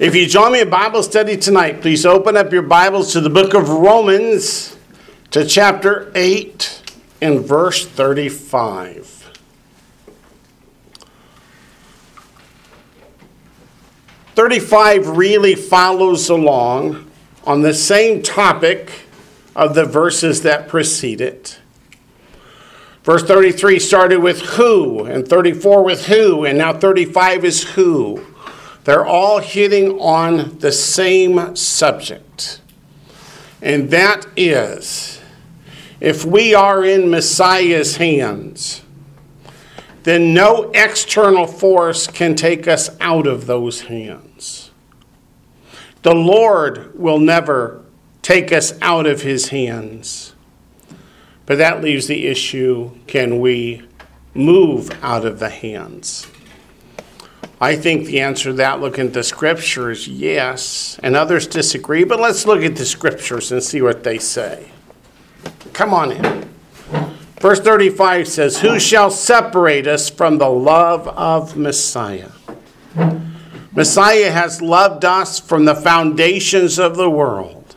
If 0.00 0.14
you 0.14 0.26
join 0.26 0.52
me 0.52 0.62
in 0.62 0.70
Bible 0.70 1.02
study 1.02 1.36
tonight, 1.36 1.82
please 1.82 2.06
open 2.06 2.34
up 2.34 2.54
your 2.54 2.62
Bibles 2.62 3.12
to 3.12 3.20
the 3.20 3.28
book 3.28 3.52
of 3.52 3.68
Romans, 3.68 4.74
to 5.30 5.44
chapter 5.44 6.10
8 6.14 6.94
and 7.20 7.40
verse 7.40 7.84
35. 7.84 9.38
Thirty-five 14.34 15.06
really 15.06 15.54
follows 15.54 16.30
along 16.30 17.10
on 17.44 17.60
the 17.60 17.74
same 17.74 18.22
topic 18.22 19.02
of 19.54 19.74
the 19.74 19.84
verses 19.84 20.40
that 20.40 20.66
precede 20.66 21.20
it. 21.20 21.60
Verse 23.02 23.22
33 23.22 23.78
started 23.78 24.20
with 24.20 24.40
who, 24.40 25.04
and 25.04 25.28
34 25.28 25.84
with 25.84 26.06
who, 26.06 26.46
and 26.46 26.56
now 26.56 26.72
35 26.72 27.44
is 27.44 27.62
who. 27.72 28.29
They're 28.84 29.06
all 29.06 29.40
hitting 29.40 29.98
on 30.00 30.58
the 30.58 30.72
same 30.72 31.54
subject. 31.54 32.60
And 33.62 33.90
that 33.90 34.26
is 34.36 35.20
if 36.00 36.24
we 36.24 36.54
are 36.54 36.82
in 36.82 37.10
Messiah's 37.10 37.96
hands, 37.96 38.82
then 40.02 40.32
no 40.32 40.70
external 40.74 41.46
force 41.46 42.06
can 42.06 42.34
take 42.34 42.66
us 42.66 42.96
out 43.00 43.26
of 43.26 43.46
those 43.46 43.82
hands. 43.82 44.70
The 46.02 46.14
Lord 46.14 46.98
will 46.98 47.18
never 47.18 47.84
take 48.22 48.50
us 48.50 48.72
out 48.80 49.06
of 49.06 49.20
his 49.20 49.48
hands. 49.48 50.34
But 51.44 51.58
that 51.58 51.82
leaves 51.82 52.06
the 52.06 52.26
issue 52.26 52.92
can 53.06 53.40
we 53.40 53.82
move 54.32 54.90
out 55.02 55.26
of 55.26 55.38
the 55.38 55.50
hands? 55.50 56.26
I 57.62 57.76
think 57.76 58.06
the 58.06 58.20
answer 58.20 58.50
to 58.50 58.52
that, 58.54 58.80
looking 58.80 59.08
at 59.08 59.12
the 59.12 59.22
scriptures, 59.22 60.08
yes. 60.08 60.98
And 61.02 61.14
others 61.14 61.46
disagree, 61.46 62.04
but 62.04 62.18
let's 62.18 62.46
look 62.46 62.62
at 62.62 62.76
the 62.76 62.86
scriptures 62.86 63.52
and 63.52 63.62
see 63.62 63.82
what 63.82 64.02
they 64.02 64.18
say. 64.18 64.70
Come 65.74 65.92
on 65.92 66.12
in. 66.12 66.48
Verse 67.38 67.60
35 67.60 68.28
says, 68.28 68.60
Who 68.60 68.78
shall 68.78 69.10
separate 69.10 69.86
us 69.86 70.08
from 70.08 70.38
the 70.38 70.48
love 70.48 71.06
of 71.08 71.56
Messiah? 71.56 72.30
Messiah 73.72 74.30
has 74.30 74.62
loved 74.62 75.04
us 75.04 75.38
from 75.38 75.66
the 75.66 75.74
foundations 75.74 76.78
of 76.78 76.96
the 76.96 77.10
world. 77.10 77.76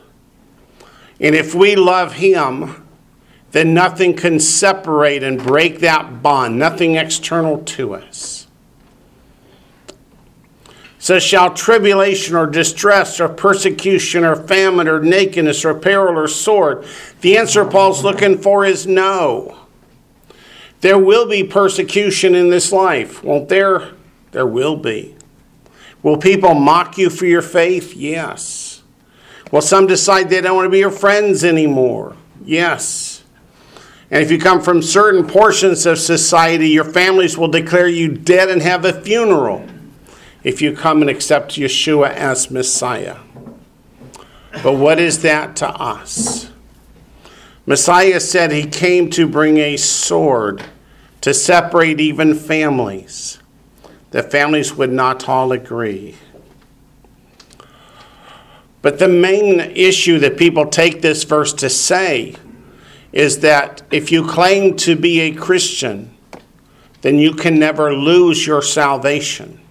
And 1.20 1.36
if 1.36 1.54
we 1.54 1.76
love 1.76 2.14
him, 2.14 2.88
then 3.52 3.74
nothing 3.74 4.16
can 4.16 4.40
separate 4.40 5.24
and 5.24 5.38
break 5.38 5.80
that 5.80 6.24
bond, 6.24 6.58
nothing 6.58 6.96
external 6.96 7.60
to 7.66 7.96
us 7.96 8.43
says, 11.04 11.22
Shall 11.22 11.54
tribulation 11.54 12.34
or 12.34 12.48
distress 12.48 13.20
or 13.20 13.28
persecution 13.28 14.24
or 14.24 14.38
famine 14.38 14.88
or 14.88 15.02
nakedness 15.02 15.66
or 15.66 15.74
peril 15.74 16.18
or 16.18 16.30
sword? 16.30 16.86
The 17.20 17.38
answer 17.38 17.66
Paul's 17.66 18.06
looking 18.06 18.38
for 18.38 18.64
is 18.64 18.88
no. 18.88 19.58
There 20.80 20.98
will 20.98 21.28
be 21.28 21.44
persecution 21.44 22.36
in 22.36 22.50
this 22.50 22.72
life, 22.72 23.22
won't 23.22 23.50
there? 23.50 23.92
There 24.32 24.48
will 24.48 24.78
be. 24.78 25.14
Will 26.04 26.16
people 26.16 26.54
mock 26.54 26.98
you 26.98 27.10
for 27.10 27.26
your 27.26 27.42
faith? 27.42 27.98
Yes. 27.98 28.82
Will 29.52 29.62
some 29.62 29.88
decide 29.88 30.30
they 30.30 30.40
don't 30.40 30.56
want 30.56 30.68
to 30.68 30.72
be 30.72 30.80
your 30.80 30.90
friends 30.90 31.44
anymore? 31.44 32.16
Yes. 32.46 33.24
And 34.10 34.24
if 34.24 34.32
you 34.32 34.40
come 34.40 34.62
from 34.62 34.82
certain 34.82 35.28
portions 35.28 35.86
of 35.86 36.00
society, 36.00 36.70
your 36.70 36.86
families 36.86 37.38
will 37.38 37.50
declare 37.50 37.90
you 37.90 38.08
dead 38.08 38.50
and 38.50 38.62
have 38.62 38.86
a 38.86 39.02
funeral 39.02 39.68
if 40.44 40.62
you 40.62 40.76
come 40.76 41.02
and 41.02 41.10
accept 41.10 41.54
Yeshua 41.54 42.10
as 42.12 42.52
Messiah. 42.52 43.18
But 44.62 44.74
what 44.74 45.00
is 45.00 45.22
that 45.22 45.56
to 45.58 45.70
us? 45.70 46.52
Messiah 47.66 48.20
said 48.20 48.52
he 48.52 48.66
came 48.66 49.10
to 49.12 49.28
bring 49.28 49.58
a 49.58 49.78
sword 49.78 50.64
to 51.22 51.34
separate 51.34 52.02
even 52.02 52.36
families. 52.36 53.40
The 54.12 54.22
families 54.22 54.76
would 54.76 54.92
not 54.92 55.30
all 55.30 55.54
agree. 55.54 56.16
But 58.82 59.00
the 59.00 59.08
main 59.08 59.62
issue 59.62 60.20
that 60.20 60.38
people 60.38 60.66
take 60.66 61.02
this 61.02 61.24
verse 61.24 61.54
to 61.54 61.70
say 61.70 62.36
is 63.14 63.40
that 63.40 63.82
if 63.92 64.12
you 64.12 64.28
claim 64.28 64.76
to 64.76 64.98
be 64.98 65.22
a 65.22 65.34
Christian, 65.34 66.14
then 67.02 67.18
you 67.18 67.34
can 67.34 67.58
never 67.58 67.94
lose 67.94 68.46
your 68.46 68.62
salvation 68.62 69.63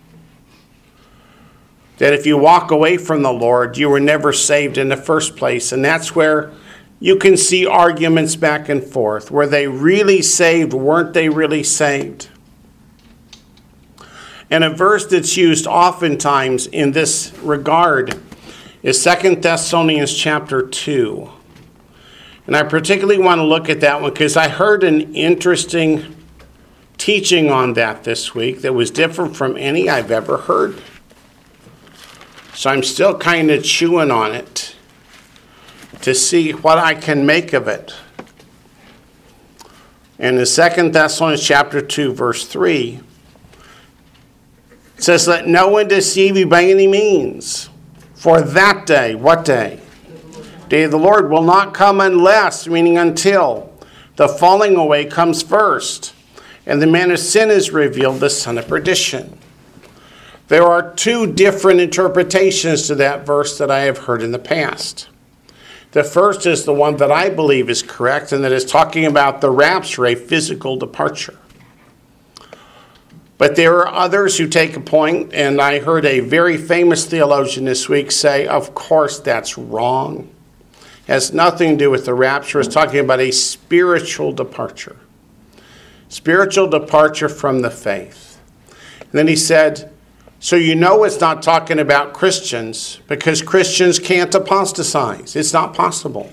that 1.99 2.13
if 2.13 2.27
you 2.27 2.37
walk 2.37 2.71
away 2.71 2.97
from 2.97 3.23
the 3.23 3.33
Lord, 3.33 3.77
you 3.77 3.89
were 3.89 4.01
never 4.01 4.33
saved 4.33 4.79
in 4.79 4.89
the 4.89 4.97
first 4.97 5.37
place. 5.37 5.73
And 5.73 5.85
that's 5.85 6.15
where 6.15 6.53
you 7.01 7.17
can 7.17 7.37
see 7.37 7.67
arguments 7.67 8.37
back 8.37 8.69
and 8.69 8.83
forth. 8.83 9.31
Were 9.31 9.47
they 9.47 9.67
really 9.67 10.23
saved? 10.23 10.73
Weren't 10.73 11.15
they 11.15 11.29
really 11.29 11.63
saved? 11.63 12.29
And 14.51 14.65
a 14.65 14.71
verse 14.71 15.07
that's 15.07 15.37
used 15.37 15.67
oftentimes 15.67 16.67
in 16.67 16.93
this 16.93 17.33
regard 17.43 18.21
is 18.83 19.01
Second 19.01 19.43
Thessalonians 19.43 20.15
chapter 20.15 20.67
2. 20.67 21.31
And 22.47 22.57
I 22.57 22.63
particularly 22.65 23.23
want 23.23 23.39
to 23.39 23.45
look 23.45 23.69
at 23.69 23.81
that 23.81 24.03
one 24.03 24.13
because 24.13 24.37
I 24.37 24.49
heard 24.49 24.85
an 24.85 25.15
interesting 25.15 26.17
teaching 26.99 27.51
on 27.51 27.73
that 27.75 28.05
this 28.05 28.35
week 28.35 28.61
that 28.61 28.75
was 28.75 28.91
different 28.91 29.37
from 29.37 29.57
any 29.57 29.89
I've 29.89 30.11
ever 30.11 30.37
heard. 30.37 30.81
So 32.55 32.71
I'm 32.71 32.83
still 32.83 33.17
kind 33.17 33.51
of 33.51 33.65
chewing 33.65 34.11
on 34.11 34.33
it 34.33 34.77
to 36.03 36.15
see 36.15 36.53
what 36.53 36.79
I 36.79 36.95
can 36.95 37.25
make 37.25 37.53
of 37.53 37.69
it. 37.69 37.95
And 40.19 40.39
in 40.39 40.45
2 40.45 40.91
Thessalonians 40.91 41.45
chapter 41.45 41.81
2, 41.81 42.13
verse 42.13 42.47
3, 42.47 43.01
it 44.97 45.03
says, 45.03 45.27
Let 45.27 45.49
no 45.49 45.69
one 45.69 45.89
deceive 45.89 46.37
you 46.37 46.47
by 46.47 46.65
any 46.65 46.87
means. 46.87 47.71
For 48.15 48.41
that 48.41 48.87
day, 48.87 49.17
what 49.17 49.45
day? 49.45 49.81
Day 50.69 50.85
of 50.85 50.93
the 50.93 50.99
Lord 50.99 51.31
will 51.31 51.43
not 51.43 51.75
come 51.75 52.01
unless, 52.01 52.69
meaning 52.69 52.99
until, 52.99 53.73
the 54.17 54.29
falling 54.29 54.77
away 54.77 55.07
comes 55.07 55.43
first, 55.43 56.15
and 56.67 56.81
the 56.81 56.87
man 56.87 57.11
of 57.11 57.19
sin 57.19 57.51
is 57.51 57.73
revealed, 57.73 58.21
the 58.21 58.31
son 58.31 58.59
of 58.59 58.69
perdition. 58.69 59.39
There 60.49 60.65
are 60.65 60.93
two 60.95 61.33
different 61.33 61.81
interpretations 61.81 62.87
to 62.89 62.95
that 62.97 63.25
verse 63.25 63.59
that 63.59 63.71
I 63.71 63.81
have 63.81 63.99
heard 63.99 64.23
in 64.23 64.33
the 64.33 64.39
past. 64.39 65.09
The 65.93 66.05
first 66.05 66.47
is 66.47 66.65
the 66.65 66.73
one 66.73 66.97
that 66.97 67.13
I 67.13 67.29
believe 67.29 67.69
is 67.69 67.83
correct, 67.83 68.33
and 68.33 68.43
that 68.45 68.53
is 68.53 68.65
talking 68.65 69.05
about 69.05 69.41
the 69.41 69.51
rapture, 69.51 70.07
a 70.07 70.15
physical 70.15 70.77
departure. 70.77 71.39
But 73.37 73.57
there 73.57 73.79
are 73.79 73.89
others 73.89 74.39
who 74.39 74.47
take 74.47 74.77
a 74.77 74.81
point, 74.81 75.35
and 75.35 75.61
I 75.61 75.81
heard 75.81 76.07
a 76.07 76.21
very 76.21 76.57
famous 76.57 77.05
theologian 77.05 77.67
this 77.67 77.89
week 77.89 78.11
say, 78.11 78.47
Of 78.47 78.75
course, 78.75 79.19
that's 79.19 79.59
wrong. 79.59 80.31
It 80.81 81.13
has 81.13 81.33
nothing 81.33 81.71
to 81.71 81.77
do 81.77 81.91
with 81.91 82.07
the 82.07 82.15
rapture. 82.15 82.61
It's 82.61 82.73
talking 82.73 83.01
about 83.01 83.21
a 83.21 83.31
spiritual 83.31 84.33
departure. 84.33 84.97
Spiritual 86.09 86.69
departure 86.69 87.29
from 87.29 87.61
the 87.61 87.71
faith. 87.71 88.41
And 89.01 89.11
then 89.13 89.29
he 89.29 89.37
said, 89.37 89.92
so 90.43 90.57
you 90.57 90.75
know 90.75 91.05
it's 91.05 91.21
not 91.21 91.41
talking 91.41 91.79
about 91.79 92.15
Christians 92.15 92.99
because 93.07 93.41
Christians 93.41 94.01
can't 94.01 94.35
apostatize. 94.35 95.37
It's 95.37 95.53
not 95.53 95.73
possible. 95.73 96.33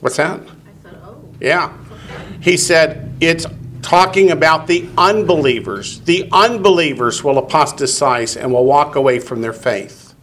What's 0.00 0.16
that? 0.16 0.40
I 0.40 0.82
said, 0.82 0.98
oh. 1.04 1.22
Yeah. 1.42 1.76
He 2.40 2.56
said 2.56 3.12
it's 3.20 3.44
talking 3.82 4.30
about 4.30 4.66
the 4.66 4.88
unbelievers. 4.96 6.00
The 6.00 6.26
unbelievers 6.32 7.22
will 7.22 7.36
apostatize 7.36 8.34
and 8.34 8.50
will 8.50 8.64
walk 8.64 8.96
away 8.96 9.18
from 9.18 9.42
their 9.42 9.52
faith. 9.52 10.14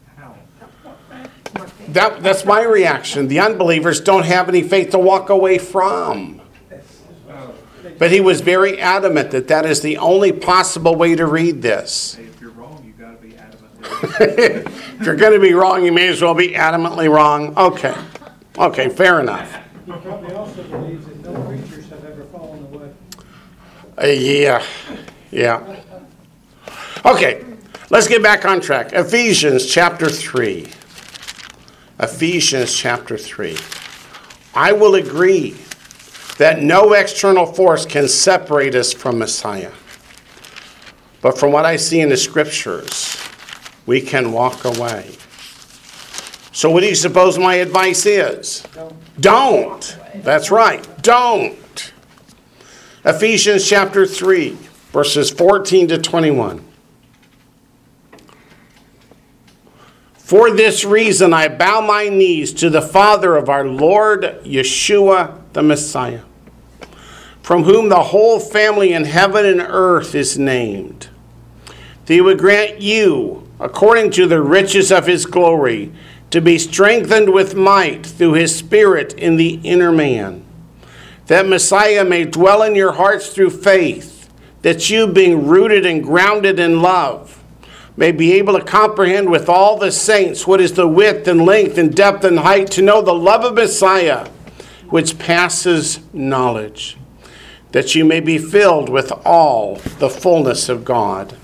That, 1.89 2.23
that's 2.23 2.43
my 2.43 2.63
reaction. 2.63 3.27
The 3.27 3.39
unbelievers 3.39 4.01
don't 4.01 4.25
have 4.25 4.49
any 4.49 4.63
faith 4.63 4.89
to 4.91 4.99
walk 4.99 5.29
away 5.29 5.59
from. 5.59 6.40
But 8.01 8.09
he 8.09 8.19
was 8.19 8.41
very 8.41 8.81
adamant 8.81 9.29
that 9.29 9.47
that 9.49 9.63
is 9.63 9.81
the 9.81 9.99
only 9.99 10.31
possible 10.31 10.95
way 10.95 11.13
to 11.13 11.27
read 11.27 11.61
this. 11.61 12.17
if 12.17 12.41
you're 15.05 15.15
going 15.15 15.33
to 15.33 15.39
be 15.47 15.53
wrong, 15.53 15.85
you 15.85 15.91
may 15.91 16.07
as 16.07 16.19
well 16.19 16.33
be 16.33 16.53
adamantly 16.53 17.07
wrong. 17.07 17.55
Okay. 17.55 17.93
Okay, 18.57 18.89
fair 18.89 19.19
enough. 19.19 19.55
He 19.85 19.91
probably 19.91 20.33
also 20.33 20.63
believes 20.63 21.05
that 21.05 21.31
no 21.31 21.43
preachers 21.43 21.89
have 21.91 22.03
ever 22.03 22.23
fallen 22.23 22.63
away. 22.73 22.89
Uh, 24.01 24.07
yeah, 24.07 24.65
yeah. 25.29 25.79
Okay, 27.05 27.45
let's 27.91 28.07
get 28.07 28.23
back 28.23 28.45
on 28.45 28.61
track. 28.61 28.93
Ephesians 28.93 29.67
chapter 29.67 30.09
3. 30.09 30.67
Ephesians 31.99 32.75
chapter 32.75 33.15
3. 33.15 33.55
I 34.55 34.71
will 34.71 34.95
agree 34.95 35.55
that 36.37 36.61
no 36.61 36.93
external 36.93 37.45
force 37.45 37.85
can 37.85 38.07
separate 38.07 38.75
us 38.75 38.93
from 38.93 39.19
Messiah. 39.19 39.71
But 41.21 41.37
from 41.37 41.51
what 41.51 41.65
I 41.65 41.75
see 41.75 42.01
in 42.01 42.09
the 42.09 42.17
scriptures, 42.17 43.17
we 43.85 44.01
can 44.01 44.31
walk 44.31 44.65
away. 44.65 45.15
So, 46.51 46.69
what 46.69 46.81
do 46.81 46.87
you 46.87 46.95
suppose 46.95 47.37
my 47.37 47.55
advice 47.55 48.05
is? 48.05 48.63
Don't. 48.73 48.95
Don't. 49.19 49.97
That's 50.15 50.51
right. 50.51 50.85
Don't. 51.01 51.93
Ephesians 53.05 53.67
chapter 53.67 54.05
3, 54.05 54.57
verses 54.91 55.29
14 55.31 55.87
to 55.87 55.97
21. 55.97 56.65
For 60.17 60.51
this 60.51 60.85
reason, 60.85 61.33
I 61.33 61.47
bow 61.47 61.81
my 61.81 62.09
knees 62.09 62.53
to 62.53 62.69
the 62.69 62.81
Father 62.81 63.35
of 63.35 63.49
our 63.49 63.65
Lord 63.65 64.21
Yeshua 64.43 65.40
the 65.53 65.61
Messiah, 65.61 66.21
from 67.41 67.63
whom 67.63 67.89
the 67.89 68.03
whole 68.03 68.39
family 68.39 68.93
in 68.93 69.05
heaven 69.05 69.45
and 69.45 69.61
earth 69.61 70.15
is 70.15 70.37
named. 70.37 71.09
That 72.05 72.13
he 72.13 72.21
would 72.21 72.39
grant 72.39 72.81
you, 72.81 73.47
according 73.59 74.11
to 74.11 74.27
the 74.27 74.41
riches 74.41 74.91
of 74.91 75.07
his 75.07 75.25
glory, 75.25 75.91
to 76.31 76.41
be 76.41 76.57
strengthened 76.57 77.33
with 77.33 77.55
might 77.55 78.05
through 78.05 78.33
his 78.33 78.55
Spirit 78.55 79.13
in 79.13 79.35
the 79.35 79.59
inner 79.63 79.91
man, 79.91 80.45
that 81.27 81.47
Messiah 81.47 82.05
may 82.05 82.23
dwell 82.25 82.63
in 82.63 82.75
your 82.75 82.93
hearts 82.93 83.29
through 83.29 83.49
faith, 83.49 84.29
that 84.61 84.89
you, 84.89 85.07
being 85.07 85.47
rooted 85.47 85.85
and 85.85 86.03
grounded 86.03 86.59
in 86.59 86.81
love, 86.81 87.43
may 87.97 88.11
be 88.11 88.33
able 88.33 88.57
to 88.57 88.63
comprehend 88.63 89.29
with 89.29 89.49
all 89.49 89.77
the 89.77 89.91
saints 89.91 90.47
what 90.47 90.61
is 90.61 90.73
the 90.73 90.87
width 90.87 91.27
and 91.27 91.45
length 91.45 91.77
and 91.77 91.95
depth 91.95 92.23
and 92.23 92.39
height, 92.39 92.71
to 92.71 92.81
know 92.81 93.01
the 93.01 93.13
love 93.13 93.43
of 93.43 93.53
Messiah, 93.55 94.27
which 94.91 95.17
passes 95.17 95.99
knowledge, 96.13 96.97
that 97.71 97.95
you 97.95 98.05
may 98.05 98.19
be 98.19 98.37
filled 98.37 98.89
with 98.89 99.11
all 99.25 99.75
the 99.97 100.09
fullness 100.09 100.69
of 100.69 100.85
God. 100.85 101.35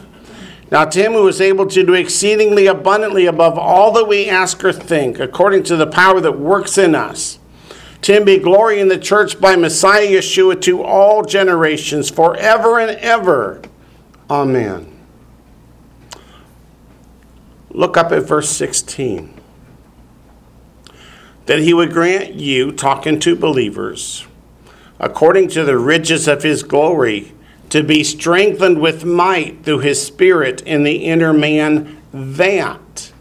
Now, 0.69 0.83
to 0.83 1.01
him 1.01 1.13
who 1.13 1.27
is 1.29 1.39
able 1.39 1.65
to 1.67 1.83
do 1.83 1.93
exceedingly 1.93 2.67
abundantly 2.67 3.25
above 3.25 3.57
all 3.57 3.93
that 3.93 4.07
we 4.07 4.29
ask 4.29 4.63
or 4.65 4.73
think, 4.73 5.17
according 5.17 5.63
to 5.63 5.77
the 5.77 5.87
power 5.87 6.19
that 6.19 6.37
works 6.37 6.77
in 6.77 6.93
us, 6.93 7.39
to 8.01 8.13
him 8.13 8.25
be 8.25 8.37
glory 8.37 8.81
in 8.81 8.89
the 8.89 8.97
church 8.97 9.39
by 9.39 9.55
Messiah 9.55 10.05
Yeshua 10.05 10.61
to 10.63 10.83
all 10.83 11.23
generations, 11.23 12.09
forever 12.09 12.79
and 12.79 12.97
ever. 12.99 13.61
Amen. 14.29 14.93
Look 17.69 17.95
up 17.95 18.11
at 18.11 18.23
verse 18.23 18.49
16. 18.49 19.36
That 21.47 21.59
he 21.59 21.73
would 21.73 21.91
grant 21.91 22.35
you, 22.35 22.71
talking 22.71 23.19
to 23.21 23.35
believers, 23.35 24.25
according 24.99 25.47
to 25.49 25.63
the 25.63 25.77
riches 25.77 26.27
of 26.27 26.43
his 26.43 26.61
glory, 26.61 27.33
to 27.69 27.83
be 27.83 28.03
strengthened 28.03 28.79
with 28.79 29.03
might 29.03 29.63
through 29.63 29.79
his 29.79 30.05
Spirit 30.05 30.61
in 30.61 30.83
the 30.83 31.05
inner 31.05 31.33
man, 31.33 32.01
that 32.13 33.11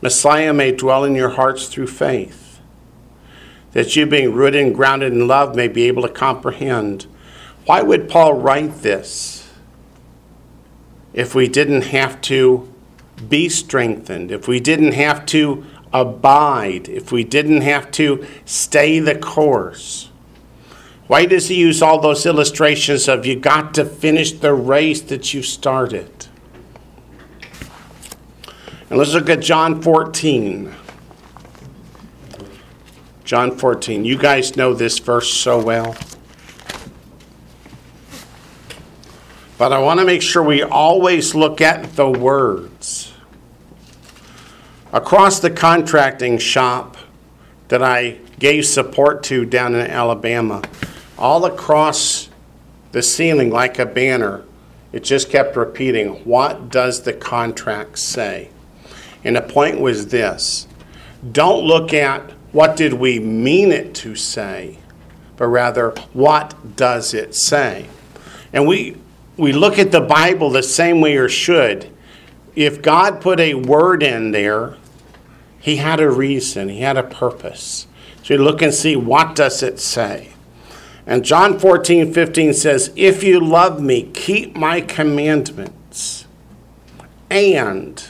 Messiah 0.00 0.52
may 0.52 0.72
dwell 0.72 1.04
in 1.04 1.14
your 1.14 1.30
hearts 1.30 1.68
through 1.68 1.86
faith. 1.88 2.60
That 3.72 3.96
you, 3.96 4.06
being 4.06 4.32
rooted 4.32 4.64
and 4.64 4.74
grounded 4.74 5.12
in 5.12 5.26
love, 5.26 5.54
may 5.54 5.68
be 5.68 5.84
able 5.84 6.02
to 6.02 6.08
comprehend. 6.08 7.06
Why 7.66 7.82
would 7.82 8.08
Paul 8.08 8.34
write 8.34 8.82
this 8.82 9.50
if 11.12 11.34
we 11.34 11.48
didn't 11.48 11.82
have 11.82 12.20
to 12.22 12.72
be 13.28 13.48
strengthened, 13.48 14.30
if 14.30 14.48
we 14.48 14.60
didn't 14.60 14.92
have 14.92 15.26
to 15.26 15.64
abide, 15.92 16.88
if 16.88 17.12
we 17.12 17.24
didn't 17.24 17.62
have 17.62 17.90
to 17.92 18.26
stay 18.44 18.98
the 18.98 19.16
course? 19.16 20.10
Why 21.06 21.24
does 21.24 21.48
he 21.48 21.56
use 21.56 21.80
all 21.80 22.00
those 22.00 22.26
illustrations 22.26 23.08
of 23.08 23.24
you 23.24 23.34
got 23.36 23.72
to 23.74 23.84
finish 23.84 24.32
the 24.32 24.52
race 24.52 25.00
that 25.02 25.32
you 25.32 25.42
started? 25.42 26.26
And 28.90 28.98
let's 28.98 29.12
look 29.12 29.30
at 29.30 29.40
John 29.40 29.80
14. 29.80 30.74
John 33.24 33.56
14. 33.56 34.04
You 34.04 34.16
guys 34.16 34.56
know 34.56 34.74
this 34.74 34.98
verse 34.98 35.32
so 35.32 35.62
well. 35.62 35.96
But 39.58 39.72
I 39.72 39.78
want 39.80 40.00
to 40.00 40.06
make 40.06 40.22
sure 40.22 40.42
we 40.42 40.62
always 40.62 41.34
look 41.34 41.60
at 41.60 41.96
the 41.96 42.08
words. 42.08 43.07
Across 44.92 45.40
the 45.40 45.50
contracting 45.50 46.38
shop 46.38 46.96
that 47.68 47.82
I 47.82 48.18
gave 48.38 48.64
support 48.64 49.22
to 49.24 49.44
down 49.44 49.74
in 49.74 49.86
Alabama, 49.86 50.62
all 51.18 51.44
across 51.44 52.30
the 52.92 53.02
ceiling 53.02 53.50
like 53.50 53.78
a 53.78 53.84
banner, 53.84 54.44
it 54.92 55.04
just 55.04 55.28
kept 55.28 55.56
repeating, 55.56 56.24
What 56.24 56.70
does 56.70 57.02
the 57.02 57.12
contract 57.12 57.98
say? 57.98 58.50
And 59.24 59.36
the 59.36 59.42
point 59.42 59.80
was 59.80 60.08
this 60.08 60.66
don't 61.32 61.64
look 61.64 61.92
at 61.92 62.32
what 62.52 62.76
did 62.76 62.94
we 62.94 63.18
mean 63.18 63.72
it 63.72 63.94
to 63.96 64.14
say, 64.14 64.78
but 65.36 65.48
rather, 65.48 65.90
what 66.12 66.76
does 66.76 67.12
it 67.12 67.34
say? 67.34 67.86
And 68.52 68.66
we, 68.66 68.96
we 69.36 69.52
look 69.52 69.78
at 69.78 69.92
the 69.92 70.00
Bible 70.00 70.48
the 70.48 70.62
same 70.62 71.00
way 71.00 71.16
or 71.16 71.28
should. 71.28 71.90
If 72.58 72.82
God 72.82 73.20
put 73.20 73.38
a 73.38 73.54
word 73.54 74.02
in 74.02 74.32
there, 74.32 74.74
he 75.60 75.76
had 75.76 76.00
a 76.00 76.10
reason, 76.10 76.68
he 76.68 76.80
had 76.80 76.96
a 76.96 77.04
purpose. 77.04 77.86
So 78.24 78.34
you 78.34 78.42
look 78.42 78.62
and 78.62 78.74
see 78.74 78.96
what 78.96 79.36
does 79.36 79.62
it 79.62 79.78
say. 79.78 80.30
And 81.06 81.24
John 81.24 81.60
14, 81.60 82.12
15 82.12 82.52
says, 82.52 82.92
If 82.96 83.22
you 83.22 83.38
love 83.38 83.80
me, 83.80 84.10
keep 84.12 84.56
my 84.56 84.80
commandments. 84.80 86.26
And, 87.30 88.04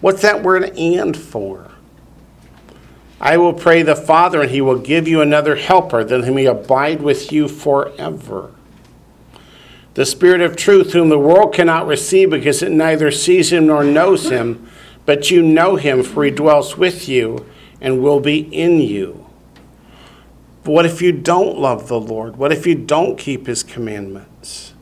what's 0.00 0.22
that 0.22 0.42
word 0.42 0.70
and 0.78 1.14
for? 1.14 1.70
I 3.20 3.36
will 3.36 3.52
pray 3.52 3.82
the 3.82 3.94
Father, 3.94 4.40
and 4.40 4.50
he 4.50 4.62
will 4.62 4.78
give 4.78 5.06
you 5.06 5.20
another 5.20 5.56
helper, 5.56 6.02
that 6.02 6.24
he 6.24 6.30
may 6.30 6.46
abide 6.46 7.02
with 7.02 7.30
you 7.30 7.46
forever. 7.46 8.54
The 9.96 10.04
Spirit 10.04 10.42
of 10.42 10.56
truth, 10.56 10.92
whom 10.92 11.08
the 11.08 11.18
world 11.18 11.54
cannot 11.54 11.86
receive 11.86 12.28
because 12.28 12.62
it 12.62 12.70
neither 12.70 13.10
sees 13.10 13.50
him 13.50 13.68
nor 13.68 13.82
knows 13.82 14.28
him, 14.28 14.68
but 15.06 15.30
you 15.30 15.40
know 15.40 15.76
him, 15.76 16.02
for 16.02 16.22
he 16.22 16.30
dwells 16.30 16.76
with 16.76 17.08
you 17.08 17.46
and 17.80 18.02
will 18.02 18.20
be 18.20 18.40
in 18.40 18.78
you. 18.78 19.26
But 20.64 20.72
what 20.72 20.84
if 20.84 21.00
you 21.00 21.12
don't 21.12 21.58
love 21.58 21.88
the 21.88 21.98
Lord? 21.98 22.36
What 22.36 22.52
if 22.52 22.66
you 22.66 22.74
don't 22.74 23.18
keep 23.18 23.46
his 23.46 23.62
commandments? 23.62 24.74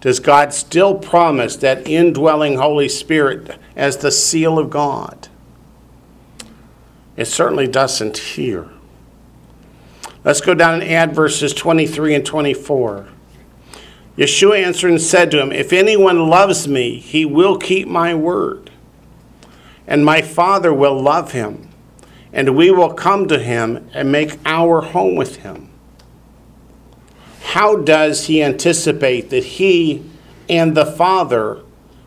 Does 0.00 0.20
God 0.20 0.54
still 0.54 0.96
promise 0.96 1.56
that 1.56 1.88
indwelling 1.88 2.58
Holy 2.58 2.88
Spirit 2.88 3.58
as 3.74 3.96
the 3.96 4.12
seal 4.12 4.56
of 4.56 4.70
God? 4.70 5.26
It 7.16 7.24
certainly 7.24 7.66
doesn't 7.66 8.18
here. 8.18 8.68
Let's 10.22 10.40
go 10.40 10.54
down 10.54 10.80
and 10.80 10.84
add 10.84 11.12
verses 11.12 11.52
23 11.54 12.14
and 12.14 12.24
24. 12.24 13.08
Yeshua 14.16 14.62
answered 14.62 14.90
and 14.90 15.00
said 15.00 15.30
to 15.30 15.40
him, 15.40 15.52
If 15.52 15.72
anyone 15.72 16.28
loves 16.28 16.66
me, 16.66 16.98
he 16.98 17.24
will 17.24 17.56
keep 17.56 17.88
my 17.88 18.14
word, 18.14 18.70
and 19.86 20.04
my 20.04 20.20
Father 20.20 20.74
will 20.74 21.00
love 21.00 21.32
him, 21.32 21.68
and 22.32 22.56
we 22.56 22.70
will 22.70 22.92
come 22.92 23.28
to 23.28 23.38
him 23.38 23.88
and 23.94 24.12
make 24.12 24.38
our 24.44 24.80
home 24.80 25.14
with 25.14 25.36
him. 25.36 25.70
How 27.42 27.76
does 27.76 28.26
he 28.26 28.42
anticipate 28.42 29.30
that 29.30 29.44
he 29.44 30.04
and 30.48 30.76
the 30.76 30.86
Father 30.86 31.62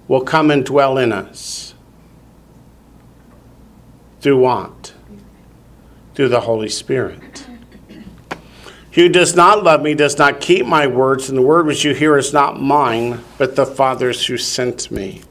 will 0.08 0.22
come 0.22 0.52
and 0.52 0.66
dwell 0.66 0.98
in 0.98 1.12
us? 1.12 1.74
Through 4.22 4.40
what? 4.40 4.94
Through 6.16 6.30
the 6.30 6.42
Holy 6.42 6.70
Spirit. 6.70 7.46
Who 8.94 9.10
does 9.10 9.36
not 9.36 9.64
love 9.64 9.82
me 9.82 9.96
does 9.96 10.20
not 10.20 10.40
keep 10.40 10.68
my 10.68 10.86
words, 10.86 11.28
and 11.28 11.38
the 11.38 11.42
word 11.42 11.66
which 11.66 11.84
you 11.84 11.96
hear 11.96 12.16
is 12.16 12.32
not 12.32 12.62
mine, 12.62 13.24
but 13.40 13.56
the 13.56 13.66
Father's 13.66 14.28
who 14.28 14.38
sent 14.38 14.92
me. 14.92 15.24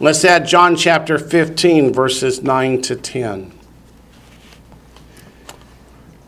Let's 0.00 0.24
add 0.24 0.46
John 0.48 0.74
chapter 0.74 1.16
15, 1.16 1.92
verses 1.92 2.42
9 2.42 2.82
to 2.82 2.96
10. 2.96 3.52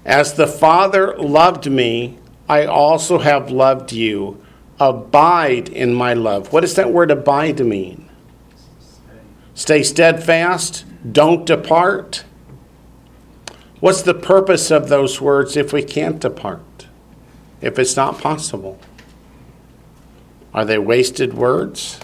As 0.05 0.35
the 0.35 0.47
Father 0.47 1.17
loved 1.19 1.71
me, 1.71 2.19
I 2.49 2.67
also 2.67 3.19
have 3.19 3.51
loved 3.51 3.93
you. 3.93 4.43
Abide 4.81 5.69
in 5.69 5.93
my 5.93 6.15
love. 6.15 6.53
What 6.53 6.61
does 6.61 6.77
that 6.77 6.93
word 6.93 7.11
abide 7.11 7.59
mean? 7.59 8.09
Stay 9.55 9.83
steadfast, 9.83 10.85
don't 11.11 11.45
depart. 11.45 12.25
What's 13.81 14.03
the 14.03 14.15
purpose 14.15 14.71
of 14.71 14.89
those 14.89 15.21
words 15.21 15.57
if 15.57 15.73
we 15.73 15.83
can't 15.83 16.19
depart? 16.21 16.87
If 17.61 17.79
it's 17.79 17.97
not 17.97 18.21
possible? 18.21 18.79
Are 20.53 20.65
they 20.65 20.79
wasted 20.79 21.35
words? 21.35 22.01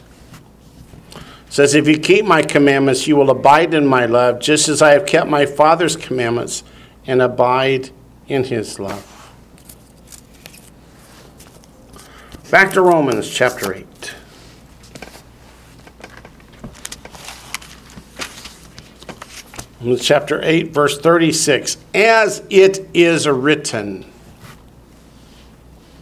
It 1.15 1.53
says, 1.53 1.75
If 1.75 1.89
you 1.89 1.99
keep 1.99 2.25
my 2.25 2.43
commandments, 2.43 3.09
you 3.09 3.17
will 3.17 3.31
abide 3.31 3.75
in 3.75 3.87
my 3.87 4.07
love, 4.07 4.41
just 4.41 4.69
as 4.69 4.83
I 4.83 4.91
have 4.93 5.07
kept 5.07 5.29
my 5.29 5.47
Father's 5.47 5.97
commandments 5.97 6.63
and 7.07 7.21
abide 7.21 7.91
in 8.29 8.45
his 8.45 8.79
love. 8.79 9.11
Back 12.51 12.73
to 12.75 12.83
Romans 12.83 13.29
chapter 13.29 13.75
8. 13.75 14.14
Chapter 20.01 20.41
8, 20.43 20.73
verse 20.73 20.99
36. 20.99 21.77
As 21.95 22.43
it 22.51 22.89
is 22.95 23.27
written. 23.29 24.05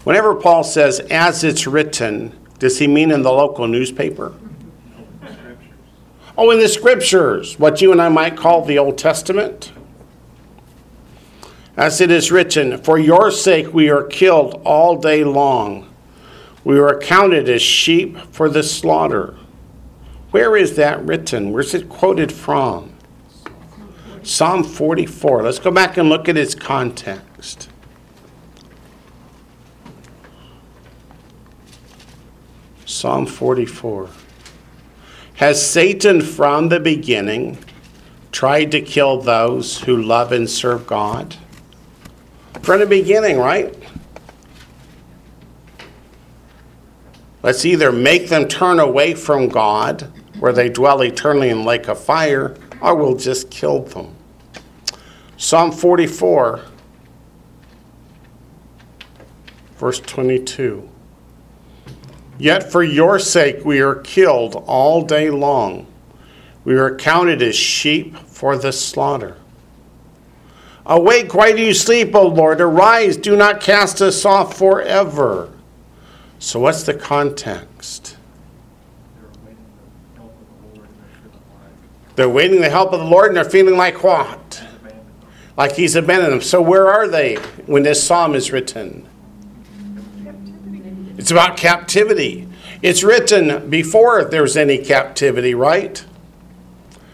Whenever 0.05 0.35
Paul 0.35 0.65
says, 0.65 1.01
as 1.01 1.45
it's 1.45 1.67
written, 1.67 2.39
does 2.59 2.79
he 2.79 2.87
mean 2.87 3.11
in 3.11 3.23
the 3.23 3.33
local 3.33 3.67
newspaper? 3.67 4.35
Oh, 6.37 6.51
in 6.51 6.59
the 6.59 6.69
scriptures, 6.69 7.59
what 7.59 7.81
you 7.81 7.93
and 7.93 8.01
I 8.01 8.09
might 8.09 8.37
call 8.37 8.65
the 8.65 8.79
Old 8.79 8.97
Testament. 8.99 9.73
As 11.77 12.01
it 12.01 12.11
is 12.11 12.33
written, 12.33 12.79
For 12.79 12.99
your 12.99 13.31
sake 13.31 13.73
we 13.73 13.91
are 13.91 14.05
killed 14.05 14.61
all 14.65 14.97
day 14.97 15.25
long. 15.25 15.89
We 16.65 16.79
are 16.79 16.99
counted 16.99 17.49
as 17.49 17.62
sheep 17.62 18.17
for 18.31 18.49
the 18.49 18.62
slaughter. 18.62 19.37
Where 20.31 20.57
is 20.57 20.77
that 20.77 21.05
written? 21.05 21.53
Where's 21.53 21.75
it 21.75 21.89
quoted 21.89 22.33
from? 22.33 22.91
Psalm 24.23 24.62
44. 24.62 25.43
Let's 25.43 25.59
go 25.59 25.71
back 25.71 25.97
and 25.97 26.09
look 26.09 26.29
at 26.29 26.37
its 26.37 26.55
context. 26.55 27.69
Psalm 32.85 33.26
44. 33.26 34.09
Has 35.35 35.71
Satan 35.71 36.21
from 36.21 36.69
the 36.69 36.79
beginning 36.79 37.59
tried 38.31 38.71
to 38.71 38.81
kill 38.81 39.21
those 39.21 39.81
who 39.81 40.00
love 40.00 40.31
and 40.31 40.49
serve 40.49 40.87
God? 40.87 41.37
From 42.62 42.79
the 42.79 42.87
beginning, 42.87 43.38
right? 43.38 43.76
Let's 47.43 47.64
either 47.64 47.91
make 47.91 48.29
them 48.29 48.47
turn 48.47 48.79
away 48.79 49.14
from 49.14 49.49
God, 49.49 50.02
where 50.38 50.52
they 50.52 50.69
dwell 50.69 51.02
eternally 51.02 51.49
in 51.49 51.64
lake 51.64 51.88
of 51.88 51.99
fire, 51.99 52.55
or 52.83 52.97
we'll 52.97 53.17
just 53.17 53.51
kill 53.51 53.81
them. 53.81 54.15
Psalm 55.37 55.73
44, 55.73 56.61
verse 59.77 60.01
22. 60.01 60.89
Yet 62.39 62.71
for 62.73 62.83
your 62.83 63.19
sake 63.19 63.65
we 63.65 63.81
are 63.81 63.95
killed 63.97 64.57
all 64.67 65.03
day 65.03 65.31
long. 65.31 65.87
We 66.65 66.75
are 66.75 66.95
counted 66.97 67.41
as 67.41 67.57
sheep 67.57 68.17
for 68.17 68.57
the 68.57 68.73
slaughter. 68.73 69.37
Awake, 70.85 71.35
why 71.35 71.53
do 71.53 71.62
you 71.62 71.75
sleep, 71.75 72.15
O 72.15 72.27
Lord? 72.27 72.61
Arise, 72.61 73.17
do 73.17 73.37
not 73.37 73.61
cast 73.61 74.03
us 74.03 74.25
off 74.25 74.59
forever. 74.59 75.53
So, 76.41 76.59
what's 76.59 76.83
the 76.83 76.95
context? 76.95 78.17
They're 82.14 82.28
waiting 82.28 82.61
the 82.61 82.71
help 82.71 82.92
of 82.92 83.00
the 83.00 83.07
Lord 83.07 83.28
and 83.28 83.37
they're 83.37 83.45
feeling 83.45 83.76
like 83.76 84.02
what? 84.02 84.62
Like 85.57 85.73
he's 85.73 85.97
abandoned 85.97 86.33
them. 86.33 86.40
So, 86.40 86.62
where 86.62 86.88
are 86.88 87.09
they 87.09 87.37
when 87.66 87.83
this 87.83 88.04
psalm 88.04 88.35
is 88.35 88.52
written? 88.52 89.07
It's 91.19 91.31
about 91.31 91.57
captivity. 91.57 92.49
It's 92.81 93.02
written 93.04 93.71
before 93.71 94.25
there's 94.25 94.57
any 94.57 94.78
captivity, 94.78 95.54
right? 95.54 96.04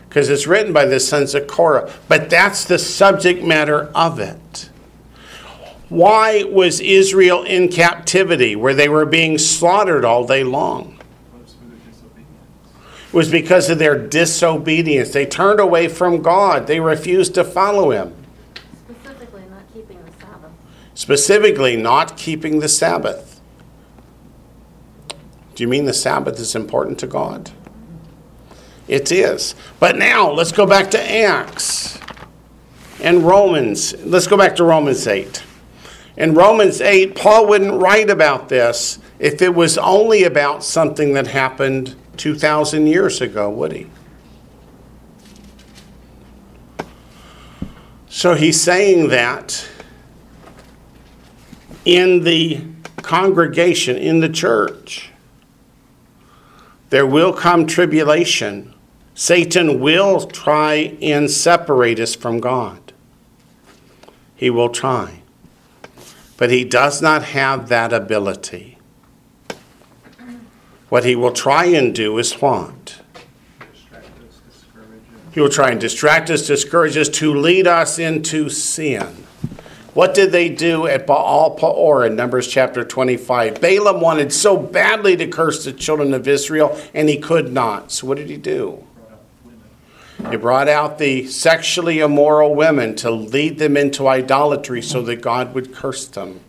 Because 0.09 0.31
it's 0.31 0.47
written 0.47 0.73
by 0.73 0.87
the 0.87 0.99
sons 0.99 1.35
of 1.35 1.47
Korah. 1.47 1.93
But 2.09 2.31
that's 2.31 2.65
the 2.65 2.79
subject 2.79 3.43
matter 3.43 3.91
of 3.95 4.19
it. 4.19 4.71
Why 5.89 6.45
was 6.45 6.81
Israel 6.81 7.43
in 7.45 7.69
captivity 7.69 8.57
where 8.57 8.75
they 8.75 8.89
were 8.89 9.07
being 9.07 9.39
slaughtered 9.39 10.05
all 10.05 10.27
day 10.27 10.45
long? 10.45 10.99
Those 11.33 11.55
for 11.55 11.65
their 11.65 11.79
disobedience. 11.79 12.31
It 12.97 12.98
was 13.13 13.31
because 13.31 13.71
of 13.71 13.79
their 13.79 13.97
disobedience. 13.97 15.11
They 15.11 15.27
turned 15.27 15.61
away 15.61 15.89
from 15.89 16.23
God, 16.23 16.67
they 16.67 16.81
refused 16.81 17.35
to 17.35 17.45
follow 17.45 17.91
Him. 17.91 18.15
Specifically, 18.87 19.47
not 19.49 19.73
keeping 19.73 20.05
the 20.05 20.13
Sabbath. 20.21 20.53
Specifically, 20.95 21.77
not 21.77 22.17
keeping 22.17 22.61
the 22.61 22.69
Sabbath. 22.69 23.41
Do 25.55 25.65
you 25.65 25.69
mean 25.69 25.87
the 25.87 25.95
Sabbath 25.95 26.39
is 26.39 26.55
important 26.55 26.99
to 27.01 27.07
God? 27.07 27.51
It 28.87 29.13
is. 29.13 29.55
But 29.81 29.97
now, 29.97 30.31
let's 30.31 30.53
go 30.53 30.67
back 30.67 30.91
to 30.93 31.13
Acts 31.13 31.99
and 33.01 33.23
Romans. 33.23 33.95
Let's 34.05 34.27
go 34.27 34.37
back 34.37 34.57
to 34.57 34.65
Romans 34.65 35.07
8. 35.07 35.43
In 36.17 36.35
Romans 36.35 36.81
8, 36.81 37.15
Paul 37.15 37.47
wouldn't 37.47 37.81
write 37.81 38.11
about 38.11 38.49
this 38.49 38.99
if 39.19 39.43
it 39.43 39.55
was 39.55 39.79
only 39.79 40.25
about 40.25 40.65
something 40.65 41.15
that 41.15 41.29
happened 41.29 41.95
2,000 42.19 42.87
years 42.87 43.21
ago, 43.21 43.49
would 43.49 43.73
he? 43.73 43.87
So 48.09 48.35
he's 48.35 48.61
saying 48.61 49.09
that 49.09 49.69
in 51.85 52.25
the 52.25 52.61
congregation, 53.03 53.97
in 53.97 54.21
the 54.21 54.29
church, 54.29 55.11
there 56.91 57.07
will 57.07 57.33
come 57.33 57.67
tribulation. 57.67 58.75
Satan 59.15 59.81
will 59.81 60.27
try 60.27 60.97
and 61.03 61.31
separate 61.31 62.01
us 62.01 62.15
from 62.15 62.41
God. 62.41 62.93
He 64.35 64.51
will 64.51 64.71
try. 64.71 65.23
But 66.37 66.51
he 66.51 66.65
does 66.65 67.03
not 67.03 67.25
have 67.25 67.69
that 67.69 67.93
ability. 67.93 68.78
What 70.89 71.05
he 71.05 71.17
will 71.17 71.33
try 71.33 71.67
and 71.67 71.95
do 71.95 72.17
is 72.19 72.33
us. 72.33 73.01
He 75.33 75.41
will 75.41 75.51
try 75.51 75.71
and 75.71 75.81
distract 75.81 76.31
us, 76.31 76.47
discourage 76.47 76.97
us, 76.97 77.09
to 77.11 77.35
lead 77.35 77.67
us 77.67 77.99
into 77.99 78.49
sin. 78.49 79.07
What 79.95 80.15
did 80.15 80.33
they 80.33 80.49
do 80.49 80.87
at 80.87 81.07
Baal 81.07 81.57
Peor 81.57 82.07
in 82.07 82.17
Numbers 82.17 82.47
chapter 82.47 82.85
25? 82.85 83.61
Balaam 83.61 84.01
wanted 84.01 84.33
so 84.33 84.57
badly 84.57 85.17
to 85.17 85.27
curse 85.27 85.65
the 85.65 85.73
children 85.73 86.15
of 86.15 86.27
Israel, 86.27 86.79
and 86.95 87.09
he 87.09 87.19
could 87.19 87.53
not. 87.53 87.93
So, 87.93 88.07
what 88.07 88.17
did 88.17 88.31
he 88.31 88.37
do? 88.37 88.85
He 90.31 90.37
brought 90.37 90.69
out 90.69 90.99
the 90.99 91.27
sexually 91.27 92.01
immoral 92.01 92.55
women 92.55 92.97
to 92.97 93.11
lead 93.11 93.59
them 93.59 93.77
into 93.77 94.09
idolatry 94.09 94.83
so 94.83 95.03
that 95.03 95.21
God 95.21 95.55
would 95.55 95.75
curse 95.75 96.07
them. 96.07 96.41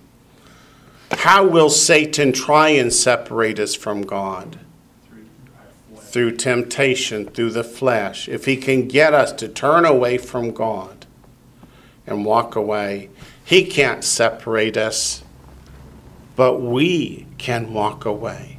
How 1.11 1.45
will 1.45 1.69
Satan 1.69 2.31
try 2.31 2.69
and 2.69 2.93
separate 2.93 3.59
us 3.59 3.75
from 3.75 4.03
God? 4.03 4.59
through 6.09 6.35
temptation, 6.35 7.25
through 7.27 7.51
the 7.51 7.63
flesh, 7.63 8.27
if 8.27 8.45
he 8.45 8.57
can 8.57 8.87
get 8.87 9.13
us 9.13 9.31
to 9.31 9.47
turn 9.47 9.85
away 9.85 10.17
from 10.17 10.51
God 10.51 11.05
and 12.07 12.25
walk 12.25 12.55
away, 12.55 13.09
he 13.45 13.63
can't 13.63 14.03
separate 14.03 14.75
us, 14.75 15.23
but 16.35 16.59
we 16.59 17.27
can 17.37 17.73
walk 17.73 18.05
away. 18.05 18.57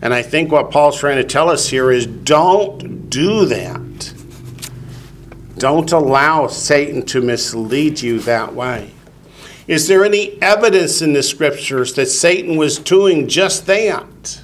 And 0.00 0.14
I 0.14 0.22
think 0.22 0.50
what 0.50 0.70
Paul's 0.70 0.98
trying 0.98 1.18
to 1.18 1.24
tell 1.24 1.50
us 1.50 1.68
here 1.68 1.92
is 1.92 2.06
don't 2.06 3.10
do 3.10 3.44
that. 3.46 4.14
Don't 5.58 5.92
allow 5.92 6.46
Satan 6.46 7.04
to 7.06 7.20
mislead 7.20 8.00
you 8.00 8.20
that 8.20 8.54
way. 8.54 8.90
Is 9.72 9.88
there 9.88 10.04
any 10.04 10.36
evidence 10.42 11.00
in 11.00 11.14
the 11.14 11.22
scriptures 11.22 11.94
that 11.94 12.04
Satan 12.04 12.58
was 12.58 12.78
doing 12.78 13.26
just 13.26 13.64
that? 13.68 14.42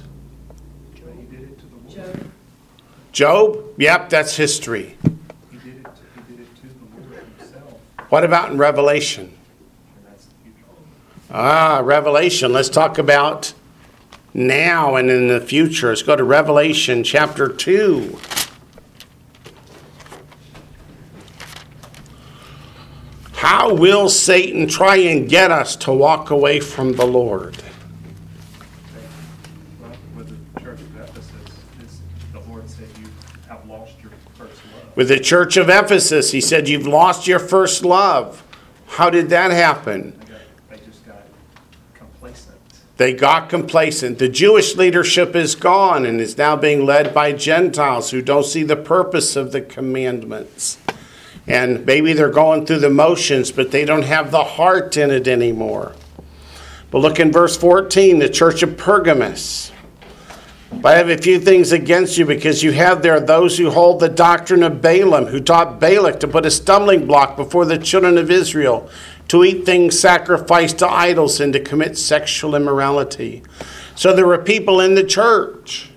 Job? 3.11 3.59
Yep, 3.77 4.09
that's 4.09 4.35
history. 4.35 4.97
What 8.09 8.23
about 8.23 8.49
in 8.49 8.57
Revelation? 8.57 9.37
Ah, 11.29 11.79
Revelation. 11.83 12.51
Let's 12.51 12.69
talk 12.69 12.97
about 12.97 13.53
now 14.33 14.95
and 14.95 15.11
in 15.11 15.27
the 15.27 15.39
future. 15.39 15.89
Let's 15.89 16.01
go 16.01 16.15
to 16.15 16.23
Revelation 16.23 17.03
chapter 17.03 17.47
2. 17.49 18.17
How 23.39 23.73
will 23.73 24.09
Satan 24.09 24.67
try 24.67 24.97
and 24.97 25.29
get 25.29 25.49
us 25.49 25.77
to 25.77 25.93
walk 25.93 26.29
away 26.29 26.59
from 26.59 26.91
the 26.91 27.05
Lord? 27.05 27.55
Well, 29.79 29.91
with 30.13 30.27
the 30.27 30.59
church 30.59 30.81
of 30.81 30.95
Ephesus, 30.97 32.01
the 32.33 32.41
Lord 32.41 32.69
said 32.69 32.89
you 32.99 33.07
have 33.47 33.65
lost 33.65 33.93
your 34.01 34.11
first 34.35 34.61
love. 34.75 34.97
With 34.97 35.07
the 35.07 35.21
church 35.21 35.55
of 35.55 35.69
Ephesus, 35.69 36.33
he 36.33 36.41
said, 36.41 36.67
You've 36.67 36.85
lost 36.85 37.27
your 37.27 37.39
first 37.39 37.85
love. 37.85 38.45
How 38.87 39.09
did 39.09 39.29
that 39.29 39.51
happen? 39.51 40.19
They 40.19 40.25
got, 40.25 40.41
they 40.69 40.85
just 40.85 41.07
got 41.07 41.21
complacent. 41.93 42.57
They 42.97 43.13
got 43.13 43.47
complacent. 43.47 44.19
The 44.19 44.27
Jewish 44.27 44.75
leadership 44.75 45.33
is 45.33 45.55
gone 45.55 46.05
and 46.05 46.19
is 46.19 46.37
now 46.37 46.57
being 46.57 46.85
led 46.85 47.13
by 47.13 47.31
Gentiles 47.31 48.11
who 48.11 48.21
don't 48.21 48.45
see 48.45 48.63
the 48.63 48.75
purpose 48.75 49.37
of 49.37 49.53
the 49.53 49.61
commandments. 49.61 50.77
And 51.47 51.85
maybe 51.85 52.13
they're 52.13 52.29
going 52.29 52.65
through 52.65 52.79
the 52.79 52.89
motions, 52.89 53.51
but 53.51 53.71
they 53.71 53.85
don't 53.85 54.03
have 54.03 54.31
the 54.31 54.43
heart 54.43 54.97
in 54.97 55.09
it 55.11 55.27
anymore. 55.27 55.93
But 56.91 56.99
look 56.99 57.19
in 57.19 57.31
verse 57.31 57.57
14, 57.57 58.19
the 58.19 58.29
church 58.29 58.63
of 58.63 58.77
Pergamus. 58.77 59.71
But 60.71 60.95
I 60.95 60.97
have 60.97 61.09
a 61.09 61.17
few 61.17 61.39
things 61.39 61.71
against 61.71 62.17
you 62.17 62.25
because 62.25 62.61
you 62.61 62.71
have 62.73 63.01
there 63.01 63.19
those 63.19 63.57
who 63.57 63.71
hold 63.71 63.99
the 63.99 64.09
doctrine 64.09 64.61
of 64.61 64.81
Balaam, 64.81 65.25
who 65.25 65.39
taught 65.39 65.79
Balak 65.79 66.19
to 66.19 66.27
put 66.27 66.45
a 66.45 66.51
stumbling 66.51 67.07
block 67.07 67.35
before 67.35 67.65
the 67.65 67.77
children 67.77 68.17
of 68.17 68.29
Israel, 68.29 68.89
to 69.29 69.43
eat 69.43 69.65
things 69.65 69.99
sacrificed 69.99 70.79
to 70.79 70.87
idols, 70.87 71.39
and 71.39 71.53
to 71.53 71.59
commit 71.59 71.97
sexual 71.97 72.55
immorality. 72.55 73.41
So 73.95 74.15
there 74.15 74.27
were 74.27 74.37
people 74.37 74.79
in 74.79 74.95
the 74.95 75.03
church 75.03 75.89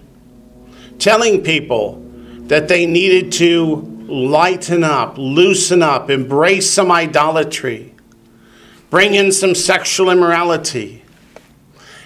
telling 0.99 1.43
people 1.43 2.03
that 2.49 2.69
they 2.69 2.87
needed 2.87 3.33
to 3.33 3.92
lighten 4.12 4.85
up, 4.85 5.16
loosen 5.16 5.83
up, 5.83 6.11
embrace 6.11 6.71
some 6.71 6.92
idolatry, 6.92 7.95
bring 8.90 9.14
in 9.14 9.33
some 9.33 9.54
sexual 9.54 10.11
immorality. 10.11 11.02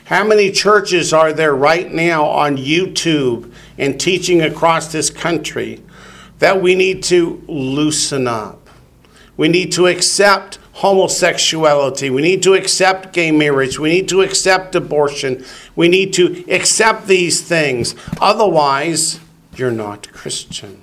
How 0.04 0.24
many 0.24 0.52
churches 0.52 1.12
are 1.12 1.32
there 1.32 1.54
right 1.54 1.92
now 1.92 2.26
on 2.26 2.56
YouTube 2.56 3.52
and 3.76 3.98
teaching 3.98 4.40
across 4.40 4.92
this 4.92 5.10
country 5.10 5.82
that 6.38 6.62
we 6.62 6.76
need 6.76 7.02
to 7.04 7.42
loosen 7.48 8.28
up? 8.28 8.70
We 9.36 9.48
need 9.48 9.72
to 9.72 9.88
accept 9.88 10.60
homosexuality. 10.74 12.10
We 12.10 12.22
need 12.22 12.42
to 12.44 12.54
accept 12.54 13.12
gay 13.12 13.32
marriage. 13.32 13.78
We 13.78 13.90
need 13.90 14.08
to 14.10 14.22
accept 14.22 14.74
abortion. 14.74 15.44
We 15.74 15.88
need 15.88 16.12
to 16.14 16.44
accept 16.48 17.06
these 17.06 17.42
things. 17.42 17.94
Otherwise, 18.20 19.18
you're 19.56 19.70
not 19.70 20.12
Christian. 20.12 20.82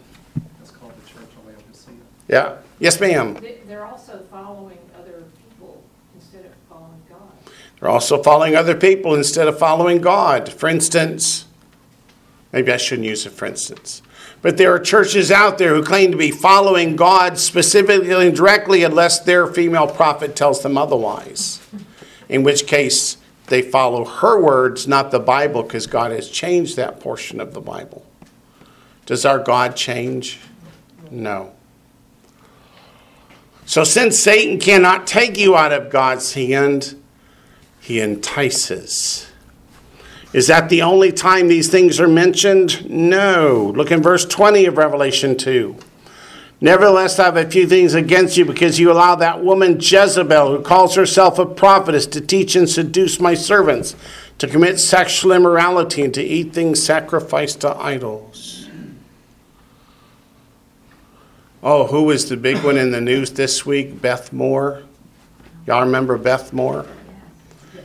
It's 0.62 0.72
called 0.72 0.94
the 0.96 1.10
Church 1.10 1.30
of 1.38 1.46
Laodicea. 1.46 1.94
Yeah. 2.34 2.56
Yes, 2.80 3.00
ma'am. 3.00 3.36
They- 3.36 3.58
They're 3.68 3.86
also 3.86 4.22
following 4.32 4.80
other 5.00 5.24
people 5.38 5.84
instead 6.16 6.46
of 6.46 6.52
following 6.68 7.02
God. 7.08 7.20
They're 7.80 7.90
also 7.90 8.24
following 8.24 8.56
other 8.56 8.74
people 8.74 9.14
instead 9.14 9.48
of 9.48 9.60
following 9.60 10.02
God. 10.02 10.50
For 10.50 10.68
instance, 10.68 11.46
maybe 12.52 12.72
I 12.72 12.78
shouldn't 12.78 13.08
use 13.08 13.28
it 13.28 13.34
for 13.34 13.46
instance, 13.46 14.02
but 14.42 14.58
there 14.58 14.74
are 14.74 14.80
churches 14.80 15.32
out 15.32 15.60
there 15.60 15.76
who 15.76 15.84
claim 15.84 16.10
to 16.12 16.18
be 16.18 16.32
following 16.32 16.96
God 16.96 17.38
specifically 17.38 18.12
and 18.12 18.36
directly 18.36 18.84
unless 18.84 19.20
their 19.20 19.46
female 19.46 19.88
prophet 19.88 20.36
tells 20.36 20.64
them 20.64 20.76
otherwise. 20.76 21.60
In 22.30 22.42
which 22.42 22.66
case, 22.66 23.18
they 23.48 23.62
follow 23.62 24.06
her 24.06 24.40
words, 24.42 24.88
not 24.88 25.12
the 25.12 25.20
Bible, 25.20 25.62
because 25.62 25.86
God 25.86 26.12
has 26.12 26.30
changed 26.30 26.78
that 26.78 27.00
portion 27.00 27.40
of 27.40 27.54
the 27.54 27.62
Bible. 27.62 28.04
Does 29.06 29.24
our 29.24 29.38
God 29.38 29.76
change? 29.76 30.40
No. 31.12 31.52
So, 33.66 33.84
since 33.84 34.20
Satan 34.20 34.60
cannot 34.60 35.08
take 35.08 35.38
you 35.38 35.56
out 35.56 35.72
of 35.72 35.90
God's 35.90 36.34
hand, 36.34 36.96
he 37.80 38.00
entices. 38.02 39.32
Is 40.34 40.48
that 40.48 40.70
the 40.70 40.82
only 40.82 41.12
time 41.12 41.48
these 41.48 41.70
things 41.70 42.00
are 42.00 42.08
mentioned? 42.08 42.90
No. 42.90 43.72
Look 43.76 43.92
in 43.92 44.02
verse 44.02 44.26
20 44.26 44.66
of 44.66 44.78
Revelation 44.78 45.38
2. 45.38 45.78
Nevertheless, 46.60 47.20
I 47.20 47.26
have 47.26 47.36
a 47.36 47.50
few 47.50 47.68
things 47.68 47.94
against 47.94 48.38
you 48.38 48.46
because 48.46 48.80
you 48.80 48.90
allow 48.90 49.16
that 49.16 49.44
woman 49.44 49.80
Jezebel, 49.82 50.56
who 50.56 50.64
calls 50.64 50.96
herself 50.96 51.38
a 51.38 51.46
prophetess, 51.46 52.08
to 52.08 52.22
teach 52.22 52.56
and 52.56 52.70
seduce 52.70 53.20
my 53.20 53.34
servants, 53.34 53.96
to 54.38 54.48
commit 54.48 54.80
sexual 54.80 55.34
immorality, 55.34 56.04
and 56.04 56.14
to 56.14 56.24
eat 56.24 56.54
things 56.54 56.82
sacrificed 56.82 57.62
to 57.62 57.76
idols. 57.76 58.53
Oh, 61.66 61.88
who 61.88 62.04
was 62.04 62.28
the 62.28 62.36
big 62.36 62.62
one 62.62 62.76
in 62.76 62.92
the 62.92 63.00
news 63.00 63.32
this 63.32 63.66
week? 63.66 64.02
Beth 64.02 64.34
Moore. 64.34 64.84
Y'all 65.66 65.80
remember 65.80 66.18
Beth 66.18 66.52
Moore? 66.52 66.86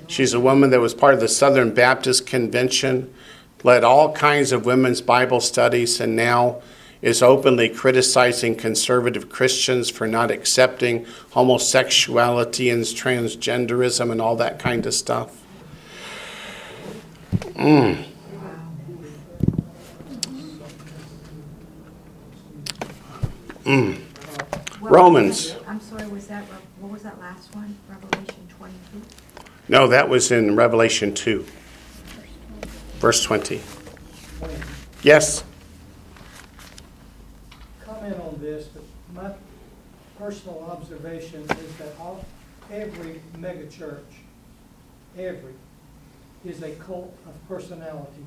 She's 0.08 0.34
a 0.34 0.40
woman 0.40 0.70
that 0.70 0.80
was 0.80 0.94
part 0.94 1.14
of 1.14 1.20
the 1.20 1.28
Southern 1.28 1.72
Baptist 1.72 2.26
Convention, 2.26 3.14
led 3.62 3.84
all 3.84 4.12
kinds 4.12 4.50
of 4.50 4.66
women's 4.66 5.00
Bible 5.00 5.40
studies, 5.40 6.00
and 6.00 6.16
now 6.16 6.60
is 7.02 7.22
openly 7.22 7.68
criticizing 7.68 8.56
conservative 8.56 9.28
Christians 9.28 9.88
for 9.88 10.08
not 10.08 10.32
accepting 10.32 11.06
homosexuality 11.30 12.70
and 12.70 12.82
transgenderism 12.82 14.10
and 14.10 14.20
all 14.20 14.34
that 14.34 14.58
kind 14.58 14.84
of 14.86 14.94
stuff. 14.94 15.40
Mm. 17.54 18.06
Mm. 23.68 23.98
What 24.80 24.92
Romans. 24.92 25.54
I'm 25.66 25.78
sorry, 25.78 26.08
was 26.08 26.26
that, 26.28 26.40
Rev- 26.48 26.62
what 26.80 26.90
was 26.90 27.02
that 27.02 27.20
last 27.20 27.54
one? 27.54 27.76
Revelation 27.86 28.48
22? 28.56 29.02
No, 29.68 29.86
that 29.88 30.08
was 30.08 30.32
in 30.32 30.56
Revelation 30.56 31.12
2, 31.12 31.44
verse 32.96 33.22
20. 33.22 33.60
Yes? 35.02 35.44
Comment 37.84 38.18
on 38.18 38.38
this, 38.40 38.68
but 38.68 38.84
my 39.14 39.32
personal 40.18 40.66
observation 40.70 41.42
is 41.42 41.76
that 41.76 41.92
all, 42.00 42.24
every 42.72 43.20
megachurch, 43.36 44.00
every, 45.18 45.52
is 46.46 46.62
a 46.62 46.70
cult 46.76 47.14
of 47.26 47.48
personality. 47.48 48.24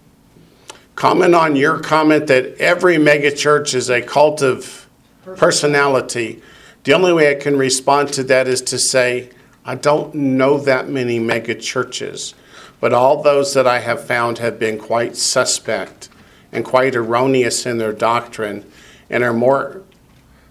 Comment 0.94 1.34
on 1.34 1.56
your 1.56 1.80
comment 1.80 2.28
that 2.28 2.58
every 2.60 2.98
megachurch 2.98 3.74
is 3.74 3.90
a 3.90 4.04
cult 4.04 4.44
of 4.44 4.81
personality. 5.24 6.42
The 6.84 6.94
only 6.94 7.14
way 7.14 7.32
I 7.32 7.36
can 7.36 7.58
respond 7.58 8.12
to 8.14 8.24
that 8.24 8.48
is 8.48 8.62
to 8.64 8.80
say, 8.80 9.30
I 9.64 9.76
don't 9.76 10.16
know 10.16 10.58
that 10.58 10.90
many 10.90 11.20
megachurches, 11.20 12.34
but 12.80 12.94
all 12.94 13.22
those 13.22 13.54
that 13.54 13.68
I 13.68 13.80
have 13.80 14.04
found 14.04 14.40
have 14.40 14.58
been 14.58 14.80
quite 14.80 15.16
suspect 15.16 16.10
and 16.52 16.66
quite 16.66 16.96
erroneous 16.96 17.66
in 17.66 17.78
their 17.78 17.94
doctrine 17.94 18.66
and 19.10 19.24
are 19.24 19.34
more 19.34 19.84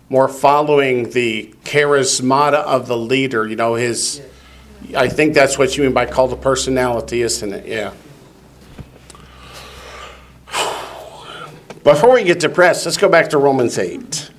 more 0.09 0.29
following 0.29 1.11
the 1.11 1.55
charismata 1.65 2.65
of 2.65 2.89
the 2.89 2.97
leader, 2.97 3.47
you 3.47 3.55
know, 3.55 3.75
his 3.75 4.21
I 4.97 5.09
think 5.09 5.35
that's 5.35 5.59
what 5.59 5.77
you 5.77 5.85
mean 5.85 5.93
by 5.93 6.07
cult 6.07 6.33
of 6.33 6.41
personality, 6.41 7.23
isn't 7.23 7.53
it? 7.53 7.67
Yeah. 7.67 7.93
Before 11.85 12.13
we 12.13 12.25
get 12.25 12.41
depressed, 12.41 12.87
let's 12.87 12.97
go 12.97 13.09
back 13.09 13.31
to 13.31 13.39
Romans 13.39 13.79
8. 13.79 14.30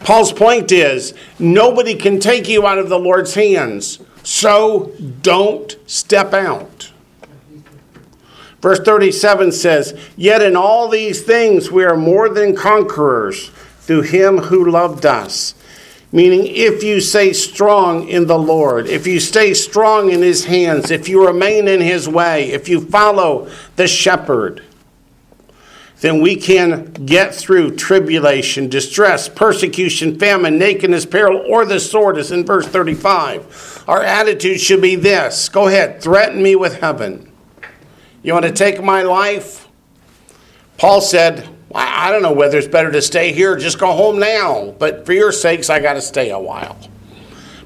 Paul's 0.00 0.32
point 0.32 0.72
is 0.72 1.14
nobody 1.38 1.94
can 1.94 2.20
take 2.20 2.48
you 2.48 2.66
out 2.66 2.78
of 2.78 2.88
the 2.88 2.98
Lord's 2.98 3.34
hands, 3.34 3.98
so 4.22 4.92
don't 5.22 5.76
step 5.86 6.32
out. 6.32 6.92
Verse 8.60 8.80
37 8.80 9.52
says, 9.52 9.98
Yet 10.16 10.42
in 10.42 10.56
all 10.56 10.88
these 10.88 11.22
things 11.22 11.70
we 11.70 11.84
are 11.84 11.96
more 11.96 12.28
than 12.28 12.56
conquerors 12.56 13.50
through 13.80 14.02
him 14.02 14.38
who 14.38 14.70
loved 14.70 15.06
us. 15.06 15.54
Meaning, 16.10 16.46
if 16.46 16.82
you 16.82 17.00
stay 17.00 17.34
strong 17.34 18.08
in 18.08 18.26
the 18.26 18.38
Lord, 18.38 18.86
if 18.86 19.06
you 19.06 19.20
stay 19.20 19.52
strong 19.52 20.10
in 20.10 20.22
his 20.22 20.46
hands, 20.46 20.90
if 20.90 21.06
you 21.06 21.26
remain 21.26 21.68
in 21.68 21.82
his 21.82 22.08
way, 22.08 22.50
if 22.50 22.66
you 22.66 22.80
follow 22.80 23.50
the 23.76 23.86
shepherd, 23.86 24.64
then 26.00 26.20
we 26.20 26.36
can 26.36 26.92
get 26.92 27.34
through 27.34 27.74
tribulation, 27.74 28.68
distress, 28.68 29.28
persecution, 29.28 30.18
famine, 30.18 30.56
nakedness, 30.56 31.06
peril, 31.06 31.44
or 31.48 31.64
the 31.64 31.80
sword, 31.80 32.18
as 32.18 32.30
in 32.30 32.46
verse 32.46 32.66
35. 32.66 33.84
Our 33.88 34.02
attitude 34.02 34.60
should 34.60 34.80
be 34.80 34.94
this 34.94 35.48
go 35.48 35.66
ahead, 35.66 36.00
threaten 36.00 36.42
me 36.42 36.54
with 36.54 36.80
heaven. 36.80 37.32
You 38.22 38.32
want 38.32 38.46
to 38.46 38.52
take 38.52 38.82
my 38.82 39.02
life? 39.02 39.66
Paul 40.76 41.00
said, 41.00 41.48
I 41.74 42.10
don't 42.10 42.22
know 42.22 42.32
whether 42.32 42.58
it's 42.58 42.68
better 42.68 42.92
to 42.92 43.02
stay 43.02 43.32
here 43.32 43.54
or 43.54 43.56
just 43.56 43.78
go 43.78 43.92
home 43.92 44.18
now, 44.18 44.74
but 44.78 45.04
for 45.04 45.12
your 45.12 45.32
sakes, 45.32 45.68
I 45.68 45.80
got 45.80 45.94
to 45.94 46.00
stay 46.00 46.30
a 46.30 46.38
while. 46.38 46.78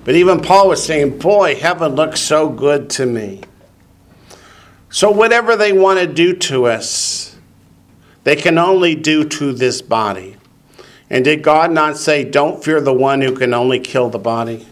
But 0.04 0.14
even 0.16 0.40
Paul 0.40 0.68
was 0.68 0.84
saying, 0.84 1.18
Boy, 1.18 1.54
heaven 1.54 1.94
looks 1.94 2.20
so 2.20 2.48
good 2.48 2.90
to 2.90 3.06
me. 3.06 3.42
So, 4.90 5.10
whatever 5.10 5.56
they 5.56 5.72
want 5.72 6.00
to 6.00 6.06
do 6.06 6.34
to 6.34 6.66
us, 6.66 7.36
they 8.24 8.36
can 8.36 8.58
only 8.58 8.94
do 8.94 9.24
to 9.24 9.52
this 9.52 9.82
body. 9.82 10.36
And 11.10 11.24
did 11.24 11.42
God 11.42 11.72
not 11.72 11.96
say, 11.96 12.24
Don't 12.24 12.64
fear 12.64 12.80
the 12.80 12.94
one 12.94 13.20
who 13.20 13.36
can 13.36 13.52
only 13.52 13.80
kill 13.80 14.08
the 14.08 14.18
body? 14.18 14.66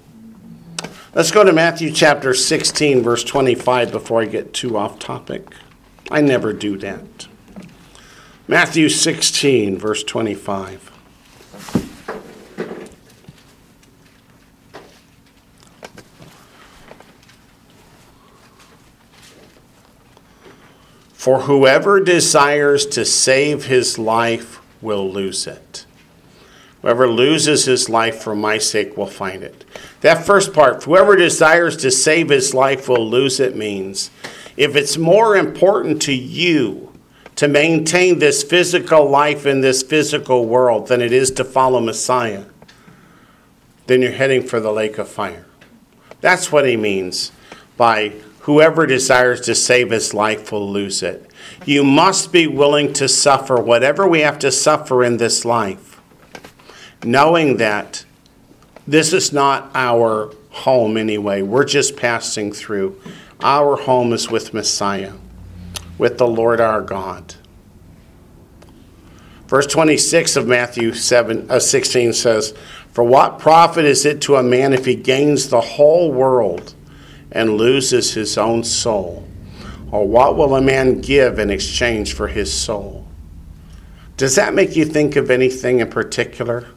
Let's 1.15 1.33
go 1.33 1.43
to 1.43 1.53
Matthew 1.53 1.91
chapter 1.91 2.33
16, 2.33 3.03
verse 3.03 3.25
25, 3.25 3.91
before 3.91 4.23
I 4.23 4.27
get 4.27 4.55
too 4.55 4.77
off 4.77 4.99
topic. 4.99 5.53
I 6.11 6.21
never 6.21 6.53
do 6.53 6.77
that. 6.79 7.27
Matthew 8.47 8.89
16, 8.89 9.77
verse 9.79 10.03
25. 10.05 10.89
For 21.21 21.41
whoever 21.41 22.01
desires 22.01 22.87
to 22.87 23.05
save 23.05 23.67
his 23.67 23.99
life 23.99 24.59
will 24.81 25.07
lose 25.07 25.47
it. 25.47 25.85
Whoever 26.81 27.07
loses 27.07 27.67
his 27.67 27.91
life 27.91 28.23
for 28.23 28.35
my 28.35 28.57
sake 28.57 28.97
will 28.97 29.07
find 29.07 29.43
it. 29.43 29.67
That 30.01 30.25
first 30.25 30.55
part, 30.55 30.83
whoever 30.85 31.17
desires 31.17 31.77
to 31.77 31.91
save 31.91 32.31
his 32.31 32.55
life 32.55 32.89
will 32.89 33.07
lose 33.07 33.39
it, 33.39 33.55
means 33.55 34.11
if 34.57 34.75
it's 34.75 34.97
more 34.97 35.37
important 35.37 36.01
to 36.05 36.15
you 36.15 36.91
to 37.37 37.49
maintain 37.49 38.19
this 38.19 38.43
physical 38.43 39.07
life 39.07 39.45
in 39.45 39.61
this 39.61 39.83
physical 39.83 40.47
world 40.47 40.89
than 40.89 41.03
it 41.03 41.13
is 41.13 41.31
to 41.33 41.45
follow 41.45 41.81
Messiah, 41.81 42.47
then 43.89 44.01
you're 44.01 44.13
heading 44.13 44.43
for 44.43 44.59
the 44.59 44.73
lake 44.73 44.97
of 44.97 45.07
fire. 45.07 45.45
That's 46.23 46.51
what 46.51 46.67
he 46.67 46.79
means 46.79 47.31
by 47.77 48.15
whoever 48.40 48.87
desires 48.87 49.40
to 49.42 49.55
save 49.55 49.90
his 49.90 50.14
life 50.14 50.50
will 50.50 50.70
lose 50.70 51.03
it. 51.03 51.31
You 51.66 51.85
must 51.85 52.33
be 52.33 52.46
willing 52.46 52.92
to 52.94 53.09
suffer 53.09 53.61
whatever 53.61 54.07
we 54.07 54.20
have 54.20 54.38
to 54.40 54.50
suffer 54.50 55.05
in 55.05 55.18
this 55.18 55.44
life, 55.44 56.00
knowing 57.05 57.59
that 57.59 58.05
this 58.87 59.12
is 59.12 59.33
not 59.33 59.70
our 59.74 60.35
home 60.50 60.96
anyway. 60.96 61.42
We're 61.42 61.64
just 61.64 61.96
passing 61.96 62.53
through. 62.53 63.00
Our 63.42 63.76
home 63.76 64.12
is 64.12 64.31
with 64.31 64.55
Messiah, 64.55 65.14
with 65.98 66.18
the 66.18 66.26
Lord 66.26 66.61
our 66.61 66.83
God. 66.83 67.35
Verse 69.46 69.66
26 69.66 70.37
of 70.37 70.46
Matthew 70.46 70.92
7, 70.92 71.50
uh, 71.50 71.59
16 71.59 72.12
says, 72.12 72.55
For 72.92 73.03
what 73.03 73.38
profit 73.38 73.85
is 73.85 74.07
it 74.07 74.20
to 74.22 74.37
a 74.37 74.42
man 74.42 74.72
if 74.72 74.87
he 74.87 74.94
gains 74.94 75.48
the 75.48 75.61
whole 75.61 76.12
world 76.12 76.74
and 77.33 77.57
loses 77.57 78.14
his 78.14 78.37
own 78.37 78.64
soul? 78.64 79.27
Or 79.90 80.07
what 80.07 80.37
will 80.37 80.55
a 80.55 80.61
man 80.61 81.01
give 81.01 81.38
in 81.38 81.51
exchange 81.51 82.14
for 82.14 82.29
his 82.29 82.53
soul? 82.53 83.07
Does 84.16 84.37
that 84.37 84.55
make 84.55 84.77
you 84.77 84.85
think 84.85 85.16
of 85.16 85.31
anything 85.31 85.81
in 85.81 85.90
particular? 85.90 86.69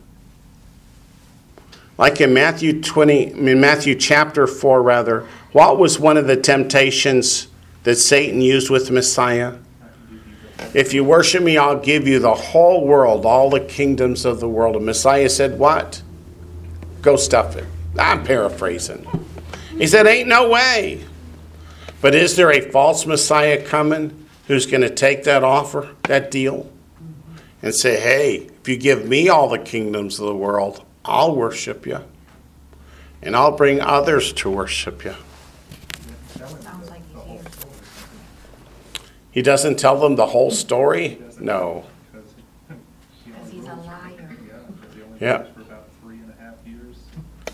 Like 1.98 2.22
in 2.22 2.34
Matthew 2.34 2.82
20, 2.82 3.34
in 3.34 3.62
Matthew 3.62 3.96
chapter 3.96 4.48
4, 4.48 4.82
rather, 4.82 5.28
what 5.52 5.78
was 5.78 6.00
one 6.00 6.18
of 6.18 6.26
the 6.26 6.38
temptations 6.38 7.48
that 7.84 7.98
Satan 7.98 8.42
used 8.42 8.70
with 8.70 8.90
Messiah? 8.90 9.56
If 10.74 10.94
you 10.94 11.04
worship 11.04 11.44
me, 11.44 11.58
I'll 11.58 11.80
give 11.80 12.08
you 12.08 12.18
the 12.18 12.34
whole 12.34 12.88
world, 12.88 13.26
all 13.26 13.50
the 13.50 13.60
kingdoms 13.60 14.26
of 14.26 14.40
the 14.40 14.50
world. 14.50 14.76
And 14.76 14.86
Messiah 14.86 15.30
said, 15.30 15.60
What? 15.60 16.02
Go 17.02 17.16
stuff 17.16 17.56
it. 17.56 17.66
I'm 18.00 18.24
paraphrasing. 18.24 19.06
He 19.84 19.88
said, 19.88 20.08
Ain't 20.08 20.30
no 20.30 20.48
way. 20.48 21.04
But 22.00 22.16
is 22.16 22.38
there 22.38 22.54
a 22.54 22.62
false 22.62 23.06
Messiah 23.06 23.62
coming 23.62 24.30
who's 24.48 24.66
going 24.66 24.80
to 24.80 24.90
take 24.90 25.26
that 25.26 25.44
offer, 25.44 25.94
that 26.04 26.32
deal, 26.32 26.72
and 27.62 27.76
say, 27.76 28.00
Hey, 28.00 28.50
if 28.62 28.70
you 28.70 28.78
give 28.78 29.06
me 29.06 29.28
all 29.28 29.50
the 29.50 29.60
kingdoms 29.60 30.22
of 30.22 30.28
the 30.28 30.36
world, 30.38 30.86
I'll 31.04 31.36
worship 31.36 31.86
you. 31.86 32.00
And 33.22 33.36
I'll 33.36 33.58
bring 33.58 33.82
others 33.82 34.32
to 34.32 34.50
worship 34.50 35.04
you. 35.04 35.16
Sounds 36.38 36.90
like 36.90 37.02
he's 37.14 37.24
here. 37.26 37.42
He 39.32 39.42
doesn't 39.42 39.78
tell 39.78 40.00
them 40.00 40.16
the 40.16 40.28
whole 40.28 40.52
story? 40.52 41.22
No. 41.42 41.84
He's 43.52 43.66
a 43.66 43.76
liar. 43.76 44.38
Yeah. 45.20 45.44
For 45.44 45.60
about 45.60 45.90
three 46.02 46.20
and 46.20 46.32
a 46.32 46.42
half 46.42 46.56
years. 46.66 46.96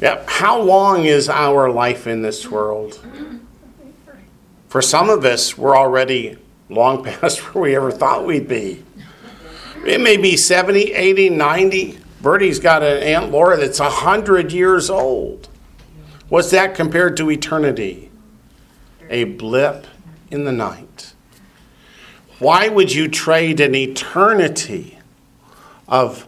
Yep. 0.02 0.30
How 0.30 0.62
long 0.62 1.06
is 1.06 1.28
our 1.28 1.70
life 1.70 2.08
in 2.08 2.22
this 2.22 2.50
world? 2.50 3.06
For 4.70 4.82
some 4.82 5.10
of 5.10 5.26
us, 5.26 5.58
we're 5.58 5.78
already 5.78 6.38
long 6.70 7.04
past 7.20 7.40
where 7.54 7.64
we 7.64 7.76
ever 7.76 7.92
thought 7.92 8.26
we'd 8.26 8.48
be. 8.48 8.84
It 9.86 10.00
may 10.00 10.18
be 10.18 10.38
70, 10.38 10.94
80, 10.94 11.30
90. 11.30 12.00
Bertie's 12.22 12.60
got 12.60 12.84
an 12.84 13.02
Aunt 13.02 13.32
Laura 13.32 13.58
that's 13.58 13.80
100 13.80 14.52
years 14.52 14.90
old. 14.90 15.48
What's 16.28 16.52
that 16.52 16.76
compared 16.76 17.18
to 17.18 17.32
eternity? 17.32 18.12
A 19.10 19.24
blip 19.24 19.88
in 20.30 20.44
the 20.44 20.52
night. 20.52 21.14
Why 22.38 22.70
would 22.70 22.94
you 22.94 23.08
trade 23.08 23.60
an 23.60 23.74
eternity 23.74 25.00
of, 25.88 26.28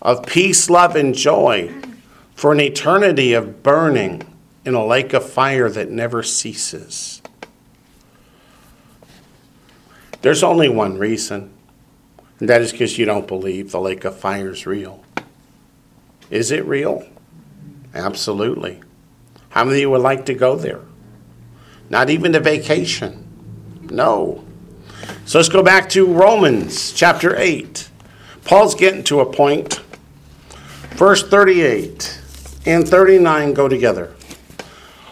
of 0.00 0.26
peace, 0.26 0.70
love, 0.70 0.96
and 0.96 1.14
joy 1.14 1.72
for 2.42 2.50
an 2.50 2.58
eternity 2.58 3.34
of 3.34 3.62
burning 3.62 4.20
in 4.64 4.74
a 4.74 4.84
lake 4.84 5.12
of 5.12 5.24
fire 5.24 5.70
that 5.70 5.88
never 5.88 6.24
ceases? 6.24 7.22
There's 10.22 10.42
only 10.42 10.68
one 10.68 10.98
reason, 10.98 11.52
and 12.40 12.48
that 12.48 12.60
is 12.60 12.72
because 12.72 12.98
you 12.98 13.04
don't 13.04 13.28
believe 13.28 13.70
the 13.70 13.80
lake 13.80 14.04
of 14.04 14.18
fire 14.18 14.50
is 14.50 14.66
real. 14.66 15.04
Is 16.30 16.50
it 16.50 16.64
real? 16.64 17.06
Absolutely. 17.94 18.80
How 19.50 19.62
many 19.62 19.76
of 19.76 19.80
you 19.82 19.90
would 19.90 20.00
like 20.00 20.26
to 20.26 20.34
go 20.34 20.56
there? 20.56 20.80
Not 21.90 22.10
even 22.10 22.34
a 22.34 22.40
vacation. 22.40 23.24
No. 23.88 24.44
So 25.26 25.38
let's 25.38 25.48
go 25.48 25.62
back 25.62 25.88
to 25.90 26.12
Romans 26.12 26.90
chapter 26.90 27.36
8. 27.36 27.88
Paul's 28.44 28.74
getting 28.74 29.04
to 29.04 29.20
a 29.20 29.32
point. 29.32 29.74
Verse 30.96 31.22
38 31.22 32.18
and 32.64 32.86
39 32.88 33.54
go 33.54 33.68
together. 33.68 34.14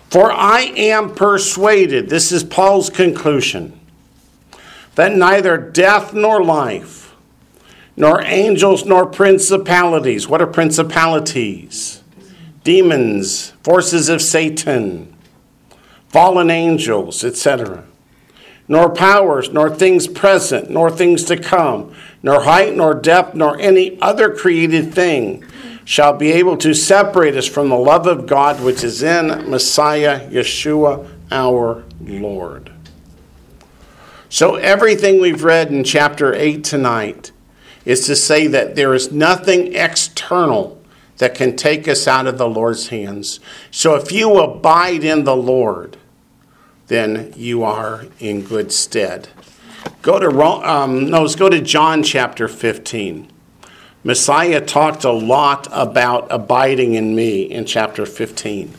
For 0.08 0.32
I 0.32 0.62
am 0.76 1.14
persuaded, 1.14 2.08
this 2.08 2.32
is 2.32 2.42
Paul's 2.42 2.90
conclusion, 2.90 3.78
that 4.96 5.14
neither 5.14 5.56
death 5.56 6.12
nor 6.12 6.42
life, 6.42 7.14
nor 7.96 8.22
angels 8.22 8.84
nor 8.84 9.06
principalities, 9.06 10.28
what 10.28 10.42
are 10.42 10.46
principalities? 10.46 12.02
Demons, 12.64 13.50
forces 13.62 14.08
of 14.08 14.20
Satan, 14.20 15.14
fallen 16.08 16.50
angels, 16.50 17.24
etc 17.24 17.84
nor 18.70 18.88
powers, 18.88 19.50
nor 19.50 19.68
things 19.68 20.06
present, 20.06 20.70
nor 20.70 20.92
things 20.92 21.24
to 21.24 21.36
come, 21.36 21.92
nor 22.22 22.42
height, 22.42 22.72
nor 22.76 22.94
depth, 22.94 23.34
nor 23.34 23.58
any 23.58 24.00
other 24.00 24.32
created 24.32 24.94
thing 24.94 25.44
shall 25.84 26.12
be 26.12 26.32
able 26.32 26.56
to 26.58 26.74
separate 26.74 27.36
us 27.36 27.46
from 27.46 27.68
the 27.68 27.76
love 27.76 28.06
of 28.06 28.26
God 28.26 28.62
which 28.62 28.84
is 28.84 29.02
in 29.02 29.50
Messiah 29.50 30.28
Yeshua 30.30 31.08
our 31.30 31.84
Lord. 32.00 32.72
So, 34.28 34.54
everything 34.56 35.20
we've 35.20 35.42
read 35.42 35.72
in 35.72 35.82
chapter 35.82 36.32
8 36.32 36.62
tonight 36.62 37.32
is 37.84 38.06
to 38.06 38.14
say 38.14 38.46
that 38.46 38.76
there 38.76 38.94
is 38.94 39.10
nothing 39.10 39.74
external 39.74 40.80
that 41.16 41.34
can 41.34 41.56
take 41.56 41.88
us 41.88 42.06
out 42.06 42.26
of 42.26 42.38
the 42.38 42.48
Lord's 42.48 42.88
hands. 42.88 43.40
So, 43.72 43.96
if 43.96 44.12
you 44.12 44.38
abide 44.38 45.02
in 45.02 45.24
the 45.24 45.36
Lord, 45.36 45.96
then 46.86 47.32
you 47.36 47.64
are 47.64 48.06
in 48.20 48.42
good 48.42 48.70
stead. 48.70 49.28
Go 50.02 50.18
to 50.18 50.28
um, 50.42 51.10
no, 51.10 51.22
let's 51.22 51.34
go 51.34 51.48
to 51.48 51.60
John 51.60 52.02
chapter 52.02 52.46
15. 52.46 53.28
Messiah 54.02 54.60
talked 54.60 55.04
a 55.04 55.12
lot 55.12 55.68
about 55.70 56.26
abiding 56.30 56.94
in 56.94 57.14
me 57.14 57.42
in 57.42 57.66
chapter 57.66 58.06
15. 58.06 58.74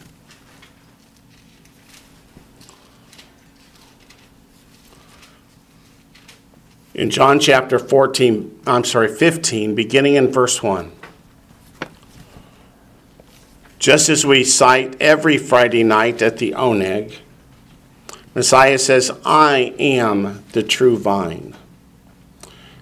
In 6.93 7.09
John 7.09 7.39
chapter 7.39 7.79
14, 7.79 8.61
I'm 8.67 8.83
sorry, 8.83 9.07
15, 9.07 9.75
beginning 9.75 10.15
in 10.15 10.31
verse 10.31 10.61
1. 10.61 10.91
Just 13.79 14.09
as 14.09 14.25
we 14.25 14.43
cite 14.43 14.99
every 15.01 15.37
Friday 15.37 15.83
night 15.83 16.21
at 16.21 16.37
the 16.37 16.51
Oneg, 16.51 17.17
Messiah 18.35 18.77
says, 18.77 19.11
I 19.25 19.73
am 19.79 20.43
the 20.51 20.63
true 20.63 20.97
vine, 20.97 21.55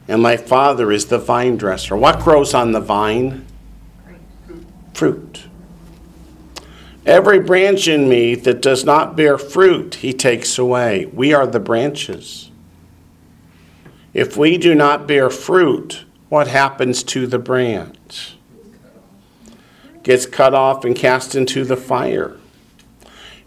and 0.10 0.24
my 0.24 0.36
Father 0.36 0.92
is 0.92 1.06
the 1.06 1.20
vine 1.20 1.56
dresser. 1.56 1.96
What 1.96 2.20
grows 2.20 2.56
on 2.56 2.72
the 2.72 2.82
vine? 2.82 3.46
Fruit. 4.92 5.44
Every 7.06 7.40
branch 7.40 7.88
in 7.88 8.10
me 8.10 8.34
that 8.34 8.60
does 8.60 8.84
not 8.84 9.16
bear 9.16 9.38
fruit, 9.38 9.96
he 9.96 10.12
takes 10.12 10.58
away. 10.58 11.06
We 11.14 11.32
are 11.32 11.46
the 11.46 11.60
branches. 11.60 12.50
If 14.12 14.36
we 14.36 14.58
do 14.58 14.74
not 14.74 15.08
bear 15.08 15.30
fruit, 15.30 16.06
what 16.28 16.48
happens 16.48 17.04
to 17.04 17.28
the 17.28 17.40
branch? 17.40 18.36
Gets 20.02 20.26
cut 20.26 20.56
off 20.56 20.84
and 20.84 20.96
cast 20.96 21.36
into 21.36 21.64
the 21.64 21.78
fire. 21.78 22.36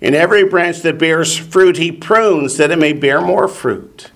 In 0.00 0.14
every 0.14 0.44
branch 0.44 0.82
that 0.82 0.98
bears 0.98 1.36
fruit, 1.36 1.76
he 1.76 1.90
prunes 1.90 2.56
that 2.56 2.70
it 2.70 2.78
may 2.78 2.92
bear 2.92 3.20
more 3.20 3.48
fruit. 3.48 4.11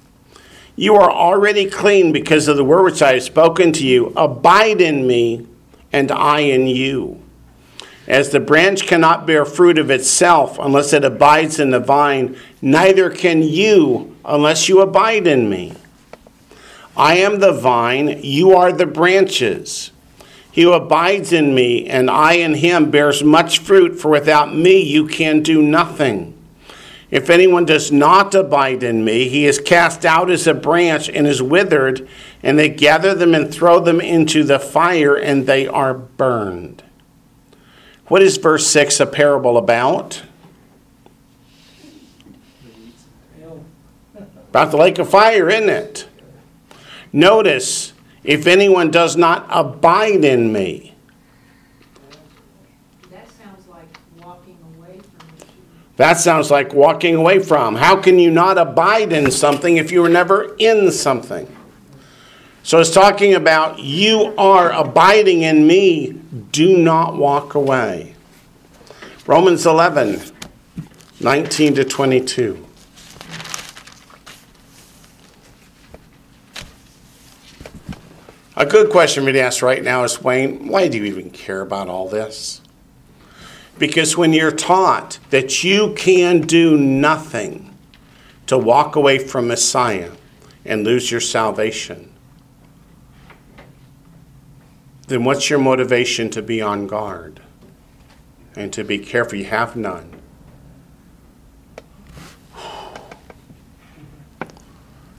You 0.76 0.96
are 0.96 1.10
already 1.10 1.70
clean 1.70 2.12
because 2.12 2.48
of 2.48 2.58
the 2.58 2.64
word 2.64 2.84
which 2.84 3.00
I 3.00 3.14
have 3.14 3.22
spoken 3.22 3.72
to 3.72 3.86
you. 3.86 4.12
Abide 4.14 4.82
in 4.82 5.06
me, 5.06 5.46
and 5.90 6.12
I 6.12 6.40
in 6.40 6.66
you. 6.66 7.22
As 8.06 8.30
the 8.30 8.40
branch 8.40 8.86
cannot 8.86 9.26
bear 9.26 9.46
fruit 9.46 9.78
of 9.78 9.90
itself 9.90 10.58
unless 10.60 10.92
it 10.92 11.04
abides 11.04 11.58
in 11.58 11.70
the 11.70 11.80
vine, 11.80 12.36
neither 12.60 13.08
can 13.08 13.42
you 13.42 14.14
unless 14.24 14.68
you 14.68 14.80
abide 14.80 15.26
in 15.26 15.48
me. 15.48 15.72
I 16.94 17.16
am 17.16 17.40
the 17.40 17.52
vine, 17.52 18.20
you 18.22 18.52
are 18.52 18.70
the 18.70 18.86
branches. 18.86 19.90
He 20.52 20.62
who 20.62 20.72
abides 20.72 21.32
in 21.32 21.54
me 21.54 21.86
and 21.86 22.10
I 22.10 22.34
in 22.34 22.54
him 22.54 22.90
bears 22.90 23.24
much 23.24 23.58
fruit, 23.58 23.98
for 23.98 24.10
without 24.10 24.54
me 24.54 24.80
you 24.80 25.06
can 25.06 25.42
do 25.42 25.62
nothing. 25.62 26.35
If 27.10 27.30
anyone 27.30 27.64
does 27.64 27.92
not 27.92 28.34
abide 28.34 28.82
in 28.82 29.04
me, 29.04 29.28
he 29.28 29.46
is 29.46 29.60
cast 29.60 30.04
out 30.04 30.30
as 30.30 30.46
a 30.46 30.54
branch 30.54 31.08
and 31.08 31.26
is 31.26 31.40
withered, 31.40 32.08
and 32.42 32.58
they 32.58 32.68
gather 32.68 33.14
them 33.14 33.34
and 33.34 33.52
throw 33.52 33.78
them 33.78 34.00
into 34.00 34.42
the 34.42 34.58
fire, 34.58 35.14
and 35.14 35.46
they 35.46 35.68
are 35.68 35.94
burned. 35.94 36.82
What 38.08 38.22
is 38.22 38.36
verse 38.36 38.66
6 38.66 39.00
a 39.00 39.06
parable 39.06 39.56
about? 39.56 40.22
About 44.50 44.70
the 44.70 44.76
lake 44.76 44.98
of 44.98 45.10
fire, 45.10 45.50
isn't 45.50 45.68
it? 45.68 46.08
Notice, 47.12 47.92
if 48.24 48.46
anyone 48.46 48.90
does 48.90 49.16
not 49.16 49.46
abide 49.50 50.24
in 50.24 50.52
me. 50.52 50.94
That 53.10 53.28
sounds 53.30 53.66
like 53.68 53.88
walking 54.22 54.58
away 54.76 54.98
from 54.98 55.28
the 55.36 55.44
truth. 55.44 55.54
That 55.96 56.18
sounds 56.18 56.50
like 56.50 56.74
walking 56.74 57.14
away 57.14 57.38
from. 57.38 57.74
How 57.74 57.96
can 57.96 58.18
you 58.18 58.30
not 58.30 58.58
abide 58.58 59.12
in 59.12 59.30
something 59.30 59.78
if 59.78 59.90
you 59.90 60.02
were 60.02 60.08
never 60.08 60.54
in 60.58 60.92
something? 60.92 61.54
So 62.62 62.80
it's 62.80 62.90
talking 62.90 63.34
about 63.34 63.78
you 63.78 64.34
are 64.36 64.72
abiding 64.72 65.42
in 65.42 65.66
me, 65.66 66.20
do 66.50 66.76
not 66.76 67.16
walk 67.16 67.54
away. 67.54 68.14
Romans 69.26 69.66
11, 69.66 70.20
19 71.20 71.74
to 71.76 71.84
22. 71.84 72.66
A 78.58 78.66
good 78.66 78.90
question 78.90 79.22
for 79.22 79.26
me 79.26 79.32
to 79.32 79.40
ask 79.40 79.62
right 79.62 79.82
now 79.82 80.02
is 80.04 80.22
Wayne, 80.22 80.68
why 80.68 80.88
do 80.88 80.98
you 80.98 81.04
even 81.04 81.30
care 81.30 81.60
about 81.60 81.88
all 81.88 82.08
this? 82.08 82.62
Because 83.78 84.16
when 84.16 84.32
you're 84.32 84.52
taught 84.52 85.18
that 85.30 85.62
you 85.62 85.92
can 85.94 86.40
do 86.40 86.78
nothing 86.78 87.76
to 88.46 88.56
walk 88.56 88.96
away 88.96 89.18
from 89.18 89.48
Messiah 89.48 90.12
and 90.64 90.82
lose 90.82 91.10
your 91.10 91.20
salvation, 91.20 92.12
then 95.08 95.24
what's 95.24 95.50
your 95.50 95.58
motivation 95.58 96.30
to 96.30 96.42
be 96.42 96.60
on 96.60 96.86
guard 96.86 97.40
and 98.56 98.72
to 98.72 98.82
be 98.82 98.98
careful? 98.98 99.38
You 99.38 99.44
have 99.44 99.76
none. 99.76 100.12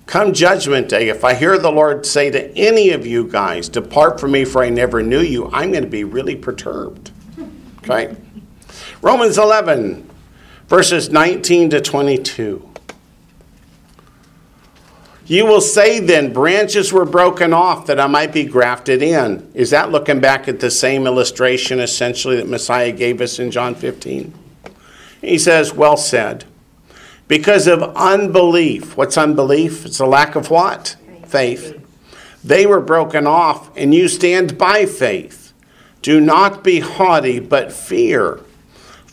Come 0.08 0.34
Judgment 0.34 0.88
Day, 0.88 1.10
if 1.10 1.24
I 1.24 1.34
hear 1.34 1.58
the 1.58 1.72
Lord 1.72 2.06
say 2.06 2.32
to 2.32 2.58
any 2.58 2.92
of 2.92 3.06
you 3.06 3.28
guys, 3.28 3.68
Depart 3.68 4.20
from 4.20 4.32
me, 4.32 4.46
for 4.46 4.64
I 4.64 4.70
never 4.70 5.04
knew 5.04 5.20
you, 5.20 5.50
I'm 5.52 5.72
going 5.72 5.84
to 5.84 5.90
be 5.90 6.06
really 6.06 6.36
perturbed. 6.36 7.12
Okay? 7.80 8.16
Romans 9.02 9.38
11, 9.38 10.10
verses 10.68 11.10
19 11.10 11.70
to 11.70 11.82
22. 11.82 12.68
You 15.28 15.46
will 15.46 15.62
say 15.62 16.00
then, 16.00 16.32
branches 16.32 16.94
were 16.94 17.06
broken 17.06 17.54
off 17.54 17.86
that 17.88 18.00
I 18.00 18.08
might 18.08 18.32
be 18.32 18.46
grafted 18.46 19.02
in. 19.02 19.52
Is 19.54 19.72
that 19.72 19.92
looking 19.92 20.22
back 20.22 20.48
at 20.48 20.62
the 20.62 20.72
same 20.72 21.06
illustration 21.06 21.80
essentially 21.80 22.38
that 22.38 22.48
Messiah 22.48 22.94
gave 22.94 23.20
us 23.20 23.38
in 23.38 23.52
John 23.52 23.76
15? 23.76 24.34
He 25.22 25.38
says, 25.38 25.74
Well 25.74 25.98
said. 25.98 26.46
Because 27.28 27.68
of 27.68 27.84
unbelief. 27.96 28.96
What's 28.96 29.18
unbelief? 29.18 29.86
It's 29.86 30.00
a 30.00 30.06
lack 30.06 30.36
of 30.36 30.50
what? 30.50 30.96
Faith. 31.26 31.84
They 32.42 32.66
were 32.66 32.80
broken 32.80 33.28
off, 33.28 33.70
and 33.76 33.94
you 33.94 34.08
stand 34.08 34.58
by 34.58 34.86
faith. 34.86 35.52
Do 36.02 36.22
not 36.22 36.64
be 36.64 36.80
haughty, 36.80 37.40
but 37.40 37.74
fear. 37.74 38.40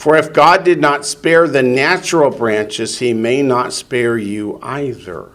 For 0.05 0.17
if 0.17 0.35
God 0.35 0.64
did 0.64 0.83
not 0.83 1.07
spare 1.07 1.49
the 1.49 1.62
natural 1.62 2.31
branches, 2.31 2.99
he 2.99 3.14
may 3.14 3.40
not 3.40 3.73
spare 3.73 4.19
you 4.19 4.59
either. 4.62 5.31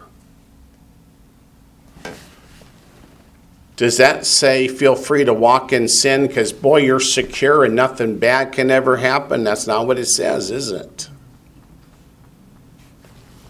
Does 3.74 3.96
that 3.96 4.24
say 4.24 4.68
feel 4.68 4.94
free 4.94 5.24
to 5.24 5.34
walk 5.34 5.72
in 5.72 5.88
sin 5.88 6.28
because, 6.28 6.52
boy, 6.52 6.82
you're 6.82 7.00
secure 7.00 7.64
and 7.64 7.74
nothing 7.74 8.20
bad 8.20 8.52
can 8.52 8.70
ever 8.70 8.98
happen? 8.98 9.42
That's 9.42 9.66
not 9.66 9.88
what 9.88 9.98
it 9.98 10.06
says, 10.06 10.52
is 10.52 10.70
it? 10.70 11.10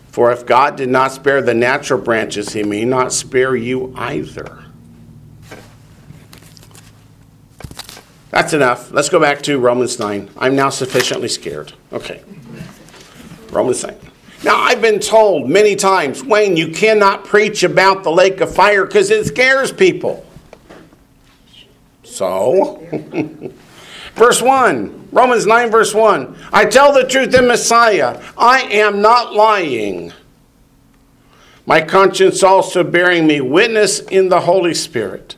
For 0.08 0.32
if 0.32 0.46
God 0.46 0.76
did 0.76 0.88
not 0.88 1.12
spare 1.12 1.42
the 1.42 1.52
natural 1.52 2.00
branches, 2.00 2.54
he 2.54 2.62
may 2.62 2.86
not 2.86 3.12
spare 3.12 3.54
you 3.54 3.92
either. 3.94 4.69
That's 8.30 8.52
enough. 8.52 8.92
Let's 8.92 9.08
go 9.08 9.18
back 9.18 9.42
to 9.42 9.58
Romans 9.58 9.98
9. 9.98 10.30
I'm 10.38 10.54
now 10.54 10.70
sufficiently 10.70 11.28
scared. 11.28 11.72
Okay. 11.92 12.22
Romans 13.50 13.82
9. 13.82 13.96
Now, 14.42 14.56
I've 14.56 14.80
been 14.80 15.00
told 15.00 15.50
many 15.50 15.76
times, 15.76 16.24
Wayne, 16.24 16.56
you 16.56 16.68
cannot 16.68 17.24
preach 17.24 17.62
about 17.62 18.04
the 18.04 18.10
lake 18.10 18.40
of 18.40 18.54
fire 18.54 18.86
because 18.86 19.10
it 19.10 19.26
scares 19.26 19.70
people. 19.70 20.24
So, 22.04 22.86
verse 24.14 24.40
1, 24.40 25.08
Romans 25.12 25.46
9, 25.46 25.70
verse 25.70 25.94
1 25.94 26.36
I 26.52 26.64
tell 26.64 26.92
the 26.92 27.04
truth 27.04 27.34
in 27.34 27.46
Messiah, 27.46 28.22
I 28.38 28.62
am 28.62 29.02
not 29.02 29.34
lying. 29.34 30.12
My 31.66 31.82
conscience 31.82 32.42
also 32.42 32.82
bearing 32.82 33.26
me 33.26 33.40
witness 33.40 34.00
in 34.00 34.28
the 34.28 34.40
Holy 34.40 34.74
Spirit. 34.74 35.36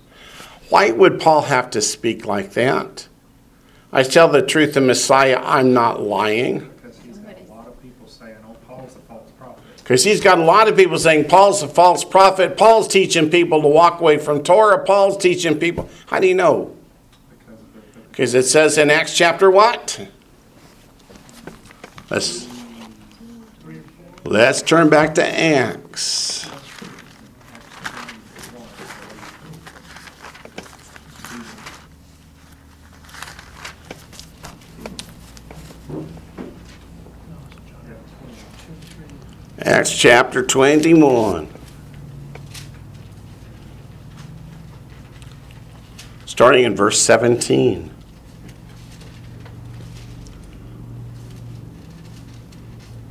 Why 0.73 0.91
would 0.91 1.21
Paul 1.21 1.43
have 1.43 1.69
to 1.73 1.83
speak 1.83 2.25
like 2.25 2.55
that? 2.55 3.07
I 3.93 4.05
tell 4.05 4.29
the 4.29 4.41
truth 4.41 4.75
in 4.75 4.87
Messiah, 4.87 5.39
I'm 5.45 5.75
not 5.75 6.01
lying. 6.01 6.61
Because 6.61 6.97
he's 6.97 7.19
got 7.19 7.37
a 7.37 7.53
lot 7.53 7.69
of 7.69 7.83
people 7.83 8.09
saying, 8.09 8.37
oh, 8.43 8.57
Paul's 8.67 8.97
a 8.97 9.01
false 9.01 9.31
prophet. 9.33 9.63
Because 9.77 10.03
he's 10.03 10.23
got 10.23 10.39
a 10.39 10.43
lot 10.43 10.69
of 10.69 10.77
people 10.77 10.99
saying 10.99 11.29
Paul's 11.29 11.63
a 11.63 11.69
false 11.69 12.05
prophet. 12.05 12.57
Paul's 12.57 12.89
teaching 12.89 13.29
people 13.29 13.61
to 13.61 13.69
walk 13.69 14.01
away 14.01 14.17
from 14.17 14.43
Torah. 14.43 14.83
Paul's 14.83 15.19
teaching 15.19 15.59
people. 15.59 15.91
How 16.07 16.21
do 16.21 16.27
you 16.27 16.35
know? 16.35 16.75
Because 17.29 17.61
of 17.61 17.75
the, 17.75 17.81
the 17.81 18.09
Because 18.09 18.35
it 18.35 18.45
says 18.45 18.79
in 18.79 18.91
Acts 18.91 19.15
chapter 19.15 19.51
what? 19.51 20.09
Let's, 22.09 22.49
let's 24.25 24.63
turn 24.63 24.89
back 24.89 25.17
to 25.17 25.39
Acts. 25.39 26.49
Acts 39.65 39.97
chapter 39.97 40.45
21. 40.45 41.47
Starting 46.27 46.65
in 46.65 46.75
verse 46.75 47.01
17. 47.01 47.89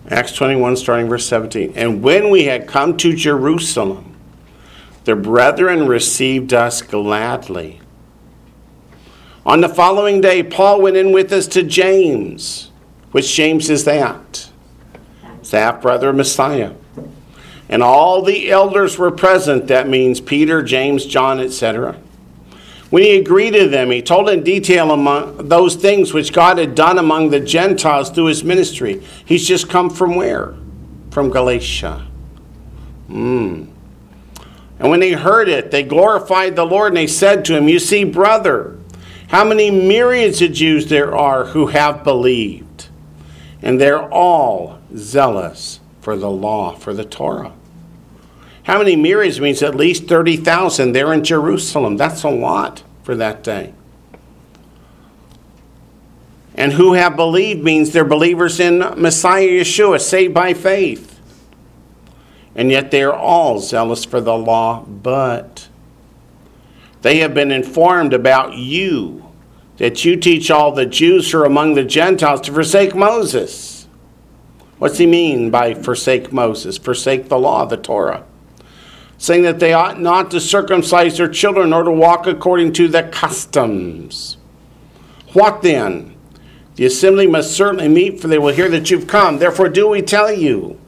Acts 0.09 0.33
21, 0.33 0.75
starting 0.75 1.07
verse 1.07 1.25
17. 1.25 1.71
And 1.77 2.03
when 2.03 2.29
we 2.29 2.43
had 2.43 2.67
come 2.67 2.97
to 2.97 3.15
Jerusalem, 3.15 4.17
the 5.05 5.15
brethren 5.15 5.87
received 5.87 6.53
us 6.53 6.81
gladly. 6.81 7.79
On 9.45 9.61
the 9.61 9.69
following 9.69 10.19
day, 10.19 10.43
Paul 10.43 10.81
went 10.81 10.97
in 10.97 11.13
with 11.13 11.31
us 11.31 11.47
to 11.47 11.63
James. 11.63 12.71
Which 13.11 13.33
James 13.33 13.69
is 13.69 13.85
that? 13.85 14.50
Half 15.51 15.81
brother 15.81 16.13
Messiah. 16.13 16.73
And 17.69 17.81
all 17.81 18.21
the 18.21 18.51
elders 18.51 18.97
were 18.97 19.11
present. 19.11 19.67
That 19.67 19.87
means 19.87 20.19
Peter, 20.19 20.61
James, 20.61 21.05
John, 21.05 21.39
etc. 21.39 21.97
When 22.89 23.03
he 23.03 23.15
agreed 23.15 23.51
to 23.51 23.69
them, 23.69 23.89
he 23.89 24.01
told 24.01 24.29
in 24.29 24.43
detail 24.43 24.91
among 24.91 25.47
those 25.47 25.75
things 25.75 26.13
which 26.13 26.33
God 26.33 26.57
had 26.57 26.75
done 26.75 26.97
among 26.97 27.29
the 27.29 27.39
Gentiles 27.39 28.09
through 28.09 28.25
his 28.25 28.43
ministry. 28.43 29.01
He's 29.25 29.47
just 29.47 29.69
come 29.69 29.89
from 29.89 30.15
where? 30.15 30.55
From 31.09 31.29
Galatia. 31.29 32.05
Hmm. 33.07 33.65
And 34.79 34.89
when 34.89 34.99
they 34.99 35.13
heard 35.13 35.47
it, 35.47 35.71
they 35.71 35.83
glorified 35.83 36.57
the 36.57 36.65
Lord 36.65 36.89
and 36.89 36.97
they 36.97 37.07
said 37.07 37.45
to 37.45 37.55
him, 37.55 37.69
You 37.69 37.79
see, 37.79 38.03
brother, 38.03 38.77
how 39.27 39.45
many 39.45 39.71
myriads 39.71 40.41
of 40.41 40.51
Jews 40.51 40.87
there 40.87 41.15
are 41.15 41.45
who 41.45 41.67
have 41.67 42.03
believed, 42.03 42.70
and 43.61 43.79
they're 43.79 44.11
all 44.11 44.79
zealous 44.95 45.79
for 46.01 46.15
the 46.15 46.29
law, 46.29 46.75
for 46.75 46.93
the 46.93 47.05
Torah. 47.05 47.53
How 48.63 48.77
many 48.77 48.95
myriads 48.95 49.39
means 49.39 49.63
at 49.63 49.75
least 49.75 50.07
30,000 50.07 50.91
there 50.91 51.13
in 51.13 51.23
Jerusalem. 51.23 51.97
That's 51.97 52.23
a 52.23 52.29
lot 52.29 52.83
for 53.03 53.15
that 53.15 53.43
day. 53.43 53.73
And 56.53 56.73
who 56.73 56.93
have 56.93 57.15
believed 57.15 57.63
means 57.63 57.91
they're 57.91 58.03
believers 58.03 58.59
in 58.59 58.79
Messiah 58.79 59.47
Yeshua, 59.47 59.99
saved 59.99 60.33
by 60.33 60.53
faith. 60.53 61.19
And 62.53 62.69
yet 62.69 62.91
they 62.91 63.01
are 63.03 63.13
all 63.13 63.59
zealous 63.59 64.03
for 64.05 64.19
the 64.19 64.37
law, 64.37 64.83
but 64.85 65.69
they 67.01 67.19
have 67.19 67.33
been 67.33 67.51
informed 67.51 68.13
about 68.13 68.55
you, 68.55 69.30
that 69.81 70.05
you 70.05 70.15
teach 70.15 70.49
all 70.49 70.71
the 70.71 70.85
Jews 70.85 71.31
who 71.31 71.39
are 71.39 71.45
among 71.45 71.73
the 71.73 71.83
Gentiles 71.83 72.41
to 72.41 72.53
forsake 72.53 72.95
Moses 72.95 73.71
What's 74.81 74.97
he 74.97 75.05
mean 75.05 75.51
by 75.51 75.75
forsake 75.75 76.33
Moses? 76.33 76.79
Forsake 76.79 77.29
the 77.29 77.37
law, 77.37 77.61
of 77.61 77.69
the 77.69 77.77
Torah. 77.77 78.25
Saying 79.19 79.43
that 79.43 79.59
they 79.59 79.73
ought 79.73 80.01
not 80.01 80.31
to 80.31 80.39
circumcise 80.39 81.17
their 81.17 81.27
children 81.27 81.71
or 81.71 81.83
to 81.83 81.91
walk 81.91 82.25
according 82.25 82.73
to 82.73 82.87
the 82.87 83.03
customs. 83.03 84.37
What 85.33 85.61
then? 85.61 86.15
The 86.77 86.87
assembly 86.87 87.27
must 87.27 87.51
certainly 87.51 87.89
meet, 87.89 88.19
for 88.19 88.27
they 88.27 88.39
will 88.39 88.55
hear 88.55 88.69
that 88.69 88.89
you've 88.89 89.05
come. 89.05 89.37
Therefore, 89.37 89.69
do 89.69 89.87
we 89.87 90.01
tell 90.01 90.31
you? 90.33 90.81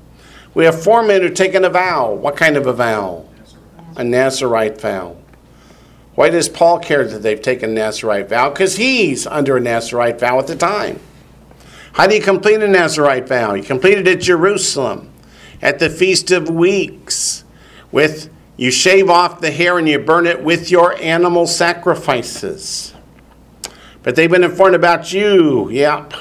We 0.56 0.66
have 0.66 0.84
four 0.84 1.04
men 1.04 1.22
who 1.22 1.28
have 1.28 1.38
taken 1.38 1.64
a 1.64 1.70
vow. 1.70 2.14
What 2.14 2.36
kind 2.36 2.58
of 2.58 2.66
a 2.66 2.74
vow? 2.74 3.30
A 3.96 4.04
Nazarite 4.04 4.82
vow. 4.82 5.18
Why 6.16 6.30
does 6.30 6.48
Paul 6.48 6.80
care 6.80 7.08
that 7.08 7.24
they've 7.24 7.42
taken 7.42 7.72
a 7.72 7.74
Nazarite 7.74 8.30
vow? 8.30 8.50
Because 8.50 8.76
he's 8.76 9.26
under 9.26 9.58
a 9.58 9.60
Nazarite 9.60 10.20
vow 10.20 10.40
at 10.40 10.48
the 10.48 10.56
time. 10.56 11.00
How 11.94 12.08
do 12.08 12.16
you 12.16 12.22
complete 12.22 12.62
a 12.62 12.68
Nazarite 12.68 13.28
vow? 13.28 13.54
You 13.54 13.64
complete 13.64 13.98
it 13.98 14.08
at 14.08 14.22
Jerusalem 14.22 15.12
at 15.62 15.80
the 15.80 15.90
Feast 15.90 16.32
of 16.32 16.50
Weeks 16.50 17.44
with 17.92 18.30
you 18.58 18.70
shave 18.70 19.10
off 19.10 19.42
the 19.42 19.52
hair 19.52 19.78
and 19.78 19.90
you 19.90 19.98
burn 20.00 20.28
it 20.28 20.44
with 20.44 20.70
your 20.70 20.96
animal 21.02 21.48
sacrifices. 21.48 22.94
But 24.04 24.16
they've 24.16 24.30
been 24.30 24.44
informed 24.44 24.76
about 24.76 25.14
you. 25.14 25.70
Yep. 25.70 26.14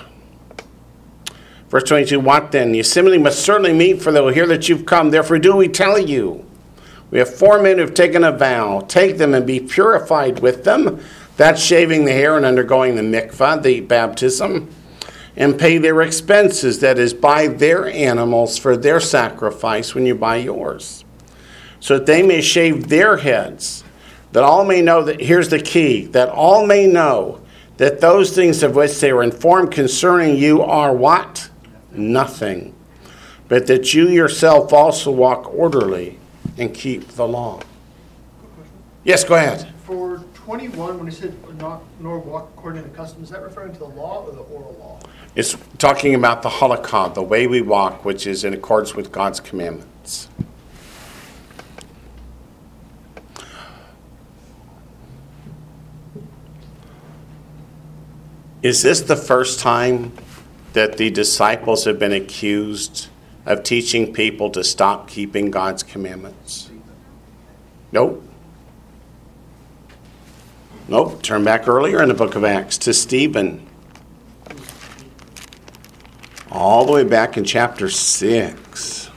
Verse 1.69 1.85
22 1.85 2.21
What 2.21 2.53
then? 2.53 2.73
The 2.73 2.81
assembly 2.81 3.19
must 3.19 3.41
certainly 3.41 3.73
meet, 3.73 4.01
for 4.01 4.13
they 4.13 4.21
will 4.21 4.29
hear 4.29 4.47
that 4.47 4.69
you've 4.69 4.87
come. 4.87 5.11
Therefore, 5.11 5.39
do 5.39 5.57
we 5.57 5.69
tell 5.69 5.99
you? 5.99 6.47
We 7.13 7.19
have 7.19 7.33
four 7.33 7.61
men 7.63 7.77
who 7.77 7.83
have 7.83 7.95
taken 7.95 8.25
a 8.25 8.33
vow. 8.33 8.81
Take 8.89 9.19
them 9.19 9.35
and 9.35 9.47
be 9.47 9.61
purified 9.61 10.41
with 10.41 10.65
them. 10.65 10.99
That's 11.37 11.63
shaving 11.63 12.07
the 12.07 12.13
hair 12.13 12.39
and 12.39 12.47
undergoing 12.47 12.97
the 12.97 13.03
mikvah, 13.03 13.63
the 13.63 13.81
baptism, 13.81 14.75
and 15.37 15.59
pay 15.59 15.77
their 15.77 16.01
expenses. 16.01 16.81
That 16.81 16.99
is, 16.99 17.13
buy 17.13 17.49
their 17.49 17.87
animals 17.87 18.57
for 18.57 18.79
their 18.79 18.99
sacrifice 18.99 19.95
when 19.95 20.07
you 20.07 20.15
buy 20.15 20.37
yours, 20.37 21.05
so 21.81 21.99
that 21.99 22.07
they 22.07 22.23
may 22.23 22.41
shave 22.41 22.89
their 22.89 23.19
heads. 23.19 23.85
That 24.33 24.43
all 24.43 24.65
may 24.65 24.81
know 24.81 25.03
that, 25.03 25.21
here's 25.21 25.51
the 25.51 25.61
key, 25.61 26.07
that 26.07 26.31
all 26.31 26.67
may 26.67 26.87
know 26.87 27.43
that 27.77 28.01
those 28.01 28.35
things 28.35 28.63
of 28.63 28.75
which 28.75 28.99
they 29.01 29.13
were 29.13 29.23
informed 29.23 29.71
concerning 29.71 30.39
you 30.39 30.63
are 30.63 30.95
what? 30.95 31.51
Nothing. 31.91 32.75
But 33.49 33.67
that 33.67 33.93
you 33.93 34.09
yourself 34.09 34.73
also 34.73 35.11
walk 35.11 35.53
orderly 35.53 36.19
and 36.59 36.75
keep 36.75 37.09
the 37.09 37.27
law. 37.27 37.61
Yes, 39.05 39.25
go 39.25 39.35
ahead. 39.35 39.69
For 39.85 40.23
21, 40.35 40.99
when 40.99 41.09
it 41.09 41.13
said 41.13 41.35
not, 41.59 41.83
nor 42.01 42.19
walk 42.19 42.51
according 42.57 42.83
to 42.83 42.89
the 42.89 42.95
custom, 42.95 43.23
is 43.23 43.31
that 43.31 43.43
referring 43.43 43.73
to 43.73 43.79
the 43.79 43.85
law 43.85 44.25
or 44.25 44.33
the 44.33 44.41
oral 44.41 44.77
law? 44.79 45.01
It's 45.35 45.57
talking 45.79 46.15
about 46.15 46.43
the 46.43 46.49
halakha, 46.49 47.15
the 47.15 47.23
way 47.23 47.47
we 47.47 47.63
walk, 47.63 48.05
which 48.05 48.27
is 48.27 48.45
in 48.45 48.55
accordance 48.55 48.95
with 48.95 49.11
God's 49.11 49.41
commandments. 49.41 50.29
Is 58.63 58.83
this 58.83 59.01
the 59.01 59.17
first 59.17 59.59
time 59.59 60.13
that 60.73 60.97
the 60.97 61.11
disciples 61.11 61.85
have 61.85 61.99
been 61.99 62.13
accused 62.13 63.09
of 63.45 63.63
teaching 63.63 64.13
people 64.13 64.51
to 64.51 64.63
stop 64.63 65.09
keeping 65.09 65.51
God's 65.51 65.83
commandments? 65.83 66.71
Nope. 67.91 68.23
Nope. 70.89 71.23
Turn 71.23 71.45
back 71.45 71.69
earlier 71.69 72.03
in 72.03 72.09
the 72.09 72.15
book 72.15 72.35
of 72.35 72.45
Acts 72.45 72.79
to 72.79 72.95
Stephen. 72.95 73.67
All 76.51 76.85
the 76.85 76.93
way 76.93 77.05
back 77.05 77.37
in 77.37 77.45
chapter 77.45 77.89
6. 77.89 79.11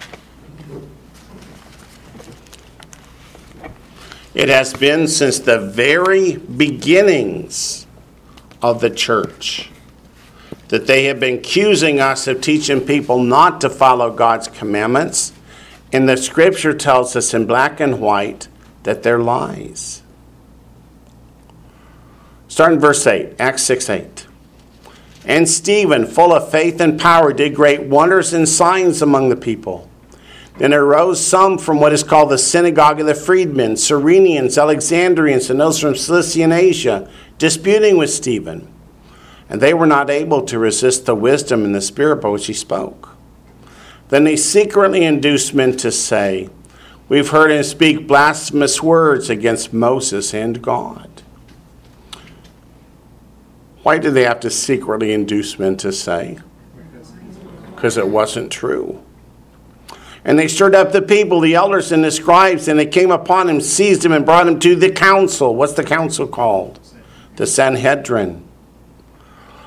It 4.33 4.49
has 4.49 4.73
been 4.73 5.07
since 5.07 5.39
the 5.39 5.59
very 5.59 6.35
beginnings 6.37 7.87
of 8.61 8.81
the 8.81 8.89
church 8.89 9.69
that 10.69 10.87
they 10.87 11.05
have 11.05 11.19
been 11.19 11.39
accusing 11.39 11.99
us 11.99 12.27
of 12.27 12.41
teaching 12.41 12.81
people 12.81 13.19
not 13.21 13.61
to 13.61 13.69
follow 13.69 14.11
God's 14.11 14.47
commandments. 14.47 15.31
And 15.93 16.09
the 16.09 16.17
scripture 16.17 16.73
tells 16.73 17.15
us 17.15 17.33
in 17.33 17.45
black 17.45 17.79
and 17.79 17.99
white 17.99 18.47
that 18.83 19.03
they're 19.03 19.19
lies. 19.19 20.01
Start 22.47 22.73
in 22.73 22.79
verse 22.79 23.05
8, 23.05 23.35
Acts 23.39 23.63
6 23.63 23.89
8. 23.89 24.27
And 25.25 25.49
Stephen, 25.49 26.05
full 26.05 26.33
of 26.33 26.51
faith 26.51 26.79
and 26.79 26.99
power, 26.99 27.33
did 27.33 27.55
great 27.55 27.83
wonders 27.83 28.33
and 28.33 28.47
signs 28.47 29.01
among 29.01 29.29
the 29.29 29.35
people. 29.35 29.89
Then 30.57 30.73
arose 30.73 31.19
some 31.19 31.57
from 31.57 31.79
what 31.79 31.91
is 31.91 32.03
called 32.03 32.29
the 32.29 32.37
synagogue 32.37 32.99
of 32.99 33.07
the 33.07 33.15
freedmen, 33.15 33.73
Cyrenians, 33.73 34.61
Alexandrians, 34.61 35.49
and 35.49 35.59
those 35.59 35.79
from 35.79 35.95
Cilicia 35.95 36.43
and 36.43 36.53
Asia, 36.53 37.09
disputing 37.37 37.97
with 37.97 38.09
Stephen. 38.09 38.71
And 39.49 39.61
they 39.61 39.73
were 39.73 39.85
not 39.85 40.09
able 40.09 40.43
to 40.43 40.57
resist 40.59 41.05
the 41.05 41.15
wisdom 41.15 41.63
and 41.63 41.75
the 41.75 41.81
spirit 41.81 42.17
by 42.17 42.29
which 42.29 42.47
he 42.47 42.53
spoke. 42.53 43.09
Then 44.09 44.23
they 44.23 44.35
secretly 44.35 45.03
induced 45.03 45.53
men 45.53 45.77
to 45.77 45.91
say, 45.91 46.49
We've 47.07 47.29
heard 47.29 47.51
him 47.51 47.63
speak 47.63 48.07
blasphemous 48.07 48.81
words 48.81 49.29
against 49.29 49.71
Moses 49.71 50.33
and 50.33 50.61
God. 50.61 51.21
Why 53.83 53.99
did 53.99 54.15
they 54.15 54.23
have 54.23 54.39
to 54.39 54.49
secretly 54.49 55.13
induce 55.13 55.59
men 55.59 55.77
to 55.77 55.91
say? 55.91 56.39
Because 57.75 57.97
it 57.97 58.07
wasn't 58.07 58.51
true. 58.51 59.03
And 60.23 60.39
they 60.39 60.47
stirred 60.47 60.73
up 60.73 60.91
the 60.91 61.03
people, 61.03 61.39
the 61.39 61.53
elders 61.53 61.91
and 61.91 62.03
the 62.03 62.09
scribes, 62.09 62.67
and 62.67 62.79
they 62.79 62.87
came 62.87 63.11
upon 63.11 63.47
him, 63.47 63.61
seized 63.61 64.03
him, 64.03 64.11
and 64.11 64.25
brought 64.25 64.47
him 64.47 64.59
to 64.61 64.75
the 64.75 64.89
council. 64.89 65.55
What's 65.55 65.73
the 65.73 65.83
council 65.83 66.25
called? 66.25 66.79
The 67.35 67.45
Sanhedrin. 67.45 68.44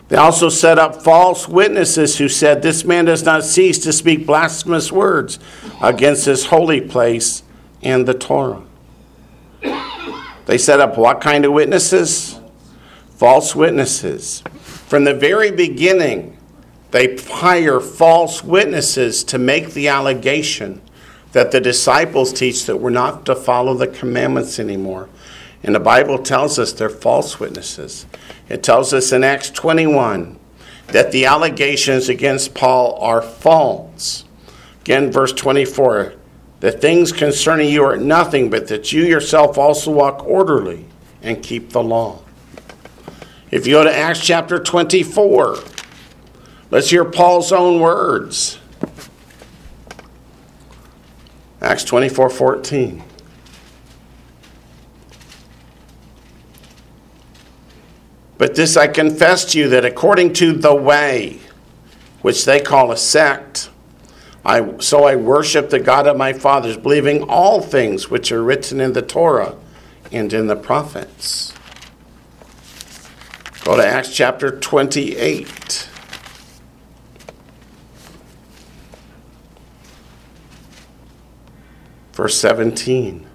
They 0.08 0.16
also 0.16 0.48
set 0.48 0.78
up 0.78 1.02
false 1.02 1.48
witnesses 1.48 2.16
who 2.16 2.28
said, 2.28 2.62
This 2.62 2.84
man 2.84 3.04
does 3.04 3.24
not 3.24 3.44
cease 3.44 3.78
to 3.80 3.92
speak 3.92 4.26
blasphemous 4.26 4.90
words 4.90 5.38
against 5.82 6.24
this 6.24 6.46
holy 6.46 6.80
place 6.80 7.42
and 7.82 8.06
the 8.06 8.14
Torah. 8.14 8.62
They 10.46 10.56
set 10.56 10.80
up 10.80 10.96
what 10.96 11.20
kind 11.20 11.44
of 11.44 11.52
witnesses? 11.52 12.40
False 13.10 13.54
witnesses. 13.54 14.42
From 14.62 15.04
the 15.04 15.12
very 15.12 15.50
beginning, 15.50 16.38
they 16.90 17.16
hire 17.16 17.80
false 17.80 18.42
witnesses 18.42 19.22
to 19.24 19.38
make 19.38 19.74
the 19.74 19.88
allegation 19.88 20.80
that 21.32 21.50
the 21.50 21.60
disciples 21.60 22.32
teach 22.32 22.64
that 22.64 22.78
we're 22.78 22.88
not 22.88 23.26
to 23.26 23.36
follow 23.36 23.74
the 23.74 23.86
commandments 23.86 24.58
anymore. 24.58 25.10
And 25.62 25.74
the 25.74 25.80
Bible 25.80 26.18
tells 26.18 26.58
us 26.58 26.72
they're 26.72 26.88
false 26.88 27.38
witnesses. 27.38 28.06
It 28.48 28.62
tells 28.62 28.92
us 28.92 29.12
in 29.12 29.24
Acts 29.24 29.50
21 29.50 30.38
that 30.88 31.12
the 31.12 31.26
allegations 31.26 32.08
against 32.08 32.54
Paul 32.54 32.98
are 33.00 33.20
false. 33.22 34.24
Again, 34.80 35.12
verse 35.12 35.32
24 35.32 36.14
the 36.60 36.72
things 36.72 37.12
concerning 37.12 37.70
you 37.70 37.84
are 37.84 37.96
nothing, 37.96 38.50
but 38.50 38.66
that 38.68 38.92
you 38.92 39.04
yourself 39.04 39.56
also 39.56 39.92
walk 39.92 40.24
orderly 40.26 40.86
and 41.22 41.42
keep 41.42 41.70
the 41.70 41.82
law. 41.82 42.20
If 43.50 43.66
you 43.66 43.74
go 43.74 43.84
to 43.84 43.96
Acts 43.96 44.24
chapter 44.24 44.58
24, 44.58 45.56
let's 46.70 46.90
hear 46.90 47.04
Paul's 47.04 47.52
own 47.52 47.80
words. 47.80 48.58
Acts 51.60 51.84
24 51.84 52.28
14. 52.28 53.04
But 58.38 58.54
this 58.54 58.76
I 58.76 58.86
confess 58.86 59.44
to 59.52 59.58
you 59.58 59.68
that 59.70 59.84
according 59.84 60.32
to 60.34 60.52
the 60.52 60.74
way, 60.74 61.40
which 62.22 62.44
they 62.44 62.60
call 62.60 62.92
a 62.92 62.96
sect, 62.96 63.68
I, 64.44 64.78
so 64.78 65.04
I 65.04 65.16
worship 65.16 65.70
the 65.70 65.80
God 65.80 66.06
of 66.06 66.16
my 66.16 66.32
fathers, 66.32 66.76
believing 66.76 67.24
all 67.24 67.60
things 67.60 68.08
which 68.08 68.30
are 68.30 68.42
written 68.42 68.80
in 68.80 68.92
the 68.92 69.02
Torah 69.02 69.56
and 70.12 70.32
in 70.32 70.46
the 70.46 70.56
prophets. 70.56 71.52
Go 73.64 73.76
to 73.76 73.86
Acts 73.86 74.14
chapter 74.14 74.58
28. 74.58 75.90
Verse 82.12 82.40
17. 82.40 83.27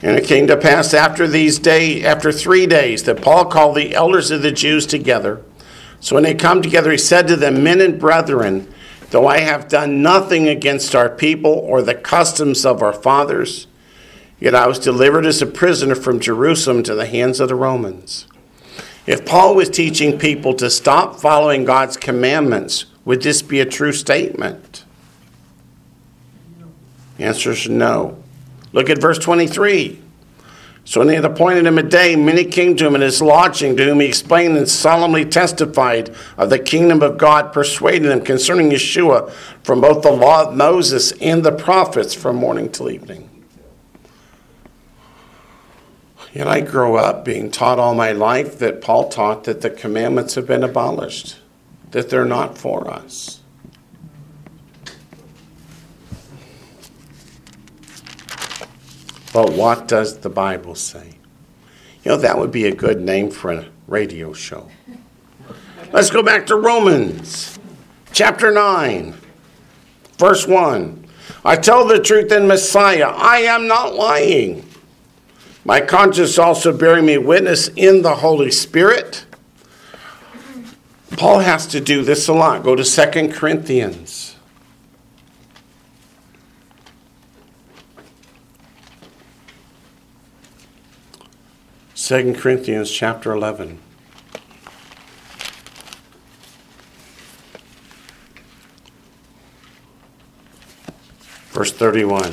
And 0.00 0.16
it 0.16 0.24
came 0.24 0.46
to 0.46 0.56
pass 0.56 0.94
after 0.94 1.26
these 1.26 1.58
days, 1.58 2.04
after 2.04 2.30
three 2.30 2.66
days, 2.66 3.02
that 3.04 3.20
Paul 3.20 3.46
called 3.46 3.76
the 3.76 3.94
elders 3.94 4.30
of 4.30 4.42
the 4.42 4.52
Jews 4.52 4.86
together. 4.86 5.42
So 6.00 6.14
when 6.14 6.24
they 6.24 6.34
come 6.34 6.62
together, 6.62 6.92
he 6.92 6.98
said 6.98 7.26
to 7.28 7.36
them, 7.36 7.64
Men 7.64 7.80
and 7.80 7.98
brethren, 7.98 8.72
though 9.10 9.26
I 9.26 9.40
have 9.40 9.68
done 9.68 10.00
nothing 10.00 10.48
against 10.48 10.94
our 10.94 11.08
people 11.08 11.52
or 11.52 11.82
the 11.82 11.96
customs 11.96 12.64
of 12.64 12.82
our 12.82 12.92
fathers, 12.92 13.66
yet 14.38 14.54
I 14.54 14.68
was 14.68 14.78
delivered 14.78 15.26
as 15.26 15.42
a 15.42 15.46
prisoner 15.46 15.96
from 15.96 16.20
Jerusalem 16.20 16.84
to 16.84 16.94
the 16.94 17.06
hands 17.06 17.40
of 17.40 17.48
the 17.48 17.56
Romans. 17.56 18.28
If 19.04 19.26
Paul 19.26 19.56
was 19.56 19.70
teaching 19.70 20.18
people 20.18 20.54
to 20.54 20.70
stop 20.70 21.18
following 21.18 21.64
God's 21.64 21.96
commandments, 21.96 22.86
Would 23.04 23.22
this 23.22 23.40
be 23.40 23.58
a 23.58 23.64
true 23.64 23.92
statement? 23.92 24.84
The 27.16 27.24
answer 27.24 27.52
is 27.52 27.66
no. 27.66 28.22
Look 28.72 28.90
at 28.90 29.00
verse 29.00 29.18
23. 29.18 30.02
So 30.84 31.00
when 31.00 31.08
they 31.08 31.16
had 31.16 31.26
appointed 31.26 31.66
him 31.66 31.76
a 31.76 31.82
day, 31.82 32.16
many 32.16 32.46
came 32.46 32.74
to 32.76 32.86
him 32.86 32.94
in 32.94 33.02
his 33.02 33.20
lodging, 33.20 33.76
to 33.76 33.84
whom 33.84 34.00
he 34.00 34.06
explained 34.06 34.56
and 34.56 34.66
solemnly 34.66 35.26
testified 35.26 36.14
of 36.38 36.48
the 36.48 36.58
kingdom 36.58 37.02
of 37.02 37.18
God, 37.18 37.52
persuading 37.52 38.08
them 38.08 38.22
concerning 38.22 38.70
Yeshua 38.70 39.30
from 39.62 39.82
both 39.82 40.02
the 40.02 40.10
law 40.10 40.48
of 40.48 40.56
Moses 40.56 41.12
and 41.20 41.44
the 41.44 41.52
prophets 41.52 42.14
from 42.14 42.36
morning 42.36 42.70
till 42.70 42.90
evening. 42.90 43.28
Yet 46.32 46.46
I 46.48 46.60
grow 46.60 46.96
up 46.96 47.22
being 47.22 47.50
taught 47.50 47.78
all 47.78 47.94
my 47.94 48.12
life 48.12 48.58
that 48.58 48.80
Paul 48.80 49.10
taught 49.10 49.44
that 49.44 49.60
the 49.60 49.70
commandments 49.70 50.36
have 50.36 50.46
been 50.46 50.64
abolished, 50.64 51.36
that 51.90 52.08
they're 52.08 52.24
not 52.24 52.56
for 52.56 52.88
us. 52.88 53.37
But 59.32 59.52
what 59.52 59.88
does 59.88 60.18
the 60.18 60.30
Bible 60.30 60.74
say? 60.74 61.14
You 62.04 62.12
know, 62.12 62.16
that 62.16 62.38
would 62.38 62.50
be 62.50 62.66
a 62.66 62.74
good 62.74 63.00
name 63.00 63.30
for 63.30 63.52
a 63.52 63.66
radio 63.86 64.32
show. 64.32 64.70
Let's 65.92 66.10
go 66.10 66.22
back 66.22 66.46
to 66.46 66.56
Romans 66.56 67.58
chapter 68.12 68.50
9, 68.50 69.14
verse 70.18 70.46
1. 70.46 71.04
I 71.44 71.56
tell 71.56 71.86
the 71.86 72.00
truth 72.00 72.32
in 72.32 72.46
Messiah, 72.46 73.08
I 73.08 73.38
am 73.40 73.68
not 73.68 73.94
lying. 73.94 74.64
My 75.64 75.80
conscience 75.80 76.38
also 76.38 76.76
bearing 76.76 77.04
me 77.04 77.18
witness 77.18 77.68
in 77.68 78.02
the 78.02 78.16
Holy 78.16 78.50
Spirit. 78.50 79.26
Paul 81.18 81.40
has 81.40 81.66
to 81.68 81.80
do 81.80 82.02
this 82.02 82.28
a 82.28 82.32
lot. 82.32 82.62
Go 82.62 82.74
to 82.74 82.84
2 82.84 83.28
Corinthians. 83.28 84.36
Second 92.08 92.38
Corinthians 92.38 92.90
chapter 92.90 93.32
11. 93.32 93.78
Verse 101.50 101.70
31. 101.70 102.32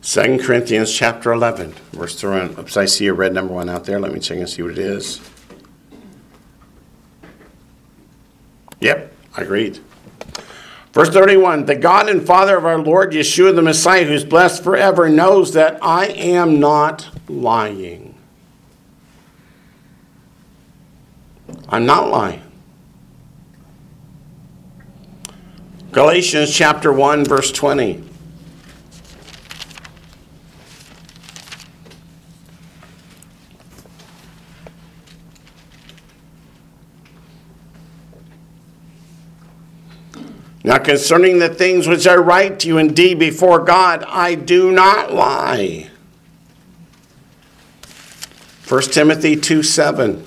Second 0.00 0.40
Corinthians 0.40 0.90
chapter 0.90 1.30
11. 1.30 1.72
Verse 1.92 2.18
31. 2.18 2.58
Oops, 2.58 2.76
I 2.78 2.86
see 2.86 3.06
a 3.06 3.12
red 3.12 3.34
number 3.34 3.52
one 3.52 3.68
out 3.68 3.84
there. 3.84 4.00
Let 4.00 4.14
me 4.14 4.20
check 4.20 4.38
and 4.38 4.48
see 4.48 4.62
what 4.62 4.70
it 4.70 4.78
is. 4.78 5.20
Yep, 8.80 9.12
I 9.36 9.42
agreed. 9.42 9.80
Verse 10.92 11.08
31 11.10 11.66
The 11.66 11.76
God 11.76 12.08
and 12.08 12.26
Father 12.26 12.56
of 12.56 12.64
our 12.64 12.78
Lord 12.78 13.12
Yeshua 13.12 13.54
the 13.54 13.62
Messiah, 13.62 14.04
who's 14.04 14.24
blessed 14.24 14.62
forever, 14.64 15.08
knows 15.08 15.52
that 15.52 15.78
I 15.82 16.06
am 16.06 16.60
not 16.60 17.08
lying. 17.28 18.14
I'm 21.68 21.86
not 21.86 22.10
lying. 22.10 22.42
Galatians 25.92 26.54
chapter 26.54 26.92
1, 26.92 27.24
verse 27.24 27.50
20. 27.50 28.09
Now, 40.62 40.78
concerning 40.78 41.38
the 41.38 41.48
things 41.48 41.88
which 41.88 42.06
I 42.06 42.16
write 42.16 42.60
to 42.60 42.68
you, 42.68 42.78
indeed 42.78 43.18
before 43.18 43.60
God, 43.60 44.04
I 44.06 44.34
do 44.34 44.70
not 44.70 45.12
lie. 45.12 45.90
1 48.68 48.82
Timothy 48.82 49.36
2 49.36 49.62
7. 49.62 50.24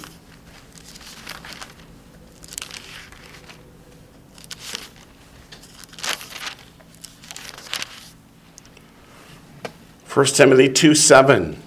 First 10.03 10.35
Timothy 10.35 10.71
2 10.71 10.93
7. 10.93 11.62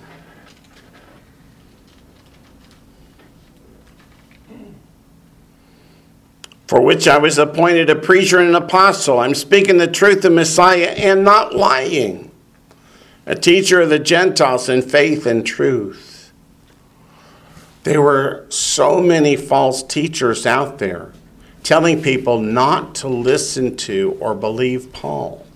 For 6.66 6.80
which 6.80 7.06
I 7.06 7.18
was 7.18 7.38
appointed 7.38 7.90
a 7.90 7.96
preacher 7.96 8.38
and 8.38 8.48
an 8.48 8.54
apostle. 8.54 9.20
I'm 9.20 9.34
speaking 9.34 9.78
the 9.78 9.86
truth 9.86 10.24
of 10.24 10.32
Messiah 10.32 10.88
and 10.96 11.24
not 11.24 11.54
lying, 11.54 12.30
a 13.24 13.34
teacher 13.34 13.80
of 13.80 13.88
the 13.88 13.98
Gentiles 13.98 14.68
in 14.68 14.82
faith 14.82 15.26
and 15.26 15.46
truth. 15.46 16.32
There 17.84 18.02
were 18.02 18.46
so 18.48 19.00
many 19.00 19.36
false 19.36 19.82
teachers 19.82 20.44
out 20.44 20.78
there 20.78 21.12
telling 21.62 22.02
people 22.02 22.40
not 22.40 22.94
to 22.96 23.08
listen 23.08 23.76
to 23.76 24.16
or 24.20 24.34
believe 24.34 24.92
Paul. 24.92 25.46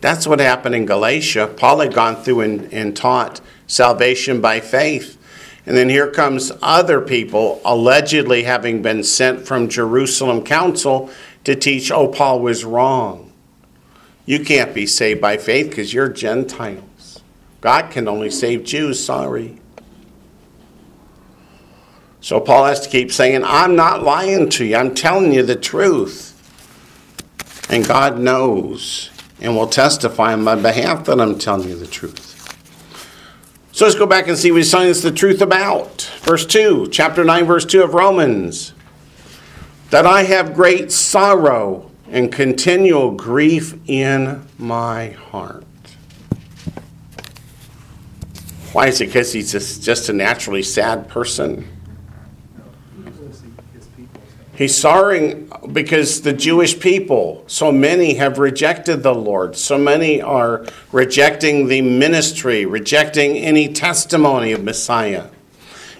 That's 0.00 0.26
what 0.28 0.38
happened 0.38 0.76
in 0.76 0.86
Galatia. 0.86 1.52
Paul 1.56 1.80
had 1.80 1.92
gone 1.92 2.16
through 2.16 2.40
and, 2.40 2.72
and 2.72 2.96
taught 2.96 3.40
salvation 3.66 4.40
by 4.40 4.60
faith. 4.60 5.17
And 5.68 5.76
then 5.76 5.90
here 5.90 6.10
comes 6.10 6.50
other 6.62 6.98
people 6.98 7.60
allegedly 7.62 8.44
having 8.44 8.80
been 8.80 9.04
sent 9.04 9.46
from 9.46 9.68
Jerusalem 9.68 10.42
council 10.42 11.10
to 11.44 11.54
teach, 11.54 11.92
oh, 11.92 12.08
Paul 12.08 12.40
was 12.40 12.64
wrong. 12.64 13.34
You 14.24 14.42
can't 14.42 14.72
be 14.72 14.86
saved 14.86 15.20
by 15.20 15.36
faith 15.36 15.68
because 15.68 15.92
you're 15.92 16.08
Gentiles. 16.08 17.22
God 17.60 17.90
can 17.90 18.08
only 18.08 18.30
save 18.30 18.64
Jews, 18.64 19.04
sorry. 19.04 19.58
So 22.22 22.40
Paul 22.40 22.64
has 22.64 22.80
to 22.80 22.88
keep 22.88 23.12
saying, 23.12 23.44
I'm 23.44 23.76
not 23.76 24.02
lying 24.02 24.48
to 24.48 24.64
you, 24.64 24.74
I'm 24.74 24.94
telling 24.94 25.34
you 25.34 25.42
the 25.42 25.54
truth. 25.54 26.34
And 27.68 27.86
God 27.86 28.18
knows 28.18 29.10
and 29.38 29.54
will 29.54 29.66
testify 29.66 30.32
on 30.32 30.44
my 30.44 30.54
behalf 30.54 31.04
that 31.04 31.20
I'm 31.20 31.38
telling 31.38 31.68
you 31.68 31.76
the 31.76 31.86
truth. 31.86 32.27
So 33.78 33.84
let's 33.84 33.96
go 33.96 34.06
back 34.06 34.26
and 34.26 34.36
see 34.36 34.50
what 34.50 34.56
he's 34.56 34.72
telling 34.72 34.90
us 34.90 35.02
the 35.02 35.12
truth 35.12 35.40
about. 35.40 36.10
Verse 36.22 36.44
2, 36.44 36.88
chapter 36.90 37.22
9, 37.22 37.44
verse 37.44 37.64
2 37.64 37.84
of 37.84 37.94
Romans. 37.94 38.72
That 39.90 40.04
I 40.04 40.24
have 40.24 40.52
great 40.52 40.90
sorrow 40.90 41.88
and 42.10 42.32
continual 42.32 43.12
grief 43.12 43.78
in 43.86 44.44
my 44.58 45.10
heart. 45.10 45.64
Why 48.72 48.88
is 48.88 49.00
it? 49.00 49.06
Because 49.06 49.32
he's 49.32 49.52
just, 49.52 49.84
just 49.84 50.08
a 50.08 50.12
naturally 50.12 50.64
sad 50.64 51.08
person. 51.08 51.77
He's 54.58 54.76
sorrowing 54.76 55.48
because 55.72 56.22
the 56.22 56.32
Jewish 56.32 56.80
people, 56.80 57.44
so 57.46 57.70
many 57.70 58.14
have 58.14 58.40
rejected 58.40 59.04
the 59.04 59.14
Lord. 59.14 59.54
So 59.54 59.78
many 59.78 60.20
are 60.20 60.66
rejecting 60.90 61.68
the 61.68 61.80
ministry, 61.80 62.66
rejecting 62.66 63.36
any 63.36 63.72
testimony 63.72 64.50
of 64.50 64.64
Messiah. 64.64 65.26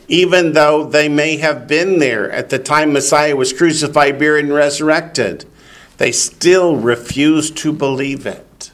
Even 0.09 0.54
though 0.54 0.82
they 0.82 1.09
may 1.09 1.36
have 1.36 1.68
been 1.68 2.00
there 2.00 2.32
at 2.32 2.50
the 2.50 2.59
time 2.59 2.92
Messiah 2.92 3.36
was 3.36 3.52
crucified, 3.52 4.18
buried, 4.18 4.46
and 4.46 4.54
resurrected, 4.54 5.44
they 5.98 6.11
still 6.11 6.74
refuse 6.74 7.52
to 7.52 7.72
believe 7.72 8.26
it. 8.26 8.72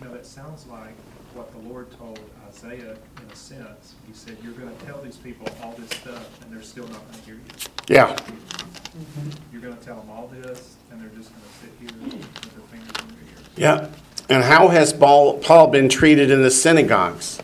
Now, 0.00 0.10
that 0.10 0.26
sounds 0.26 0.66
like 0.66 0.96
what 1.34 1.52
the 1.52 1.68
Lord 1.68 1.86
told 1.96 2.18
Isaiah 2.48 2.96
in 3.22 3.30
a 3.30 3.36
sense. 3.36 3.94
He 4.08 4.12
said, 4.12 4.36
you're 4.42 4.54
gonna 4.54 4.72
tell 4.84 5.00
these 5.02 5.18
people 5.18 5.46
all 5.62 5.72
this 5.78 5.90
stuff, 6.00 6.42
and 6.42 6.52
they're 6.52 6.64
still 6.64 6.88
not 6.88 7.08
gonna 7.12 7.22
hear 7.22 7.34
you. 7.36 7.42
Yeah. 7.88 8.16
You're 9.52 9.60
gonna 9.60 9.76
tell 9.76 9.96
them 10.00 10.10
all 10.10 10.26
this, 10.28 10.76
and 10.90 11.00
they're 11.00 11.10
just 11.10 11.30
gonna 11.30 11.44
sit 11.60 11.70
here 11.78 11.90
with 12.02 12.54
their 12.54 12.64
fingers 12.70 12.96
in 13.02 13.08
their 13.14 13.24
ears. 13.30 13.45
Yeah. 13.56 13.88
And 14.28 14.44
how 14.44 14.68
has 14.68 14.92
Paul 14.92 15.68
been 15.68 15.88
treated 15.88 16.30
in 16.30 16.42
the 16.42 16.50
synagogues? 16.50 17.40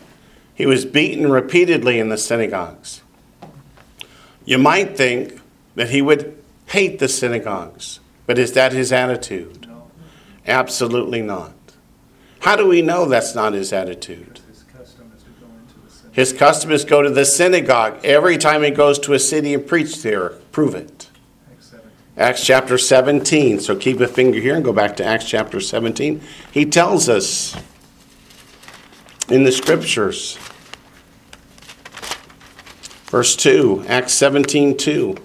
He 0.53 0.65
was 0.65 0.85
beaten 0.85 1.31
repeatedly 1.31 1.99
in 1.99 2.09
the 2.09 2.17
synagogues. 2.17 3.01
You 4.45 4.57
might 4.57 4.97
think 4.97 5.39
that 5.75 5.89
he 5.89 6.01
would 6.01 6.37
hate 6.67 6.99
the 6.99 7.07
synagogues, 7.07 7.99
but 8.25 8.37
is 8.37 8.51
that 8.53 8.73
his 8.73 8.91
attitude? 8.91 9.67
Absolutely 10.45 11.21
not. 11.21 11.53
How 12.41 12.57
do 12.57 12.67
we 12.67 12.81
know 12.81 13.05
that's 13.05 13.33
not 13.33 13.53
his 13.53 13.71
attitude? 13.71 14.41
his 14.49 14.63
custom 14.63 15.11
is 15.15 15.23
to 15.23 15.29
go 15.39 15.45
into 15.45 15.79
the 15.79 15.89
synagogue. 15.89 16.15
His 16.15 16.33
custom 16.33 16.71
is 16.71 16.85
go 16.85 17.01
to 17.01 17.09
the 17.09 17.25
synagogue 17.25 17.99
every 18.03 18.37
time 18.37 18.63
he 18.63 18.69
goes 18.69 18.99
to 18.99 19.13
a 19.13 19.19
city 19.19 19.53
and 19.53 19.65
preach 19.65 20.01
there. 20.03 20.29
Prove 20.51 20.75
it. 20.75 21.02
Acts 22.17 22.45
chapter 22.45 22.77
17. 22.77 23.59
So 23.59 23.75
keep 23.75 23.99
a 23.99 24.07
finger 24.07 24.39
here 24.39 24.55
and 24.55 24.63
go 24.63 24.73
back 24.73 24.95
to 24.97 25.05
Acts 25.05 25.27
chapter 25.27 25.59
17. 25.59 26.21
He 26.51 26.65
tells 26.65 27.09
us 27.09 27.55
in 29.29 29.43
the 29.43 29.51
scriptures 29.51 30.37
Verse 33.13 33.35
2, 33.35 33.85
Acts 33.87 34.13
17 34.13 34.75
2. 34.75 35.15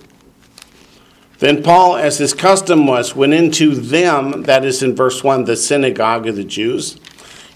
Then 1.38 1.62
Paul, 1.62 1.96
as 1.96 2.18
his 2.18 2.34
custom 2.34 2.86
was, 2.86 3.16
went 3.16 3.32
into 3.32 3.74
them, 3.74 4.42
that 4.42 4.62
is 4.62 4.82
in 4.82 4.94
verse 4.94 5.24
1, 5.24 5.46
the 5.46 5.56
synagogue 5.56 6.26
of 6.26 6.36
the 6.36 6.44
Jews, 6.44 7.00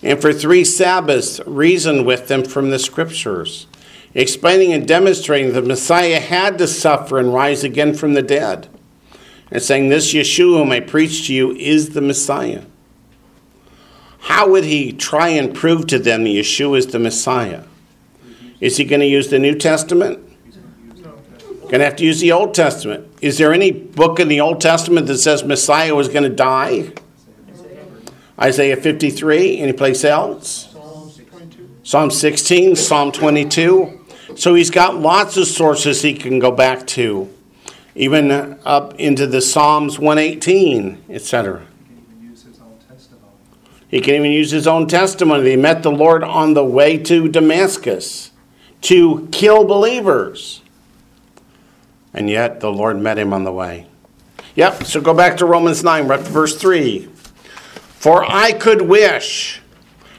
and 0.03 0.23
for 0.23 0.33
three 0.33 0.65
Sabbaths 0.65 1.39
reasoned 1.47 2.07
with 2.07 2.29
them 2.29 2.45
from 2.45 2.71
the 2.71 2.79
scriptures, 2.79 3.67
explaining 4.15 4.73
and 4.73 4.89
demonstrating 4.89 5.53
the 5.53 5.61
Messiah 5.61 6.19
had 6.19 6.57
to 6.57 6.67
suffer 6.67 7.19
and 7.19 7.35
rise 7.35 7.63
again 7.63 7.93
from 7.93 8.15
the 8.15 8.23
dead, 8.23 8.71
and 9.53 9.63
saying, 9.63 9.89
This 9.91 10.13
Yeshua 10.13 10.59
whom 10.59 10.73
I 10.73 10.81
preach 10.81 11.29
to 11.29 11.35
you 11.35 11.53
is 11.53 11.91
the 11.91 12.01
Messiah. 12.01 12.65
How 14.19 14.49
would 14.49 14.65
he 14.65 14.93
try 14.93 15.29
and 15.29 15.55
prove 15.55 15.87
to 15.89 15.99
them 15.99 16.25
that 16.25 16.31
Yeshua 16.31 16.79
is 16.79 16.87
the 16.89 16.99
Messiah? 16.99 17.65
Is 18.61 18.79
he 18.79 18.85
going 18.85 19.01
to 19.01 19.07
use 19.07 19.29
the 19.29 19.39
New 19.39 19.55
Testament? 19.55 20.21
Going 21.63 21.81
to 21.81 21.85
have 21.85 21.97
to 21.97 22.05
use 22.05 22.21
the 22.21 22.33
Old 22.33 22.55
Testament. 22.55 23.09
Is 23.21 23.39
there 23.39 23.53
any 23.53 23.71
book 23.71 24.21
in 24.21 24.29
the 24.29 24.41
Old 24.41 24.61
Testament 24.61 25.07
that 25.07 25.19
says 25.19 25.45
Messiah 25.45 25.95
was 25.95 26.09
going 26.09 26.25
to 26.25 26.35
die? 26.35 26.93
Isaiah 28.39 28.77
53, 28.77 29.59
any 29.59 29.73
place 29.73 30.05
else? 30.05 30.75
Psalm 31.83 32.11
16, 32.11 32.77
Psalm 32.77 33.13
22. 33.13 34.01
So 34.37 34.55
he's 34.55 34.71
got 34.71 34.97
lots 34.97 35.37
of 35.37 35.47
sources 35.47 36.03
he 36.03 36.15
can 36.15 36.39
go 36.39 36.51
back 36.51 36.87
to, 36.89 37.29
even 37.95 38.59
up 38.65 38.95
into 38.99 39.27
the 39.27 39.41
Psalms 39.41 39.99
118, 39.99 41.05
etc. 41.11 41.61
He 41.61 42.01
can 42.01 42.05
even 42.15 42.31
use 42.31 42.43
his 42.43 42.61
own 42.61 42.79
testimony. 42.89 43.33
He 43.89 44.01
can 44.01 44.15
even 44.15 44.31
use 44.33 44.51
his 44.51 44.67
own 44.67 44.87
testimony. 44.87 45.51
He 45.51 45.57
met 45.57 45.83
the 45.83 45.91
Lord 45.91 46.25
on 46.25 46.55
the 46.55 46.65
way 46.65 46.97
to 46.99 47.29
Damascus 47.29 48.31
to 48.83 49.29
kill 49.31 49.65
believers. 49.65 50.63
And 52.15 52.29
yet 52.29 52.61
the 52.61 52.73
Lord 52.73 52.99
met 52.99 53.19
him 53.19 53.33
on 53.33 53.45
the 53.45 53.53
way. 53.53 53.87
Yep, 54.55 54.85
so 54.85 55.01
go 55.01 55.15
back 55.15 55.39
to 55.39 55.47
Romans 55.47 55.83
9, 55.83 56.07
we're 56.07 56.15
up 56.15 56.25
to 56.25 56.31
verse 56.31 56.57
3. 56.57 57.09
For 57.99 58.23
I 58.31 58.53
could 58.53 58.83
wish 58.83 59.63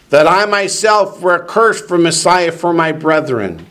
that 0.10 0.28
I 0.28 0.46
myself 0.46 1.22
were 1.22 1.44
accursed 1.44 1.88
for 1.88 1.98
Messiah 1.98 2.52
for 2.52 2.74
my 2.74 2.92
brethren, 2.92 3.66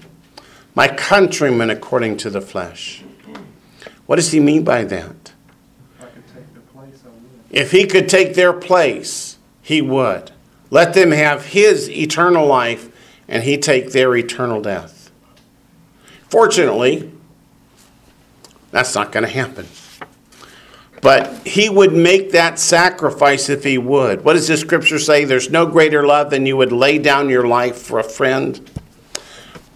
my 0.74 0.86
countrymen 0.86 1.70
according 1.70 2.16
to 2.18 2.30
the 2.30 2.40
flesh. 2.40 3.01
What 4.12 4.16
does 4.16 4.30
he 4.30 4.40
mean 4.40 4.62
by 4.62 4.84
that? 4.84 5.32
Place. 5.98 7.02
If 7.50 7.70
he 7.70 7.86
could 7.86 8.10
take 8.10 8.34
their 8.34 8.52
place, 8.52 9.38
he 9.62 9.80
would. 9.80 10.32
Let 10.68 10.92
them 10.92 11.12
have 11.12 11.46
his 11.46 11.88
eternal 11.88 12.46
life 12.46 12.94
and 13.26 13.42
he 13.42 13.56
take 13.56 13.92
their 13.92 14.14
eternal 14.14 14.60
death. 14.60 15.10
Fortunately, 16.28 17.10
that's 18.70 18.94
not 18.94 19.12
going 19.12 19.24
to 19.24 19.32
happen. 19.32 19.66
But 21.00 21.46
he 21.46 21.70
would 21.70 21.94
make 21.94 22.32
that 22.32 22.58
sacrifice 22.58 23.48
if 23.48 23.64
he 23.64 23.78
would. 23.78 24.26
What 24.26 24.34
does 24.34 24.46
the 24.46 24.58
scripture 24.58 24.98
say? 24.98 25.24
There's 25.24 25.48
no 25.48 25.64
greater 25.64 26.06
love 26.06 26.28
than 26.28 26.44
you 26.44 26.58
would 26.58 26.70
lay 26.70 26.98
down 26.98 27.30
your 27.30 27.46
life 27.46 27.78
for 27.78 27.98
a 27.98 28.04
friend. 28.04 28.60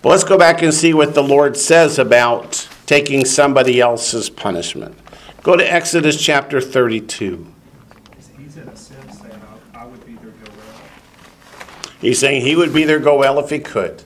But 0.02 0.10
let's 0.10 0.24
go 0.24 0.36
back 0.36 0.60
and 0.60 0.74
see 0.74 0.92
what 0.92 1.14
the 1.14 1.22
Lord 1.22 1.56
says 1.56 1.98
about 1.98 2.68
taking 2.86 3.24
somebody 3.24 3.80
else's 3.80 4.30
punishment. 4.30 4.96
Go 5.42 5.56
to 5.56 5.72
Exodus 5.72 6.20
chapter 6.22 6.60
32. 6.60 7.46
He's 8.38 8.56
in 8.56 8.68
a 8.68 8.76
sense 8.76 9.18
saying, 9.20 9.40
I, 9.74 9.82
I 9.82 9.86
would 9.86 10.04
be 10.06 10.14
their 10.14 10.30
Goel. 10.30 10.54
He's 12.00 12.18
saying 12.18 12.42
he 12.42 12.56
would 12.56 12.72
be 12.72 12.84
their 12.84 12.98
Goel 13.00 13.38
if 13.38 13.50
he 13.50 13.58
could. 13.58 14.04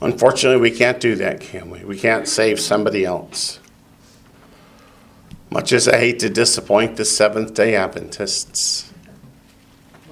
Unfortunately, 0.00 0.60
we 0.60 0.70
can't 0.70 1.00
do 1.00 1.14
that, 1.16 1.40
can 1.40 1.70
we? 1.70 1.84
We 1.84 1.98
can't 1.98 2.28
save 2.28 2.60
somebody 2.60 3.04
else. 3.04 3.58
Much 5.50 5.72
as 5.72 5.88
I 5.88 5.98
hate 5.98 6.18
to 6.20 6.28
disappoint 6.30 6.96
the 6.96 7.04
Seventh 7.04 7.54
day 7.54 7.74
Adventists 7.74 8.92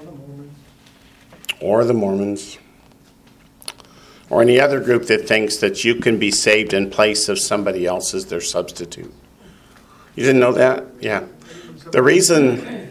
Or 0.00 0.04
the 0.04 0.12
Mormons. 0.12 0.52
or 1.60 1.84
the 1.84 1.94
Mormons 1.94 2.58
or 4.30 4.42
any 4.42 4.60
other 4.60 4.80
group 4.80 5.06
that 5.06 5.28
thinks 5.28 5.56
that 5.58 5.84
you 5.84 5.96
can 5.96 6.18
be 6.18 6.30
saved 6.30 6.72
in 6.72 6.90
place 6.90 7.28
of 7.28 7.38
somebody 7.38 7.86
else 7.86 8.14
as 8.14 8.26
their 8.26 8.40
substitute. 8.40 9.12
You 10.14 10.24
didn't 10.24 10.40
know 10.40 10.52
that? 10.52 10.84
Yeah. 11.00 11.26
The 11.92 12.02
reason 12.02 12.86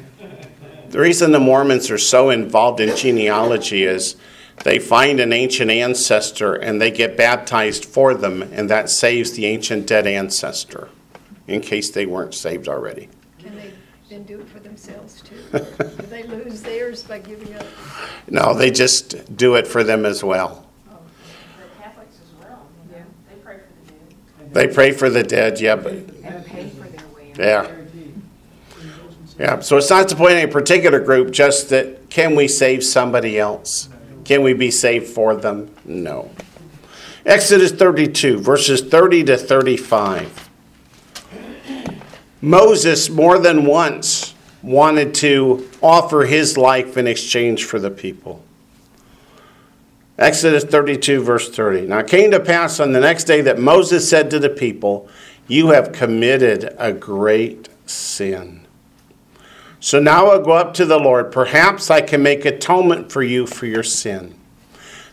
the 0.90 1.02
reason 1.02 1.34
the 1.34 1.40
Mormons 1.42 1.92
are 1.92 1.98
so 1.98 2.30
involved 2.30 2.80
in 2.80 2.96
genealogy 2.96 3.84
is 3.84 4.16
they 4.64 4.80
find 4.80 5.20
an 5.20 5.34
ancient 5.34 5.70
ancestor 5.70 6.54
and 6.54 6.82
they 6.82 6.90
get 6.90 7.18
baptized 7.18 7.84
for 7.84 8.14
them, 8.14 8.42
and 8.42 8.70
that 8.70 8.90
saves 8.90 9.34
the 9.34 9.46
ancient 9.46 9.88
dead 9.88 10.08
ancestor 10.08 10.88
in 11.48 11.60
case 11.60 11.92
they 11.92 12.06
weren't 12.06 12.34
saved 12.34 12.70
already. 12.70 13.10
Can 13.40 13.56
they 13.58 13.74
then 14.10 14.24
do 14.24 14.40
it 14.40 14.48
for 14.48 14.60
themselves 14.60 15.22
too? 15.22 15.36
Do 15.52 16.08
they 16.08 16.24
lose 16.24 16.62
theirs 16.62 17.04
by 17.04 17.20
giving 17.20 17.54
up? 17.56 17.66
No, 18.30 18.54
they 18.54 18.72
just 18.72 19.36
do 19.36 19.56
it 19.56 19.68
for 19.68 19.84
them 19.84 20.06
as 20.06 20.24
well. 20.24 20.66
The 20.88 21.84
Catholics 21.84 22.18
as 22.24 22.40
well, 22.40 22.68
you 22.86 22.98
know, 22.98 23.06
they 23.30 23.36
pray 23.44 23.58
for 23.58 23.92
the 23.92 23.92
dead. 23.92 24.45
They 24.56 24.68
pray 24.70 24.92
for 24.92 25.10
the 25.10 25.22
dead, 25.22 25.60
yeah, 25.60 25.76
but 25.76 25.92
And 25.92 26.46
pay 26.46 26.70
for 26.70 26.88
their 26.88 27.06
way. 27.14 27.34
yeah. 27.38 27.70
Yeah, 29.38 29.60
so 29.60 29.76
it's 29.76 29.90
not 29.90 30.08
to 30.08 30.16
point 30.16 30.32
any 30.36 30.50
particular 30.50 31.02
group, 31.02 31.32
just 31.32 31.70
that 31.72 32.10
can 32.10 32.36
we 32.36 32.48
save 32.48 32.82
somebody 32.82 33.38
else? 33.38 33.90
Can 34.24 34.44
we 34.44 34.54
be 34.54 34.72
saved 34.72 35.08
for 35.08 35.36
them? 35.36 35.76
No. 35.84 36.32
Exodus 37.26 37.74
32, 37.74 38.40
verses 38.40 38.80
30 38.82 39.26
to 39.26 39.36
35. 39.36 40.50
Moses, 42.40 43.10
more 43.10 43.38
than 43.38 43.66
once, 43.66 44.36
wanted 44.64 45.14
to 45.16 45.70
offer 45.82 46.24
his 46.24 46.58
life 46.58 46.96
in 46.96 47.08
exchange 47.08 47.66
for 47.66 47.78
the 47.78 47.92
people. 47.92 48.42
Exodus 50.18 50.64
32, 50.64 51.22
verse 51.22 51.50
30. 51.50 51.88
Now 51.88 52.00
it 52.00 52.08
came 52.08 52.32
to 52.32 52.40
pass 52.40 52.80
on 52.80 52.94
the 52.94 53.02
next 53.02 53.26
day 53.26 53.42
that 53.42 53.60
Moses 53.60 54.10
said 54.10 54.30
to 54.32 54.40
the 54.40 54.50
people, 54.50 55.10
You 55.48 55.70
have 55.70 55.92
committed 55.92 56.74
a 56.78 56.94
great 56.94 57.68
sin. 57.86 58.66
So 59.82 60.00
now 60.00 60.28
I'll 60.28 60.42
go 60.42 60.54
up 60.54 60.74
to 60.76 60.86
the 60.86 61.00
Lord. 61.00 61.32
Perhaps 61.32 61.92
I 61.92 62.02
can 62.02 62.24
make 62.24 62.46
atonement 62.46 63.12
for 63.12 63.22
you 63.22 63.46
for 63.46 63.66
your 63.66 63.84
sin. 63.84 64.36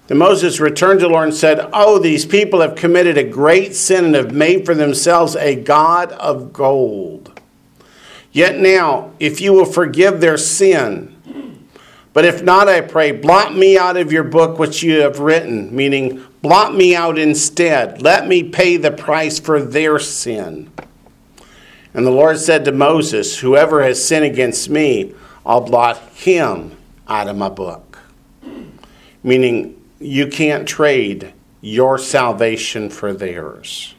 Then 0.07 0.19
Moses 0.19 0.61
returned 0.61 1.01
to 1.01 1.07
the 1.07 1.13
Lord 1.13 1.29
and 1.29 1.37
said, 1.37 1.69
Oh, 1.73 1.99
these 1.99 2.25
people 2.25 2.61
have 2.61 2.77
committed 2.77 3.19
a 3.19 3.25
great 3.25 3.75
sin 3.75 4.07
and 4.07 4.15
have 4.15 4.33
made 4.33 4.65
for 4.65 4.75
themselves 4.75 5.37
a 5.37 5.57
God 5.57 6.13
of 6.13 6.53
gold. 6.53 7.41
Yet 8.31 8.59
now, 8.59 9.13
if 9.21 9.41
you 9.41 9.53
will 9.53 9.67
forgive 9.67 10.21
their 10.21 10.39
sin, 10.39 11.12
but 12.13 12.25
if 12.25 12.43
not, 12.43 12.69
I 12.69 12.83
pray, 12.83 13.13
blot 13.13 13.55
me 13.55 13.79
out 13.79 13.97
of 13.97 14.13
your 14.13 14.25
book 14.25 14.59
which 14.59 14.83
you 14.83 15.01
have 15.01 15.19
written, 15.19 15.75
meaning 15.75 16.23
blot 16.43 16.75
me 16.75 16.95
out 16.95 17.19
instead. 17.19 18.03
Let 18.03 18.29
me 18.29 18.43
pay 18.43 18.77
the 18.77 18.91
price 18.91 19.39
for 19.39 19.63
their 19.63 19.99
sin. 19.99 20.71
And 21.95 22.07
the 22.07 22.11
Lord 22.11 22.39
said 22.39 22.65
to 22.67 22.73
Moses, 22.73 23.39
Whoever 23.41 23.83
has 23.83 24.05
sinned 24.05 24.25
against 24.25 24.69
me, 24.69 25.15
I'll 25.45 25.61
blot 25.61 25.99
him 26.15 26.77
out 27.09 27.29
of 27.29 27.37
my 27.37 27.49
book. 27.49 27.99
Meaning, 29.23 29.81
you 29.99 30.27
can't 30.27 30.67
trade 30.67 31.33
your 31.61 31.97
salvation 31.97 32.91
for 32.91 33.13
theirs. 33.13 33.95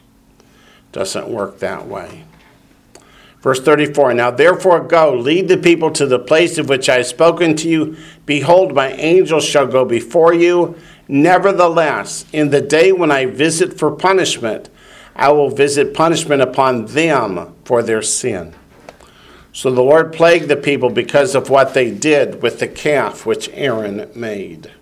Doesn't 0.92 1.28
work 1.28 1.58
that 1.60 1.86
way. 1.86 2.24
Verse 3.44 3.60
34 3.60 4.14
Now 4.14 4.30
therefore 4.30 4.80
go, 4.80 5.14
lead 5.14 5.48
the 5.48 5.58
people 5.58 5.90
to 5.90 6.06
the 6.06 6.18
place 6.18 6.56
of 6.56 6.70
which 6.70 6.88
I 6.88 6.96
have 6.96 7.06
spoken 7.06 7.54
to 7.56 7.68
you. 7.68 7.96
Behold, 8.24 8.74
my 8.74 8.92
angel 8.92 9.38
shall 9.38 9.66
go 9.66 9.84
before 9.84 10.32
you. 10.32 10.76
Nevertheless, 11.08 12.24
in 12.32 12.48
the 12.48 12.62
day 12.62 12.90
when 12.90 13.10
I 13.10 13.26
visit 13.26 13.78
for 13.78 13.90
punishment, 13.90 14.70
I 15.14 15.30
will 15.32 15.50
visit 15.50 15.92
punishment 15.92 16.40
upon 16.40 16.86
them 16.86 17.54
for 17.66 17.82
their 17.82 18.00
sin. 18.00 18.54
So 19.52 19.70
the 19.70 19.82
Lord 19.82 20.14
plagued 20.14 20.48
the 20.48 20.56
people 20.56 20.88
because 20.88 21.34
of 21.34 21.50
what 21.50 21.74
they 21.74 21.90
did 21.90 22.40
with 22.40 22.60
the 22.60 22.66
calf 22.66 23.26
which 23.26 23.50
Aaron 23.52 24.10
made. 24.14 24.72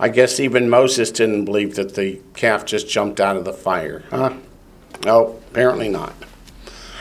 I 0.00 0.08
guess 0.08 0.40
even 0.40 0.68
Moses 0.68 1.12
didn't 1.12 1.44
believe 1.44 1.76
that 1.76 1.94
the 1.94 2.20
calf 2.34 2.64
just 2.66 2.88
jumped 2.88 3.20
out 3.20 3.36
of 3.36 3.44
the 3.44 3.52
fire, 3.52 4.02
huh? 4.10 4.34
No, 5.04 5.40
apparently 5.50 5.88
not. 5.88 6.14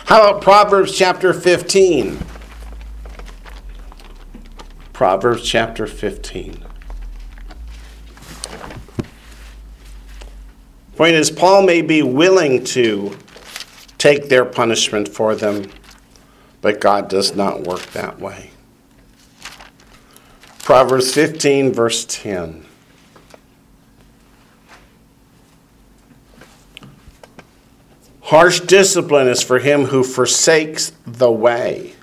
How 0.06 0.30
about 0.30 0.42
Proverbs 0.42 0.98
chapter 0.98 1.34
15? 1.34 2.20
Proverbs 4.94 5.44
chapter 5.44 5.86
15. 5.86 6.64
Point 10.96 11.14
is, 11.14 11.30
Paul 11.30 11.62
may 11.64 11.82
be 11.82 12.02
willing 12.02 12.64
to 12.66 13.16
take 13.98 14.30
their 14.30 14.46
punishment 14.46 15.08
for 15.08 15.36
them, 15.36 15.70
but 16.62 16.82
God 16.82 17.08
does 17.08 17.36
not 17.36 17.64
work 17.64 17.82
that 17.88 18.20
way. 18.20 18.52
Proverbs 20.60 21.14
15, 21.14 21.72
verse 21.72 22.06
10. 22.06 22.67
Harsh 28.28 28.60
discipline 28.60 29.30
is 29.30 29.42
for 29.42 29.60
him 29.60 29.86
who 29.86 30.04
forsakes 30.04 30.92
the 31.06 31.32
way. 31.32 31.94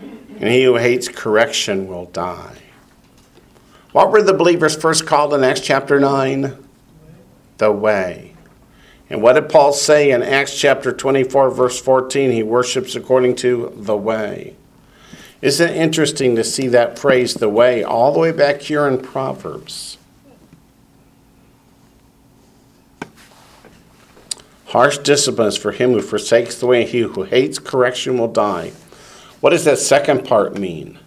And 0.00 0.48
he 0.48 0.64
who 0.64 0.76
hates 0.76 1.06
correction 1.06 1.86
will 1.86 2.06
die. 2.06 2.56
What 3.92 4.10
were 4.10 4.22
the 4.22 4.32
believers 4.32 4.74
first 4.74 5.06
called 5.06 5.34
in 5.34 5.44
Acts 5.44 5.60
chapter 5.60 6.00
9? 6.00 6.66
The 7.58 7.70
way. 7.70 8.36
And 9.10 9.20
what 9.20 9.34
did 9.34 9.50
Paul 9.50 9.74
say 9.74 10.12
in 10.12 10.22
Acts 10.22 10.58
chapter 10.58 10.92
24, 10.92 11.50
verse 11.50 11.78
14? 11.78 12.30
He 12.30 12.42
worships 12.42 12.94
according 12.94 13.36
to 13.36 13.70
the 13.76 13.98
way. 13.98 14.56
Isn't 15.42 15.72
it 15.72 15.76
interesting 15.76 16.36
to 16.36 16.42
see 16.42 16.68
that 16.68 16.98
phrase, 16.98 17.34
the 17.34 17.50
way, 17.50 17.84
all 17.84 18.14
the 18.14 18.18
way 18.18 18.32
back 18.32 18.62
here 18.62 18.88
in 18.88 18.96
Proverbs? 18.96 19.98
Harsh 24.68 24.98
discipline 24.98 25.48
is 25.48 25.56
for 25.56 25.72
him 25.72 25.92
who 25.92 26.02
forsakes 26.02 26.56
the 26.56 26.66
way, 26.66 26.82
and 26.82 26.90
he 26.90 27.00
who 27.00 27.22
hates 27.22 27.58
correction 27.58 28.18
will 28.18 28.28
die. 28.28 28.72
What 29.40 29.50
does 29.50 29.64
that 29.64 29.78
second 29.78 30.26
part 30.26 30.58
mean? 30.58 30.98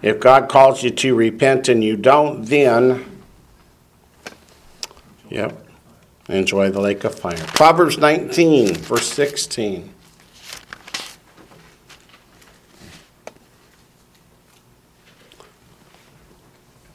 If 0.00 0.18
God 0.18 0.48
calls 0.48 0.82
you 0.82 0.90
to 0.90 1.14
repent 1.14 1.68
and 1.68 1.84
you 1.84 1.98
don't, 1.98 2.46
then, 2.46 3.04
yep, 5.28 5.66
enjoy 6.30 6.70
the 6.70 6.80
lake 6.80 7.04
of 7.04 7.14
fire. 7.14 7.36
Proverbs 7.48 7.98
19, 7.98 8.74
verse 8.76 9.12
16. 9.12 9.92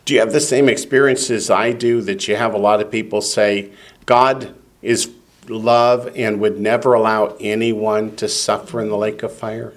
Do 0.06 0.14
you 0.16 0.22
have 0.22 0.34
the 0.34 0.42
same 0.42 0.70
experiences 0.70 1.52
I 1.52 1.72
do 1.72 2.02
that 2.02 2.28
you 2.28 2.36
have 2.36 2.56
a 2.56 2.58
lot 2.58 2.82
of 2.82 2.90
people 2.90 3.22
say, 3.22 3.74
God 4.06 4.56
is 4.82 5.14
love 5.50 6.12
and 6.16 6.40
would 6.40 6.60
never 6.60 6.94
allow 6.94 7.36
anyone 7.40 8.16
to 8.18 8.28
suffer 8.28 8.82
in 8.82 8.90
the 8.90 8.98
lake 8.98 9.24
of 9.24 9.34
fire? 9.34 9.74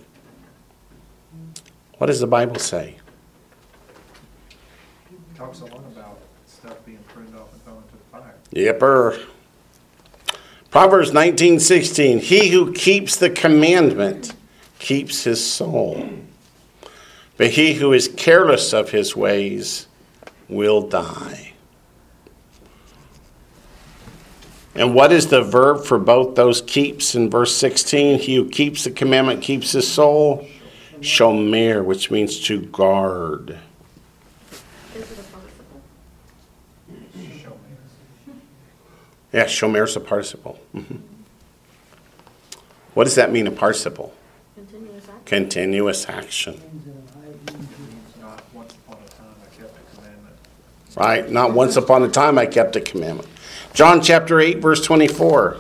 What 1.98 2.06
does 2.06 2.20
the 2.20 2.26
Bible 2.26 2.56
say? 2.56 2.96
Talks 5.34 5.60
a 5.60 5.66
lot 5.66 5.78
about 5.78 6.18
stuff 6.46 6.84
being 6.84 7.02
pruned 7.08 7.34
off 7.34 7.52
and 7.52 7.62
thrown 7.62 7.82
into 7.82 7.92
the 7.92 8.04
fire. 8.10 8.34
Yepper. 8.54 9.26
Proverbs 10.70 11.10
19:16 11.12 12.20
He 12.20 12.48
who 12.48 12.72
keeps 12.72 13.16
the 13.16 13.30
commandment 13.30 14.32
keeps 14.78 15.24
his 15.24 15.44
soul. 15.44 16.08
But 17.36 17.50
he 17.50 17.74
who 17.74 17.92
is 17.92 18.08
careless 18.08 18.72
of 18.72 18.90
his 18.90 19.16
ways 19.16 19.86
will 20.48 20.82
die. 20.82 21.49
And 24.74 24.94
what 24.94 25.12
is 25.12 25.26
the 25.26 25.42
verb 25.42 25.84
for 25.84 25.98
both 25.98 26.36
those 26.36 26.62
keeps 26.62 27.14
in 27.14 27.28
verse 27.28 27.54
16? 27.56 28.20
He 28.20 28.36
who 28.36 28.48
keeps 28.48 28.84
the 28.84 28.90
commandment 28.90 29.42
keeps 29.42 29.72
his 29.72 29.90
soul. 29.90 30.46
Shomer, 31.00 31.84
which 31.84 32.10
means 32.10 32.38
to 32.46 32.60
guard. 32.60 33.58
Is 34.94 35.10
it 35.10 35.18
a 35.18 35.22
participle? 35.32 35.80
Show. 37.42 37.52
Yeah, 39.32 39.44
shomer 39.44 39.84
is 39.84 39.96
a 39.96 40.00
participle. 40.00 40.58
Mhm. 40.76 41.00
What 42.94 43.04
does 43.04 43.14
that 43.14 43.32
mean, 43.32 43.46
a 43.46 43.50
participle? 43.50 44.12
Continuous 44.54 45.04
action? 45.08 45.24
Continuous 45.24 46.06
action. 46.06 46.60
Not 48.20 48.42
once 48.52 48.74
upon 48.74 48.98
a 49.02 49.08
time 49.08 49.34
I 49.42 49.46
kept 49.56 49.76
a 49.76 49.96
commandment. 49.96 50.36
Right? 50.96 51.30
Not 51.30 51.52
once 51.54 51.76
upon 51.76 52.02
a 52.02 52.08
time 52.08 52.36
I 52.38 52.46
kept 52.46 52.76
a 52.76 52.80
commandment. 52.80 53.28
John 53.72 54.02
chapter 54.02 54.40
8, 54.40 54.58
verse 54.58 54.84
24. 54.84 55.56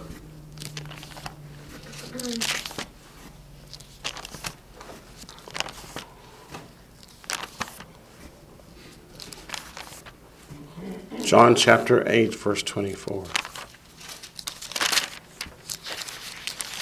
John 11.24 11.54
chapter 11.54 12.02
8, 12.08 12.34
verse 12.34 12.62
24. 12.64 13.24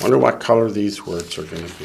Wonder 0.01 0.17
what 0.17 0.41
color 0.41 0.71
these 0.71 1.05
words 1.05 1.37
are 1.37 1.43
going 1.43 1.67
to 1.67 1.79
be. 1.79 1.85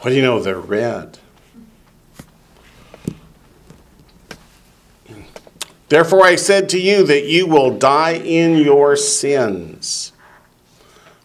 What 0.00 0.10
do 0.10 0.16
you 0.16 0.22
know? 0.22 0.40
They're 0.40 0.60
red. 0.60 1.18
Therefore, 5.90 6.24
I 6.24 6.36
said 6.36 6.68
to 6.68 6.80
you 6.80 7.04
that 7.06 7.26
you 7.26 7.48
will 7.48 7.76
die 7.76 8.12
in 8.12 8.56
your 8.56 8.94
sins. 8.94 10.12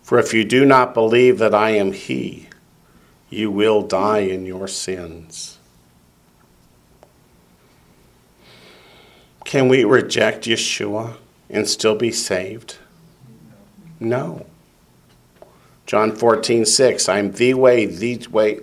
For 0.02 0.18
if 0.18 0.34
you 0.34 0.44
do 0.44 0.66
not 0.66 0.96
believe 0.96 1.38
that 1.38 1.54
I 1.54 1.70
am 1.70 1.94
He, 1.94 2.50
you 3.30 3.52
will 3.52 3.84
die 3.84 4.20
in 4.22 4.48
your 4.48 4.68
sins. 4.68 5.60
Can 9.44 9.68
we 9.70 9.84
reject 9.84 10.46
Yeshua 10.46 11.18
and 11.48 11.70
still 11.70 11.96
be 11.96 12.12
saved? 12.12 12.78
No. 14.00 14.48
John 15.86 16.16
14, 16.16 16.66
6. 16.66 17.08
I 17.08 17.20
am 17.20 17.34
the 17.34 17.54
way, 17.54 17.86
the 17.86 18.26
way, 18.32 18.62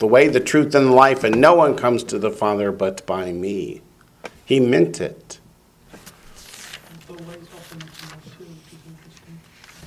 the 0.00 0.08
way, 0.08 0.26
the 0.26 0.40
truth, 0.40 0.74
and 0.74 0.88
the 0.88 0.92
life, 0.92 1.22
and 1.22 1.40
no 1.40 1.54
one 1.54 1.76
comes 1.76 2.02
to 2.04 2.18
the 2.18 2.32
Father 2.32 2.72
but 2.72 3.06
by 3.06 3.30
me. 3.30 3.82
He 4.44 4.58
meant 4.58 5.00
it. 5.00 5.38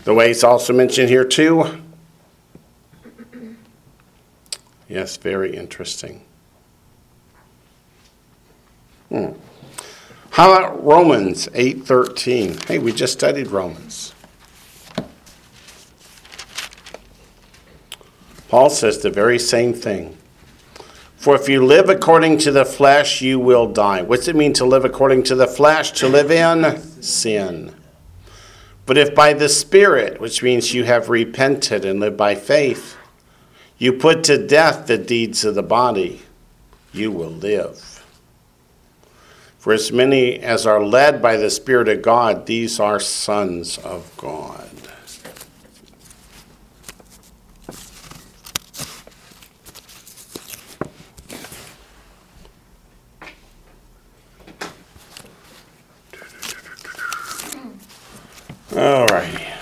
The 0.08 0.14
way 0.14 0.32
it's 0.32 0.42
also 0.42 0.72
mentioned 0.72 1.10
here 1.10 1.26
too. 1.26 1.82
Yes, 4.88 5.18
very 5.18 5.54
interesting. 5.54 6.22
Hmm. 9.10 9.32
How 10.30 10.54
about 10.54 10.82
Romans 10.82 11.50
8:13? 11.54 12.58
Hey, 12.70 12.80
we 12.80 12.94
just 12.94 13.12
studied 13.12 13.48
Romans. 13.48 14.14
Paul 18.48 18.70
says 18.70 19.00
the 19.00 19.10
very 19.10 19.38
same 19.38 19.74
thing. 19.74 20.16
For 21.18 21.36
if 21.36 21.50
you 21.50 21.66
live 21.66 21.90
according 21.90 22.38
to 22.38 22.52
the 22.54 22.64
flesh, 22.64 23.22
you 23.22 23.40
will 23.40 23.68
die. 23.68 24.04
What's 24.04 24.30
it 24.30 24.38
mean 24.38 24.54
to 24.54 24.64
live 24.64 24.86
according 24.86 25.24
to 25.24 25.36
the 25.36 25.48
flesh? 25.48 25.92
To 26.00 26.08
live 26.08 26.32
in 26.32 26.82
sin. 27.04 27.77
But 28.88 28.98
if 28.98 29.14
by 29.14 29.34
the 29.34 29.50
Spirit, 29.50 30.20
which 30.20 30.42
means 30.42 30.74
you 30.74 30.86
have 30.86 31.10
repented 31.10 31.84
and 31.84 32.00
live 32.00 32.16
by 32.16 32.36
faith, 32.36 32.96
you 33.78 33.92
put 33.94 34.24
to 34.24 34.48
death 34.48 34.88
the 34.88 34.98
deeds 34.98 35.44
of 35.44 35.56
the 35.56 35.62
body, 35.62 36.22
you 36.94 37.12
will 37.12 37.30
live. 37.30 38.04
For 39.60 39.74
as 39.74 39.92
many 39.92 40.40
as 40.40 40.66
are 40.66 40.84
led 40.84 41.22
by 41.22 41.36
the 41.36 41.50
Spirit 41.50 41.90
of 41.90 42.02
God, 42.02 42.46
these 42.46 42.80
are 42.80 43.00
sons 43.00 43.78
of 43.80 44.10
God. 44.16 44.67
All 58.88 59.06
right. 59.08 59.54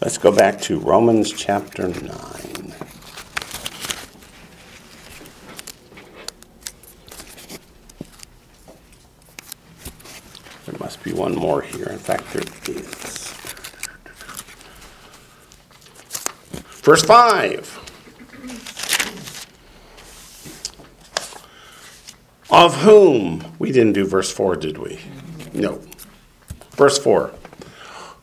Let's 0.00 0.16
go 0.16 0.34
back 0.34 0.58
to 0.62 0.78
Romans 0.78 1.30
chapter 1.30 1.88
9. 1.88 2.00
There 10.64 10.78
must 10.80 11.04
be 11.04 11.12
one 11.12 11.34
more 11.34 11.60
here. 11.60 11.88
In 11.90 11.98
fact, 11.98 12.32
there 12.32 12.44
is. 12.74 13.34
Verse 16.80 17.04
5. 17.04 17.78
Of 22.48 22.76
whom? 22.76 23.54
We 23.58 23.70
didn't 23.70 23.92
do 23.92 24.06
verse 24.06 24.32
4, 24.32 24.56
did 24.56 24.78
we? 24.78 24.98
No. 25.52 25.80
Verse 26.72 26.98
4. 26.98 27.32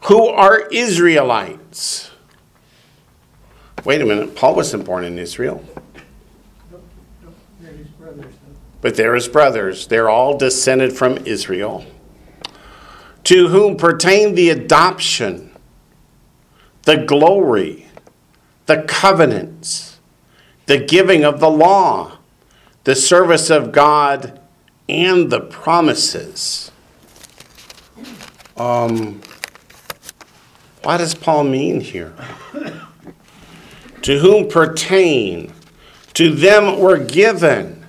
Who 0.04 0.28
are 0.28 0.68
Israelites? 0.72 2.12
Wait 3.86 4.02
a 4.02 4.06
minute. 4.06 4.36
Paul 4.36 4.56
wasn't 4.56 4.86
born 4.86 5.04
in 5.04 5.18
Israel, 5.20 5.64
but 8.82 8.96
they're 8.96 9.16
his 9.16 9.28
brothers. 9.28 9.88
They're 9.88 10.10
all 10.10 10.38
descended 10.38 10.94
from 10.94 11.18
Israel. 11.26 11.86
To 13.26 13.50
whom 13.50 13.78
pertain 13.78 14.36
the 14.36 14.50
adoption, 14.50 15.52
the 16.84 16.98
glory, 16.98 17.88
the 18.66 18.84
covenants, 18.88 20.00
the 20.66 20.78
giving 20.78 21.24
of 21.24 21.40
the 21.40 21.50
law, 21.50 22.18
the 22.86 22.96
service 22.96 23.50
of 23.50 23.72
God, 23.72 24.40
and 24.88 25.30
the 25.30 25.42
promises. 25.42 26.72
Um, 28.60 29.22
what 30.84 30.98
does 30.98 31.16
Paul 31.16 31.46
mean 31.46 31.80
here? 31.82 32.14
to 34.02 34.20
whom 34.20 34.48
pertain, 34.48 35.54
to 36.14 36.34
them 36.34 36.80
were 36.80 36.98
given 36.98 37.86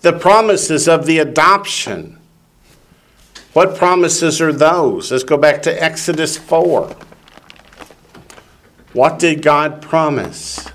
the 0.00 0.12
promises 0.12 0.88
of 0.88 1.06
the 1.06 1.18
adoption. 1.18 2.18
What 3.52 3.76
promises 3.76 4.40
are 4.40 4.52
those? 4.52 5.10
Let's 5.10 5.24
go 5.24 5.36
back 5.36 5.62
to 5.62 5.82
Exodus 5.82 6.36
4. 6.36 6.94
What 8.92 9.18
did 9.18 9.42
God 9.42 9.80
promise? 9.80 10.68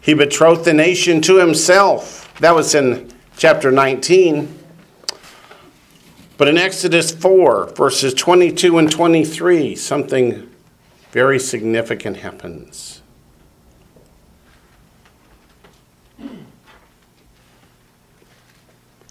He 0.00 0.14
betrothed 0.14 0.64
the 0.64 0.72
nation 0.72 1.20
to 1.22 1.36
himself. 1.36 2.32
That 2.40 2.54
was 2.54 2.74
in 2.74 3.12
chapter 3.36 3.70
19. 3.70 4.57
But 6.38 6.46
in 6.46 6.56
Exodus 6.56 7.10
4, 7.10 7.66
verses 7.74 8.14
22 8.14 8.78
and 8.78 8.90
23, 8.90 9.74
something 9.74 10.48
very 11.10 11.40
significant 11.40 12.18
happens. 12.18 13.02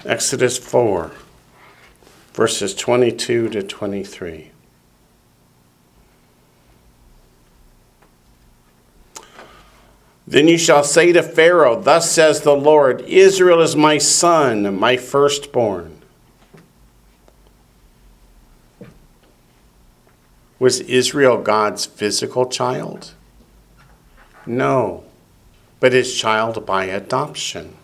Exodus 0.05 0.57
4, 0.57 1.11
verses 2.33 2.73
22 2.73 3.49
to 3.49 3.61
23. 3.61 4.51
Then 10.25 10.47
you 10.47 10.57
shall 10.57 10.85
say 10.85 11.11
to 11.11 11.21
Pharaoh, 11.21 11.81
Thus 11.81 12.09
says 12.09 12.39
the 12.39 12.55
Lord, 12.55 13.01
Israel 13.01 13.59
is 13.59 13.75
my 13.75 13.97
son, 13.97 14.79
my 14.79 14.95
firstborn. 14.95 15.96
Was 20.59 20.79
Israel 20.81 21.41
God's 21.41 21.85
physical 21.85 22.47
child? 22.47 23.13
No, 24.45 25.03
but 25.79 25.93
his 25.93 26.15
child 26.15 26.65
by 26.65 26.85
adoption. 26.85 27.75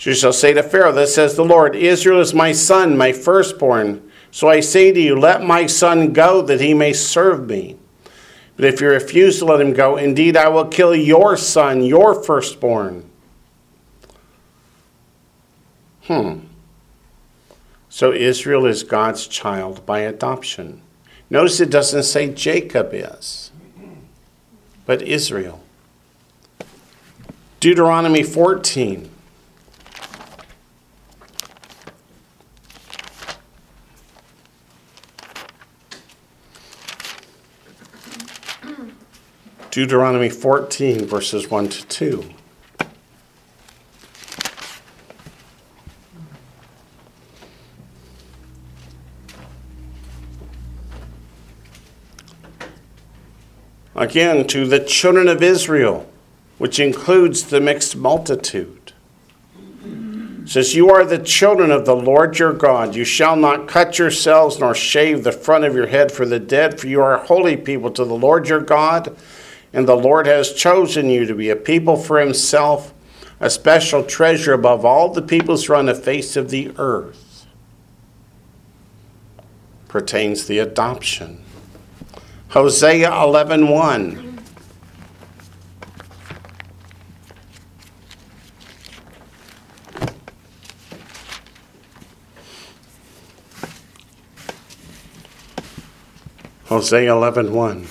You 0.00 0.12
shall 0.12 0.34
say 0.34 0.52
to 0.52 0.62
Pharaoh, 0.62 0.92
Thus 0.92 1.14
says 1.14 1.34
the 1.34 1.44
Lord, 1.44 1.74
Israel 1.74 2.20
is 2.20 2.34
my 2.34 2.52
son, 2.52 2.96
my 2.96 3.12
firstborn. 3.12 4.10
So 4.30 4.48
I 4.48 4.60
say 4.60 4.92
to 4.92 5.00
you, 5.00 5.18
Let 5.18 5.42
my 5.42 5.66
son 5.66 6.12
go, 6.12 6.42
that 6.42 6.60
he 6.60 6.74
may 6.74 6.92
serve 6.92 7.48
me. 7.48 7.76
But 8.56 8.66
if 8.66 8.80
you 8.80 8.88
refuse 8.88 9.38
to 9.38 9.46
let 9.46 9.60
him 9.60 9.72
go, 9.72 9.96
indeed 9.96 10.36
I 10.36 10.48
will 10.48 10.66
kill 10.66 10.94
your 10.94 11.36
son, 11.36 11.82
your 11.82 12.22
firstborn. 12.22 13.08
Hmm. 16.02 16.40
So 17.94 18.12
Israel 18.12 18.66
is 18.66 18.82
God's 18.82 19.28
child 19.28 19.86
by 19.86 20.00
adoption. 20.00 20.82
Notice 21.30 21.60
it 21.60 21.70
doesn't 21.70 22.02
say 22.02 22.28
Jacob 22.28 22.90
is, 22.92 23.52
but 24.84 25.00
Israel. 25.02 25.62
Deuteronomy 27.60 28.24
14. 28.24 29.08
Deuteronomy 39.70 40.30
14, 40.30 41.06
verses 41.06 41.48
1 41.48 41.68
to 41.68 41.86
2. 41.86 42.33
Again, 53.94 54.46
to 54.48 54.66
the 54.66 54.80
children 54.80 55.28
of 55.28 55.42
Israel, 55.42 56.08
which 56.58 56.80
includes 56.80 57.44
the 57.44 57.60
mixed 57.60 57.96
multitude. 57.96 58.92
It 60.44 60.50
says, 60.50 60.74
You 60.74 60.90
are 60.90 61.04
the 61.04 61.18
children 61.18 61.70
of 61.70 61.86
the 61.86 61.96
Lord 61.96 62.38
your 62.38 62.52
God. 62.52 62.94
You 62.94 63.04
shall 63.04 63.36
not 63.36 63.68
cut 63.68 63.98
yourselves 63.98 64.58
nor 64.58 64.74
shave 64.74 65.24
the 65.24 65.32
front 65.32 65.64
of 65.64 65.74
your 65.74 65.86
head 65.86 66.12
for 66.12 66.26
the 66.26 66.40
dead, 66.40 66.78
for 66.78 66.86
you 66.86 67.00
are 67.00 67.16
holy 67.16 67.56
people 67.56 67.90
to 67.92 68.04
the 68.04 68.14
Lord 68.14 68.48
your 68.48 68.60
God. 68.60 69.16
And 69.72 69.88
the 69.88 69.96
Lord 69.96 70.26
has 70.26 70.52
chosen 70.52 71.08
you 71.08 71.24
to 71.26 71.34
be 71.34 71.50
a 71.50 71.56
people 71.56 71.96
for 71.96 72.20
himself, 72.20 72.92
a 73.40 73.48
special 73.48 74.04
treasure 74.04 74.52
above 74.52 74.84
all 74.84 75.08
the 75.12 75.22
peoples 75.22 75.64
who 75.64 75.72
are 75.72 75.76
on 75.76 75.86
the 75.86 75.94
face 75.94 76.36
of 76.36 76.50
the 76.50 76.72
earth. 76.78 77.46
Pertains 79.88 80.46
the 80.46 80.58
adoption. 80.58 81.43
Hosea 82.48 83.10
11:1. 83.10 83.68
1. 83.68 84.24
Hosea 96.66 97.10
11:1. 97.10 97.50
1. 97.50 97.86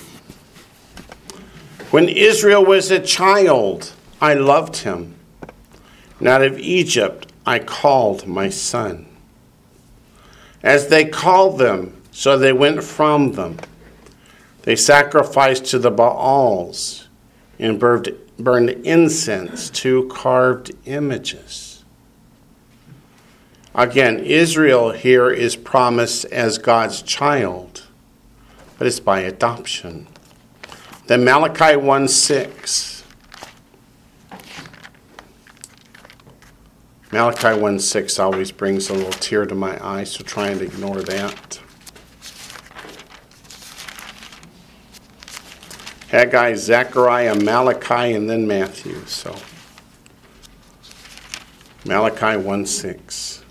When 1.90 2.08
Israel 2.08 2.64
was 2.64 2.90
a 2.90 2.98
child, 2.98 3.92
I 4.20 4.34
loved 4.34 4.78
him. 4.78 5.14
And 6.18 6.28
out 6.28 6.42
of 6.42 6.58
Egypt 6.58 7.32
I 7.46 7.60
called 7.60 8.26
my 8.26 8.48
son. 8.48 9.06
As 10.62 10.88
they 10.88 11.04
called 11.04 11.58
them, 11.58 11.96
so 12.10 12.36
they 12.38 12.52
went 12.52 12.82
from 12.82 13.32
them. 13.32 13.58
They 14.64 14.76
sacrificed 14.76 15.66
to 15.66 15.78
the 15.78 15.90
Baals 15.90 17.08
and 17.58 17.78
burned 17.78 18.70
incense 18.70 19.68
to 19.70 20.08
carved 20.08 20.72
images. 20.86 21.84
Again, 23.74 24.20
Israel 24.20 24.92
here 24.92 25.30
is 25.30 25.54
promised 25.54 26.24
as 26.26 26.56
God's 26.56 27.02
child, 27.02 27.86
but 28.78 28.86
it's 28.86 29.00
by 29.00 29.20
adoption. 29.20 30.06
Then 31.08 31.24
Malachi 31.24 31.76
1 31.76 32.08
6. 32.08 33.04
Malachi 37.12 37.60
1 37.60 37.78
6 37.78 38.18
always 38.18 38.50
brings 38.50 38.88
a 38.88 38.94
little 38.94 39.12
tear 39.12 39.44
to 39.44 39.54
my 39.54 39.78
eye, 39.86 40.04
so 40.04 40.24
try 40.24 40.48
and 40.48 40.62
ignore 40.62 41.02
that. 41.02 41.60
Haggai, 46.08 46.54
Zechariah, 46.54 47.34
Malachi, 47.34 48.14
and 48.14 48.28
then 48.28 48.46
Matthew. 48.46 49.04
So 49.06 49.36
Malachi 51.84 52.36
1 52.36 52.66
6. 52.66 53.44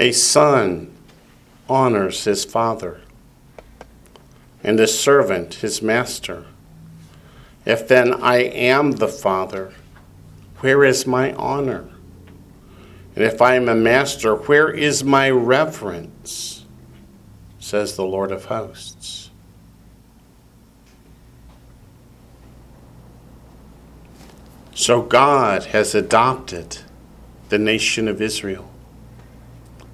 A 0.00 0.12
son 0.12 0.94
honors 1.68 2.22
his 2.22 2.44
father, 2.44 3.00
and 4.62 4.78
a 4.78 4.86
servant 4.86 5.54
his 5.54 5.82
master. 5.82 6.46
If 7.66 7.88
then 7.88 8.14
I 8.14 8.36
am 8.44 8.92
the 8.92 9.08
father, 9.08 9.74
where 10.60 10.84
is 10.84 11.04
my 11.04 11.32
honor? 11.34 11.88
And 13.18 13.26
if 13.26 13.42
I 13.42 13.56
am 13.56 13.68
a 13.68 13.74
master, 13.74 14.36
where 14.36 14.70
is 14.70 15.02
my 15.02 15.28
reverence? 15.28 16.64
Says 17.58 17.96
the 17.96 18.04
Lord 18.04 18.30
of 18.30 18.44
hosts. 18.44 19.30
So 24.72 25.02
God 25.02 25.64
has 25.64 25.96
adopted 25.96 26.78
the 27.48 27.58
nation 27.58 28.06
of 28.06 28.22
Israel 28.22 28.70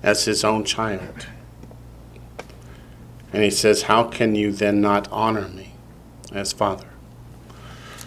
as 0.02 0.26
his 0.26 0.44
own 0.44 0.62
child. 0.66 1.26
And 3.32 3.42
he 3.42 3.48
says, 3.48 3.84
How 3.84 4.04
can 4.04 4.34
you 4.34 4.52
then 4.52 4.82
not 4.82 5.10
honor 5.10 5.48
me 5.48 5.72
as 6.30 6.52
father? 6.52 6.93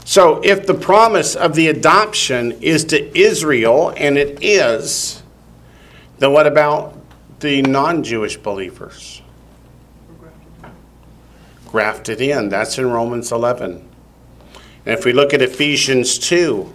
So, 0.07 0.39
if 0.41 0.65
the 0.65 0.73
promise 0.73 1.35
of 1.35 1.53
the 1.53 1.67
adoption 1.67 2.53
is 2.61 2.85
to 2.85 3.17
Israel, 3.17 3.93
and 3.97 4.17
it 4.17 4.39
is, 4.41 5.21
then 6.19 6.31
what 6.31 6.47
about 6.47 6.97
the 7.41 7.61
non 7.61 8.03
Jewish 8.03 8.37
believers? 8.37 9.21
Grafted 11.67 12.21
in. 12.21 12.47
That's 12.47 12.77
in 12.77 12.89
Romans 12.89 13.33
11. 13.33 13.85
And 14.85 14.97
if 14.97 15.03
we 15.03 15.11
look 15.11 15.33
at 15.33 15.41
Ephesians 15.41 16.17
2, 16.17 16.71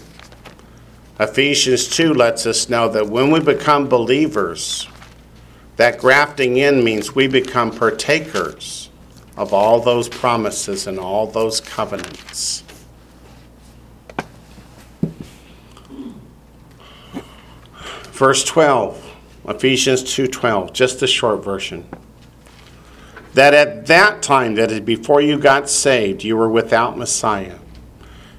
Ephesians 1.18 1.88
2 1.88 2.12
lets 2.12 2.44
us 2.44 2.68
know 2.68 2.86
that 2.90 3.08
when 3.08 3.30
we 3.30 3.40
become 3.40 3.88
believers, 3.88 4.86
That 5.76 5.98
grafting 5.98 6.58
in 6.58 6.84
means 6.84 7.14
we 7.14 7.28
become 7.28 7.70
partakers 7.70 8.90
of 9.38 9.54
all 9.54 9.80
those 9.80 10.06
promises 10.06 10.86
and 10.86 10.98
all 10.98 11.26
those 11.26 11.62
covenants. 11.62 12.61
Verse 18.22 18.44
12, 18.44 19.16
Ephesians 19.48 20.04
2:12, 20.04 20.72
just 20.72 21.02
a 21.02 21.08
short 21.08 21.42
version. 21.42 21.84
That 23.34 23.52
at 23.52 23.86
that 23.86 24.22
time, 24.22 24.54
that 24.54 24.70
is 24.70 24.78
before 24.78 25.20
you 25.20 25.36
got 25.36 25.68
saved, 25.68 26.22
you 26.22 26.36
were 26.36 26.48
without 26.48 26.96
Messiah, 26.96 27.56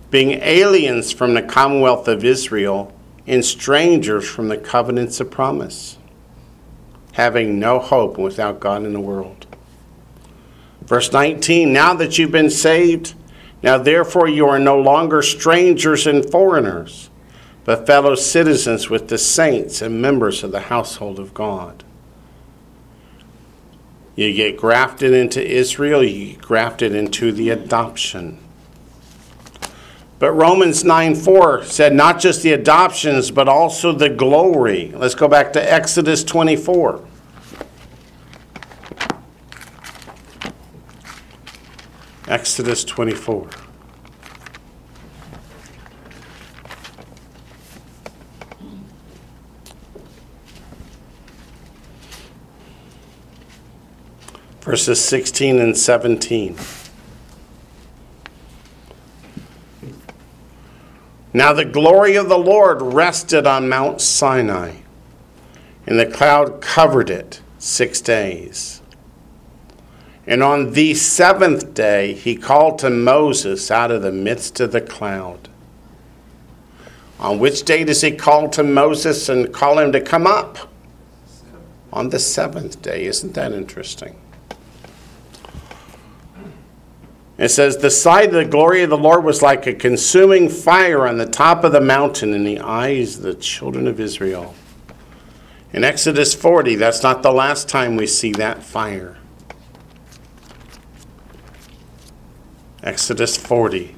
being 0.09 0.39
aliens 0.41 1.11
from 1.11 1.33
the 1.33 1.41
commonwealth 1.41 2.07
of 2.07 2.23
Israel 2.23 2.93
and 3.27 3.43
strangers 3.43 4.25
from 4.25 4.47
the 4.47 4.55
covenants 4.55 5.19
of 5.19 5.29
promise, 5.29 5.97
having 7.11 7.59
no 7.59 7.77
hope 7.77 8.17
without 8.17 8.61
God 8.61 8.85
in 8.85 8.93
the 8.93 9.01
world. 9.01 9.47
Verse 10.85 11.11
19, 11.11 11.73
now 11.73 11.93
that 11.93 12.17
you've 12.17 12.31
been 12.31 12.49
saved, 12.49 13.15
now 13.61 13.77
therefore 13.77 14.29
you 14.29 14.47
are 14.47 14.59
no 14.59 14.79
longer 14.79 15.21
strangers 15.21 16.07
and 16.07 16.31
foreigners 16.31 17.09
but 17.65 17.87
fellow 17.87 18.15
citizens 18.15 18.89
with 18.89 19.07
the 19.07 19.17
saints 19.17 19.81
and 19.81 20.01
members 20.01 20.43
of 20.43 20.51
the 20.51 20.61
household 20.61 21.19
of 21.19 21.33
God. 21.33 21.83
You 24.15 24.33
get 24.33 24.57
grafted 24.57 25.13
into 25.13 25.45
Israel, 25.45 26.03
you 26.03 26.33
get 26.33 26.41
grafted 26.41 26.93
into 26.93 27.31
the 27.31 27.49
adoption. 27.49 28.39
But 30.19 30.31
Romans 30.33 30.83
9 30.83 31.15
4 31.15 31.65
said 31.65 31.93
not 31.93 32.19
just 32.19 32.43
the 32.43 32.53
adoptions, 32.53 33.31
but 33.31 33.49
also 33.49 33.91
the 33.91 34.09
glory. 34.09 34.91
Let's 34.95 35.15
go 35.15 35.27
back 35.27 35.51
to 35.53 35.73
Exodus 35.73 36.23
24. 36.23 37.03
Exodus 42.27 42.83
24. 42.85 43.49
Verses 54.73 55.05
16 55.05 55.59
and 55.59 55.77
17. 55.77 56.57
Now 61.31 61.53
the 61.53 61.63
glory 61.63 62.15
of 62.15 62.27
the 62.27 62.39
Lord 62.39 62.81
rested 62.81 63.45
on 63.45 63.69
Mount 63.69 64.01
Sinai, 64.01 64.77
and 65.85 65.99
the 65.99 66.07
cloud 66.07 66.59
covered 66.59 67.11
it 67.11 67.39
six 67.59 68.01
days. 68.01 68.81
And 70.25 70.41
on 70.41 70.71
the 70.71 70.95
seventh 70.95 71.75
day 71.75 72.13
he 72.15 72.35
called 72.35 72.79
to 72.79 72.89
Moses 72.89 73.69
out 73.69 73.91
of 73.91 74.01
the 74.01 74.11
midst 74.11 74.59
of 74.59 74.71
the 74.71 74.81
cloud. 74.81 75.49
On 77.19 77.37
which 77.37 77.61
day 77.61 77.83
does 77.83 78.01
he 78.01 78.09
call 78.09 78.49
to 78.49 78.63
Moses 78.63 79.29
and 79.29 79.53
call 79.53 79.77
him 79.77 79.91
to 79.91 80.01
come 80.01 80.25
up? 80.25 80.57
On 81.91 82.09
the 82.09 82.17
seventh 82.17 82.81
day. 82.81 83.05
Isn't 83.05 83.35
that 83.35 83.51
interesting? 83.51 84.15
It 87.43 87.51
says, 87.51 87.75
The 87.75 87.91
sight 87.91 88.27
of 88.27 88.35
the 88.35 88.45
glory 88.45 88.83
of 88.83 88.89
the 88.89 88.97
Lord 88.97 89.25
was 89.25 89.41
like 89.41 89.67
a 89.67 89.73
consuming 89.73 90.47
fire 90.47 91.05
on 91.05 91.17
the 91.17 91.25
top 91.25 91.65
of 91.65 91.73
the 91.73 91.81
mountain 91.81 92.33
in 92.33 92.45
the 92.45 92.61
eyes 92.61 93.17
of 93.17 93.23
the 93.23 93.33
children 93.33 93.85
of 93.85 93.99
Israel. 93.99 94.55
In 95.73 95.83
Exodus 95.83 96.33
40, 96.33 96.75
that's 96.75 97.03
not 97.03 97.21
the 97.21 97.33
last 97.33 97.67
time 97.67 97.97
we 97.97 98.07
see 98.07 98.31
that 98.31 98.63
fire. 98.63 99.17
Exodus 102.81 103.35
40, 103.35 103.97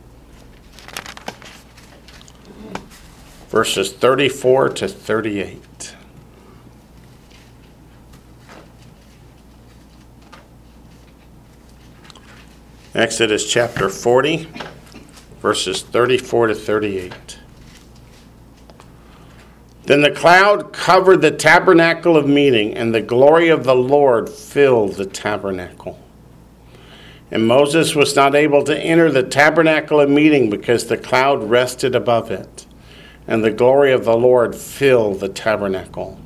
verses 3.50 3.94
34 3.94 4.70
to 4.70 4.88
38. 4.88 5.75
Exodus 12.96 13.46
chapter 13.46 13.90
40, 13.90 14.48
verses 15.42 15.82
34 15.82 16.48
to 16.48 16.56
38. 16.56 17.40
Then 19.84 20.02
the 20.02 20.12
cloud 20.12 20.72
covered 20.72 21.22
the 21.22 21.32
tabernacle 21.32 22.16
of 22.16 22.26
meeting, 22.26 22.74
and 22.74 22.96
the 22.96 23.02
glory 23.02 23.50
of 23.50 23.66
the 23.66 23.76
Lord 23.76 24.30
filled 24.30 24.94
the 24.94 25.06
tabernacle. 25.06 26.00
And 27.32 27.46
Moses 27.46 27.96
was 27.96 28.16
not 28.16 28.34
able 28.34 28.64
to 28.64 28.80
enter 28.80 29.12
the 29.12 29.24
tabernacle 29.24 30.00
of 30.00 30.10
meeting 30.10 30.50
because 30.50 30.88
the 30.88 30.98
cloud 30.98 31.50
rested 31.50 31.96
above 31.96 32.32
it, 32.32 32.66
and 33.28 33.44
the 33.44 33.52
glory 33.52 33.92
of 33.92 34.06
the 34.06 34.16
Lord 34.16 34.56
filled 34.56 35.20
the 35.20 35.28
tabernacle. 35.28 36.18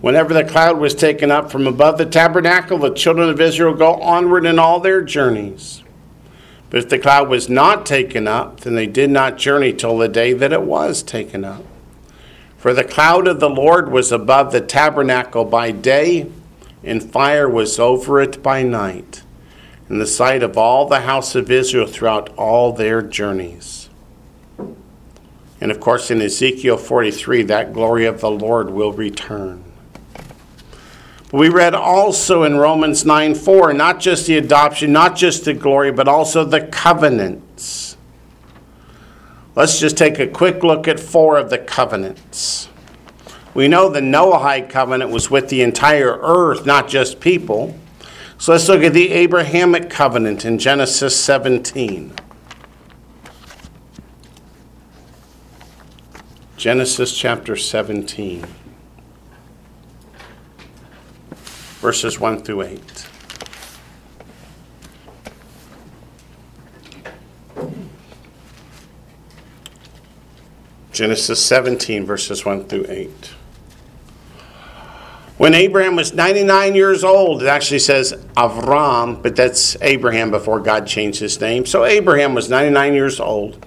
Whenever 0.00 0.34
the 0.34 0.44
cloud 0.44 0.78
was 0.78 0.94
taken 0.94 1.30
up 1.30 1.50
from 1.50 1.66
above 1.66 1.96
the 1.98 2.06
tabernacle, 2.06 2.78
the 2.78 2.90
children 2.90 3.28
of 3.30 3.40
Israel 3.40 3.74
go 3.74 3.94
onward 3.94 4.44
in 4.44 4.58
all 4.58 4.78
their 4.78 5.00
journeys. 5.00 5.82
But 6.68 6.80
if 6.80 6.88
the 6.88 6.98
cloud 6.98 7.28
was 7.28 7.48
not 7.48 7.86
taken 7.86 8.28
up, 8.28 8.60
then 8.60 8.74
they 8.74 8.86
did 8.86 9.10
not 9.10 9.38
journey 9.38 9.72
till 9.72 9.96
the 9.96 10.08
day 10.08 10.32
that 10.32 10.52
it 10.52 10.62
was 10.62 11.02
taken 11.02 11.44
up. 11.44 11.64
For 12.58 12.74
the 12.74 12.84
cloud 12.84 13.28
of 13.28 13.40
the 13.40 13.48
Lord 13.48 13.90
was 13.90 14.12
above 14.12 14.52
the 14.52 14.60
tabernacle 14.60 15.44
by 15.44 15.70
day, 15.70 16.30
and 16.82 17.02
fire 17.02 17.48
was 17.48 17.78
over 17.78 18.20
it 18.20 18.42
by 18.42 18.62
night, 18.62 19.22
in 19.88 19.98
the 19.98 20.06
sight 20.06 20.42
of 20.42 20.58
all 20.58 20.86
the 20.86 21.00
house 21.00 21.34
of 21.34 21.50
Israel 21.50 21.86
throughout 21.86 22.28
all 22.36 22.72
their 22.72 23.00
journeys. 23.00 23.88
And 25.60 25.70
of 25.70 25.80
course, 25.80 26.10
in 26.10 26.20
Ezekiel 26.20 26.76
43, 26.76 27.44
that 27.44 27.72
glory 27.72 28.04
of 28.04 28.20
the 28.20 28.30
Lord 28.30 28.70
will 28.70 28.92
return. 28.92 29.65
We 31.32 31.48
read 31.48 31.74
also 31.74 32.44
in 32.44 32.56
Romans 32.56 33.04
9 33.04 33.34
4, 33.34 33.72
not 33.72 33.98
just 33.98 34.26
the 34.26 34.38
adoption, 34.38 34.92
not 34.92 35.16
just 35.16 35.44
the 35.44 35.54
glory, 35.54 35.90
but 35.90 36.06
also 36.06 36.44
the 36.44 36.60
covenants. 36.60 37.96
Let's 39.56 39.80
just 39.80 39.96
take 39.96 40.18
a 40.18 40.26
quick 40.26 40.62
look 40.62 40.86
at 40.86 41.00
four 41.00 41.38
of 41.38 41.50
the 41.50 41.58
covenants. 41.58 42.68
We 43.54 43.68
know 43.68 43.88
the 43.88 44.00
Noahide 44.00 44.68
covenant 44.68 45.10
was 45.10 45.30
with 45.30 45.48
the 45.48 45.62
entire 45.62 46.18
earth, 46.20 46.66
not 46.66 46.88
just 46.88 47.20
people. 47.20 47.74
So 48.38 48.52
let's 48.52 48.68
look 48.68 48.82
at 48.82 48.92
the 48.92 49.10
Abrahamic 49.12 49.88
covenant 49.88 50.44
in 50.44 50.58
Genesis 50.58 51.18
17. 51.18 52.12
Genesis 56.58 57.16
chapter 57.16 57.56
17. 57.56 58.44
Verses 61.86 62.18
1 62.18 62.42
through 62.42 62.62
8. 62.62 63.06
Genesis 70.90 71.46
17, 71.46 72.04
verses 72.04 72.44
1 72.44 72.64
through 72.64 72.86
8. 72.88 73.08
When 75.36 75.54
Abraham 75.54 75.94
was 75.94 76.12
99 76.12 76.74
years 76.74 77.04
old, 77.04 77.44
it 77.44 77.46
actually 77.46 77.78
says 77.78 78.14
Avram, 78.36 79.22
but 79.22 79.36
that's 79.36 79.76
Abraham 79.80 80.32
before 80.32 80.58
God 80.58 80.88
changed 80.88 81.20
his 81.20 81.40
name. 81.40 81.64
So 81.66 81.84
Abraham 81.84 82.34
was 82.34 82.50
99 82.50 82.94
years 82.94 83.20
old. 83.20 83.64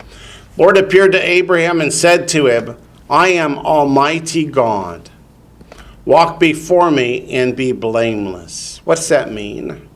Lord 0.57 0.75
appeared 0.75 1.13
to 1.13 1.25
Abraham 1.25 1.79
and 1.79 1.93
said 1.93 2.27
to 2.27 2.47
him, 2.47 2.75
I 3.09 3.29
am 3.29 3.57
Almighty 3.59 4.43
God. 4.43 5.09
Walk 6.05 6.39
before 6.39 6.89
me 6.89 7.29
and 7.31 7.55
be 7.55 7.71
blameless. 7.71 8.81
What's 8.83 9.07
that 9.09 9.31
mean? 9.31 9.87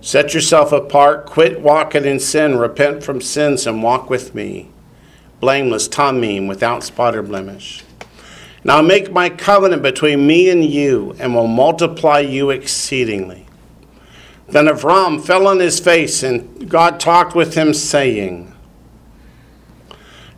Set 0.00 0.32
yourself 0.32 0.72
apart. 0.72 1.26
Quit 1.26 1.60
walking 1.60 2.04
in 2.04 2.18
sin, 2.18 2.58
repent 2.58 3.04
from 3.04 3.20
sins, 3.20 3.66
and 3.66 3.82
walk 3.82 4.08
with 4.08 4.34
me. 4.34 4.70
Blameless, 5.40 5.88
tamim, 5.88 6.48
without 6.48 6.82
spot 6.82 7.14
or 7.14 7.22
blemish. 7.22 7.84
Now 8.64 8.82
make 8.82 9.12
my 9.12 9.28
covenant 9.30 9.82
between 9.82 10.26
me 10.26 10.50
and 10.50 10.64
you, 10.64 11.14
and 11.18 11.34
will 11.34 11.46
multiply 11.46 12.20
you 12.20 12.50
exceedingly. 12.50 13.46
Then 14.48 14.66
Avram 14.66 15.24
fell 15.24 15.46
on 15.46 15.60
his 15.60 15.80
face, 15.80 16.22
and 16.22 16.68
God 16.68 16.98
talked 16.98 17.34
with 17.34 17.54
him, 17.54 17.72
saying, 17.72 18.52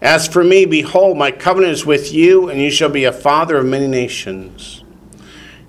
as 0.03 0.27
for 0.27 0.43
me, 0.43 0.67
behold, 0.67 1.17
my 1.17 1.31
covenant 1.31 1.73
is 1.73 1.87
with 1.87 2.13
you, 2.13 2.51
and 2.51 2.61
you 2.61 2.73
shall 2.73 2.89
be 2.89 3.05
a 3.05 3.13
father 3.13 3.59
of 3.59 3.67
many 3.67 3.87
nations. 3.87 4.83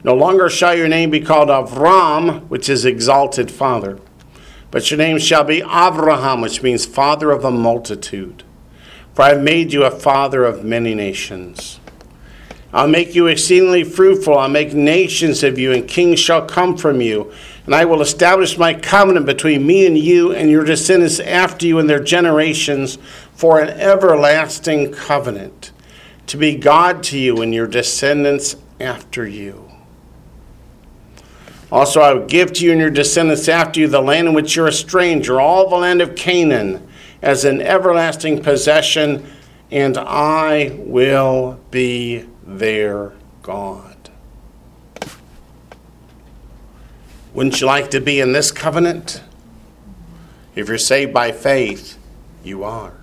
No 0.04 0.16
longer 0.16 0.50
shall 0.50 0.76
your 0.76 0.88
name 0.88 1.12
be 1.12 1.22
called 1.22 1.50
Avram, 1.50 2.48
which 2.48 2.68
is 2.68 2.84
exalted 2.84 3.52
father, 3.52 4.00
but 4.72 4.90
your 4.90 4.98
name 4.98 5.20
shall 5.20 5.44
be 5.44 5.60
Abraham, 5.60 6.42
which 6.42 6.64
means 6.64 6.84
father 6.84 7.30
of 7.30 7.46
a 7.46 7.52
multitude. 7.52 8.44
For 9.14 9.22
I 9.22 9.30
have 9.30 9.44
made 9.44 9.72
you 9.72 9.84
a 9.84 9.92
father 9.92 10.44
of 10.44 10.66
many 10.66 10.96
nations. 10.96 11.80
I'll 12.74 12.88
make 12.88 13.14
you 13.14 13.28
exceedingly 13.28 13.84
fruitful. 13.84 14.36
I'll 14.36 14.50
make 14.50 14.74
nations 14.74 15.44
of 15.44 15.60
you, 15.60 15.72
and 15.72 15.88
kings 15.88 16.20
shall 16.20 16.48
come 16.48 16.76
from 16.76 17.02
you. 17.02 17.32
And 17.68 17.76
I 17.76 17.86
will 17.86 18.02
establish 18.02 18.58
my 18.58 18.74
covenant 18.74 19.28
between 19.28 19.66
me 19.66 19.86
and 19.86 19.96
you 19.96 20.34
and 20.34 20.50
your 20.50 20.66
descendants 20.66 21.20
after 21.20 21.68
you 21.68 21.78
and 21.78 21.88
their 21.88 22.04
generations 22.04 22.98
for 23.36 23.60
an 23.60 23.70
everlasting 23.80 24.92
covenant, 24.92 25.72
to 26.28 26.38
be 26.38 26.56
God 26.56 27.04
to 27.04 27.18
you 27.18 27.42
and 27.42 27.54
your 27.54 27.68
descendants 27.68 28.56
after 28.80 29.28
you. 29.28 29.70
Also, 31.72 32.02
I 32.02 32.14
will 32.14 32.28
give 32.28 32.54
to 32.54 32.66
you 32.66 32.72
and 32.72 32.80
your 32.80 32.92
descendants 32.92 33.50
after 33.50 33.80
you 33.80 33.88
the 33.88 34.02
land 34.02 34.28
in 34.28 34.34
which 34.34 34.56
you're 34.56 34.68
a 34.68 34.72
stranger, 34.72 35.42
all 35.42 35.70
the 35.70 35.76
land 35.76 36.02
of 36.02 36.16
Canaan, 36.16 36.88
as 37.22 37.46
an 37.46 37.62
everlasting 37.62 38.44
possession, 38.44 39.26
and 39.72 39.98
I 39.98 40.76
will 40.80 41.60
be 41.72 42.26
their 42.46 43.14
God. 43.42 44.12
Wouldn't 47.34 47.60
you 47.60 47.66
like 47.66 47.90
to 47.92 48.00
be 48.00 48.20
in 48.20 48.34
this 48.34 48.52
covenant? 48.52 49.24
If 50.56 50.68
you're 50.68 50.78
saved 50.78 51.12
by 51.12 51.32
faith, 51.32 51.98
you 52.44 52.64
are. 52.64 52.94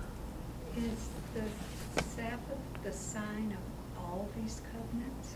Is 0.77 1.09
the 1.35 2.01
Sabbath 2.01 2.39
the 2.83 2.93
sign 2.93 3.57
of 3.57 4.01
all 4.01 4.29
these 4.37 4.61
covenants? 4.71 5.35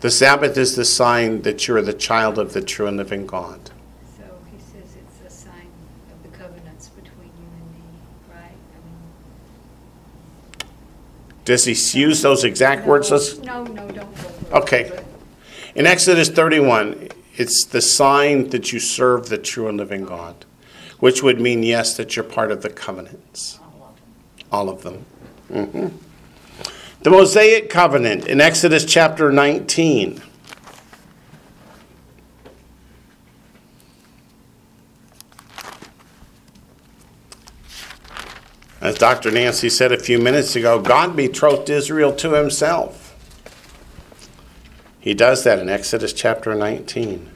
The 0.00 0.10
Sabbath 0.10 0.56
is 0.58 0.76
the 0.76 0.84
sign 0.84 1.42
that 1.42 1.66
you're 1.66 1.82
the 1.82 1.94
child 1.94 2.38
of 2.38 2.52
the 2.52 2.60
true 2.60 2.86
and 2.86 2.96
living 2.96 3.26
God. 3.26 3.70
So 4.16 4.24
he 4.52 4.58
says 4.58 4.94
it's 4.94 5.34
a 5.34 5.34
sign 5.34 5.68
of 6.12 6.22
the 6.30 6.36
covenants 6.36 6.88
between 6.88 7.30
you 7.38 7.48
and 7.56 7.70
me, 7.72 8.32
right? 8.32 8.50
I 8.50 8.78
mean, 8.84 8.98
Does 11.44 11.64
he 11.64 11.98
use 11.98 12.20
those 12.22 12.44
exact 12.44 12.86
words? 12.86 13.10
Let's- 13.10 13.38
No, 13.38 13.64
no, 13.64 13.88
don't 13.88 14.08
Okay. 14.52 14.92
In 15.74 15.86
Exodus 15.86 16.28
31, 16.28 17.08
it's 17.36 17.64
the 17.64 17.80
sign 17.80 18.50
that 18.50 18.72
you 18.72 18.80
serve 18.80 19.28
the 19.28 19.38
true 19.38 19.68
and 19.68 19.78
living 19.78 20.04
God, 20.04 20.44
which 21.00 21.22
would 21.22 21.40
mean, 21.40 21.62
yes, 21.62 21.96
that 21.96 22.16
you're 22.16 22.24
part 22.24 22.50
of 22.52 22.62
the 22.62 22.70
covenants. 22.70 23.58
All 24.52 24.68
of 24.68 24.82
them. 24.82 25.04
Mhm. 25.52 25.92
The 27.06 27.12
Mosaic 27.12 27.70
covenant 27.70 28.26
in 28.26 28.40
Exodus 28.40 28.84
chapter 28.84 29.30
19. 29.30 30.20
As 38.80 38.98
Dr. 38.98 39.30
Nancy 39.30 39.68
said 39.68 39.92
a 39.92 39.98
few 40.00 40.18
minutes 40.18 40.56
ago, 40.56 40.80
God 40.80 41.14
betrothed 41.14 41.70
Israel 41.70 42.12
to 42.14 42.32
himself. 42.32 43.14
He 44.98 45.14
does 45.14 45.44
that 45.44 45.60
in 45.60 45.68
Exodus 45.68 46.12
chapter 46.12 46.56
19. 46.56 47.30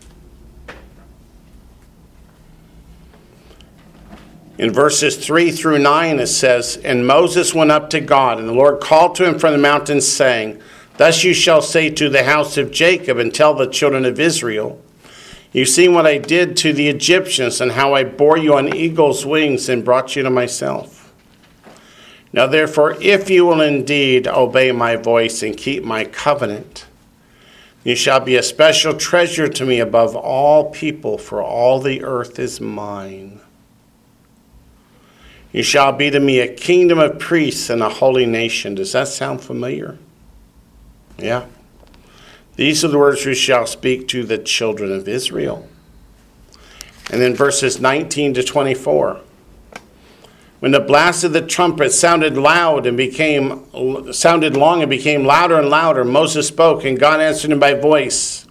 In 4.61 4.75
verses 4.75 5.17
3 5.17 5.53
through 5.53 5.79
9, 5.79 6.21
it 6.21 6.27
says, 6.27 6.77
And 6.85 7.07
Moses 7.07 7.55
went 7.55 7.71
up 7.71 7.89
to 7.89 8.01
God, 8.01 8.39
and 8.39 8.47
the 8.47 8.53
Lord 8.53 8.79
called 8.79 9.15
to 9.15 9.25
him 9.27 9.39
from 9.39 9.53
the 9.53 9.59
mountain, 9.59 10.03
saying, 10.03 10.61
Thus 10.99 11.25
you 11.25 11.33
shall 11.33 11.63
say 11.63 11.89
to 11.89 12.11
the 12.11 12.25
house 12.25 12.59
of 12.59 12.71
Jacob, 12.71 13.17
and 13.17 13.33
tell 13.33 13.55
the 13.55 13.67
children 13.67 14.05
of 14.05 14.21
Israel, 14.21 14.79
You've 15.51 15.71
seen 15.71 15.95
what 15.95 16.07
I 16.07 16.19
did 16.19 16.59
to 16.59 16.75
the 16.75 16.89
Egyptians, 16.89 17.63
and 17.63 17.73
how 17.73 17.95
I 17.95 18.05
bore 18.05 18.37
you 18.37 18.55
on 18.55 18.77
eagle's 18.77 19.25
wings 19.25 19.71
and 19.71 19.83
brought 19.83 20.15
you 20.15 20.23
to 20.25 20.31
myself. 20.31 21.11
Now 22.31 22.47
therefore, 22.47 22.99
if 23.01 23.31
you 23.31 23.47
will 23.47 23.63
indeed 23.63 24.29
obey 24.29 24.73
my 24.73 24.97
voice 24.97 25.43
and 25.43 25.57
keep 25.57 25.85
my 25.85 26.05
covenant, 26.05 26.85
you 27.83 27.97
shall 27.97 28.21
be 28.21 28.37
a 28.37 28.43
special 28.43 28.93
treasure 28.93 29.49
to 29.49 29.65
me 29.65 29.81
above 29.81 30.15
all 30.15 30.71
people, 30.71 31.17
for 31.17 31.43
all 31.43 31.81
the 31.81 32.05
earth 32.05 32.39
is 32.39 32.61
mine. 32.61 33.40
You 35.53 35.63
shall 35.63 35.93
be 35.93 36.11
to 36.11 36.21
me 36.21 36.39
a 36.41 36.53
kingdom 36.53 36.99
of 36.99 37.19
priests 37.19 37.71
and 37.71 37.83
a 37.83 37.89
holy 37.89 38.27
nation. 38.27 38.75
Does 38.75 38.93
that 38.93 39.09
sound 39.09 39.43
familiar? 39.43 39.99
Yeah. 41.19 41.47
These 42.57 42.85
are 42.85 42.89
the 42.89 42.99
words 42.99 43.25
you 43.25 43.35
shall 43.35 43.67
speak 43.67 44.07
to 44.09 44.25
the 44.25 44.39
children 44.39 44.93
of 44.93 45.09
Israel. 45.09 45.69
And 47.11 47.21
then 47.21 47.35
verses 47.35 47.81
19 47.81 48.35
to 48.35 48.43
24. 48.43 49.21
When 50.61 50.73
the 50.73 50.81
blast 50.81 51.25
of 51.25 51.33
the 51.33 51.41
trumpet 51.41 51.91
sounded 51.91 52.37
loud 52.37 52.87
and 52.87 52.97
became 52.97 54.13
sounded 54.13 54.57
long 54.57 54.83
and 54.83 54.91
became 54.91 55.25
louder 55.25 55.59
and 55.59 55.71
louder, 55.71 56.05
Moses 56.05 56.47
spoke, 56.47 56.85
and 56.85 57.01
God 57.01 57.19
answered 57.19 57.51
him 57.51 57.59
by 57.59 57.75
voice. 57.75 58.47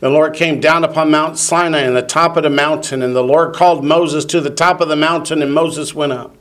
The 0.00 0.08
Lord 0.08 0.34
came 0.34 0.60
down 0.60 0.82
upon 0.82 1.10
Mount 1.10 1.38
Sinai 1.38 1.80
and 1.80 1.94
the 1.94 2.02
top 2.02 2.38
of 2.38 2.42
the 2.42 2.50
mountain, 2.50 3.02
and 3.02 3.14
the 3.14 3.22
Lord 3.22 3.54
called 3.54 3.84
Moses 3.84 4.24
to 4.26 4.40
the 4.40 4.50
top 4.50 4.80
of 4.80 4.88
the 4.88 4.96
mountain, 4.96 5.42
and 5.42 5.52
Moses 5.52 5.94
went 5.94 6.12
up. 6.12 6.34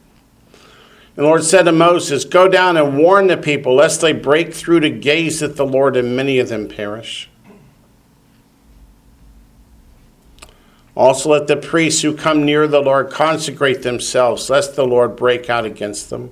And 0.53 1.25
the 1.25 1.29
Lord 1.29 1.43
said 1.43 1.63
to 1.63 1.73
Moses, 1.73 2.23
Go 2.23 2.47
down 2.47 2.77
and 2.77 2.97
warn 2.97 3.27
the 3.27 3.35
people, 3.35 3.75
lest 3.75 3.99
they 3.99 4.13
break 4.13 4.53
through 4.53 4.79
to 4.79 4.89
gaze 4.89 5.43
at 5.43 5.57
the 5.57 5.65
Lord, 5.65 5.97
and 5.97 6.15
many 6.15 6.39
of 6.39 6.47
them 6.47 6.69
perish. 6.69 7.29
Also, 10.95 11.29
let 11.29 11.47
the 11.47 11.57
priests 11.57 12.01
who 12.01 12.15
come 12.15 12.45
near 12.45 12.65
the 12.65 12.81
Lord 12.81 13.09
consecrate 13.09 13.83
themselves, 13.83 14.49
lest 14.49 14.77
the 14.77 14.87
Lord 14.87 15.17
break 15.17 15.49
out 15.49 15.65
against 15.65 16.09
them. 16.09 16.31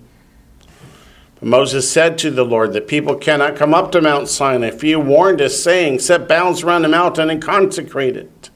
But 1.40 1.50
Moses 1.50 1.90
said 1.90 2.18
to 2.20 2.32
the 2.32 2.46
Lord, 2.46 2.74
The 2.74 2.82
people 2.82 3.16
cannot 3.16 3.56
come 3.56 3.74
up 3.74 3.92
to 3.92 4.02
Mount 4.02 4.28
Sinai, 4.28 4.72
for 4.72 4.86
you 4.86 5.00
warned 5.00 5.42
us, 5.42 5.62
saying, 5.62 6.00
Set 6.00 6.28
bounds 6.28 6.64
around 6.64 6.82
the 6.82 6.88
mountain 6.88 7.30
and 7.30 7.42
consecrate 7.42 8.18
it. 8.18 8.50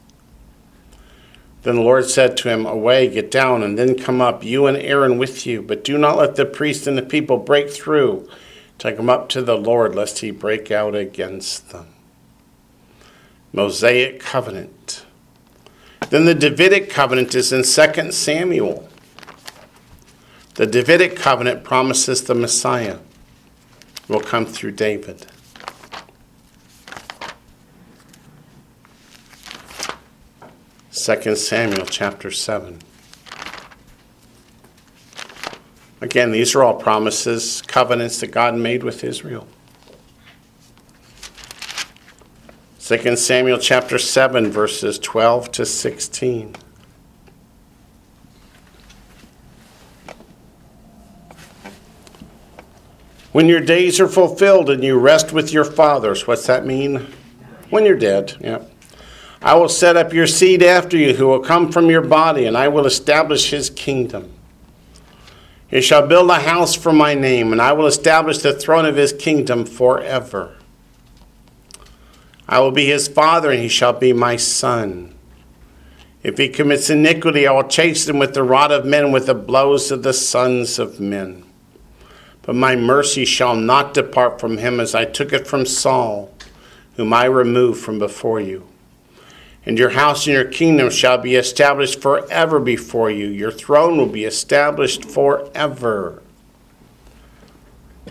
Then 1.62 1.76
the 1.76 1.82
Lord 1.82 2.10
said 2.10 2.36
to 2.38 2.48
him, 2.48 2.66
Away, 2.66 3.08
get 3.08 3.30
down, 3.30 3.62
and 3.62 3.78
then 3.78 3.96
come 3.96 4.20
up, 4.20 4.42
you 4.42 4.66
and 4.66 4.76
Aaron 4.76 5.16
with 5.16 5.46
you. 5.46 5.62
But 5.62 5.84
do 5.84 5.96
not 5.96 6.18
let 6.18 6.34
the 6.34 6.44
priests 6.44 6.86
and 6.86 6.98
the 6.98 7.02
people 7.02 7.36
break 7.38 7.70
through 7.70 8.28
to 8.78 8.92
come 8.92 9.08
up 9.08 9.28
to 9.28 9.42
the 9.42 9.56
Lord, 9.56 9.94
lest 9.94 10.18
he 10.18 10.32
break 10.32 10.72
out 10.72 10.96
against 10.96 11.70
them. 11.70 11.86
Mosaic 13.52 14.18
covenant. 14.18 15.04
Then 16.10 16.24
the 16.24 16.34
Davidic 16.34 16.90
covenant 16.90 17.34
is 17.34 17.52
in 17.52 17.62
2 17.62 18.10
Samuel. 18.10 18.88
The 20.54 20.66
Davidic 20.66 21.16
covenant 21.16 21.64
promises 21.64 22.24
the 22.24 22.34
Messiah 22.34 22.98
will 24.06 24.20
come 24.20 24.44
through 24.44 24.72
David. 24.72 25.26
Second 30.90 31.38
Samuel 31.38 31.86
chapter 31.86 32.30
7. 32.30 32.80
Again, 36.02 36.32
these 36.32 36.54
are 36.54 36.62
all 36.62 36.74
promises, 36.74 37.62
covenants 37.62 38.20
that 38.20 38.26
God 38.26 38.54
made 38.54 38.82
with 38.82 39.02
Israel. 39.04 39.46
2 42.80 43.16
Samuel 43.16 43.58
chapter 43.58 43.98
7, 43.98 44.50
verses 44.50 44.98
12 44.98 45.50
to 45.52 45.64
16. 45.64 46.56
When 53.32 53.48
your 53.48 53.60
days 53.60 53.98
are 53.98 54.08
fulfilled 54.08 54.68
and 54.68 54.84
you 54.84 54.98
rest 54.98 55.32
with 55.32 55.52
your 55.52 55.64
fathers, 55.64 56.26
what's 56.26 56.46
that 56.46 56.66
mean? 56.66 57.06
When 57.70 57.86
you're 57.86 57.96
dead, 57.96 58.36
yeah. 58.40 58.62
I 59.40 59.54
will 59.54 59.70
set 59.70 59.96
up 59.96 60.12
your 60.12 60.26
seed 60.26 60.62
after 60.62 60.96
you, 60.96 61.14
who 61.14 61.26
will 61.26 61.40
come 61.40 61.72
from 61.72 61.90
your 61.90 62.02
body, 62.02 62.44
and 62.44 62.56
I 62.56 62.68
will 62.68 62.86
establish 62.86 63.50
his 63.50 63.70
kingdom. 63.70 64.32
He 65.66 65.80
shall 65.80 66.06
build 66.06 66.30
a 66.30 66.40
house 66.40 66.74
for 66.74 66.92
my 66.92 67.14
name, 67.14 67.50
and 67.50 67.60
I 67.60 67.72
will 67.72 67.86
establish 67.86 68.38
the 68.38 68.52
throne 68.52 68.84
of 68.84 68.96
his 68.96 69.14
kingdom 69.14 69.64
forever. 69.64 70.54
I 72.46 72.60
will 72.60 72.70
be 72.70 72.84
his 72.84 73.08
father, 73.08 73.50
and 73.50 73.60
he 73.60 73.68
shall 73.68 73.94
be 73.94 74.12
my 74.12 74.36
son. 74.36 75.14
If 76.22 76.36
he 76.36 76.50
commits 76.50 76.90
iniquity, 76.90 77.46
I 77.46 77.52
will 77.52 77.64
chase 77.64 78.06
him 78.06 78.18
with 78.18 78.34
the 78.34 78.42
rod 78.42 78.70
of 78.70 78.84
men, 78.84 79.10
with 79.10 79.26
the 79.26 79.34
blows 79.34 79.90
of 79.90 80.02
the 80.02 80.12
sons 80.12 80.78
of 80.78 81.00
men. 81.00 81.44
But 82.42 82.56
my 82.56 82.74
mercy 82.74 83.24
shall 83.24 83.54
not 83.54 83.94
depart 83.94 84.40
from 84.40 84.58
him 84.58 84.80
as 84.80 84.94
I 84.94 85.04
took 85.04 85.32
it 85.32 85.46
from 85.46 85.64
Saul, 85.64 86.32
whom 86.96 87.12
I 87.12 87.24
removed 87.24 87.80
from 87.80 87.98
before 87.98 88.40
you. 88.40 88.66
And 89.64 89.78
your 89.78 89.90
house 89.90 90.26
and 90.26 90.34
your 90.34 90.44
kingdom 90.44 90.90
shall 90.90 91.18
be 91.18 91.36
established 91.36 92.02
forever 92.02 92.58
before 92.58 93.10
you. 93.10 93.28
Your 93.28 93.52
throne 93.52 93.96
will 93.96 94.06
be 94.06 94.24
established 94.24 95.04
forever. 95.04 96.20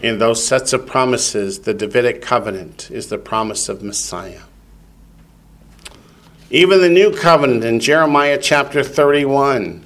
In 0.02 0.18
those 0.18 0.46
sets 0.46 0.72
of 0.72 0.88
promises, 0.88 1.60
the 1.60 1.74
Davidic 1.74 2.22
covenant 2.22 2.90
is 2.90 3.08
the 3.08 3.18
promise 3.18 3.68
of 3.68 3.84
Messiah. 3.84 4.44
Even 6.50 6.82
the 6.82 6.90
new 6.90 7.16
covenant 7.16 7.66
in 7.66 7.80
Jeremiah 7.80 8.38
chapter 8.42 8.84
31 8.84 9.86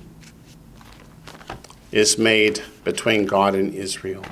is 1.92 2.18
made 2.18 2.62
between 2.86 3.26
God 3.26 3.56
and 3.56 3.74
Israel. 3.74 4.24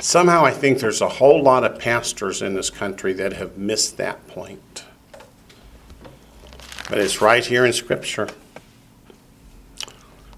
Somehow, 0.00 0.44
I 0.44 0.52
think 0.52 0.78
there's 0.78 1.00
a 1.00 1.08
whole 1.08 1.42
lot 1.42 1.64
of 1.64 1.78
pastors 1.78 2.40
in 2.40 2.54
this 2.54 2.70
country 2.70 3.12
that 3.14 3.32
have 3.32 3.58
missed 3.58 3.96
that 3.96 4.26
point. 4.28 4.84
But 6.88 6.98
it's 6.98 7.20
right 7.20 7.44
here 7.44 7.66
in 7.66 7.72
Scripture. 7.72 8.28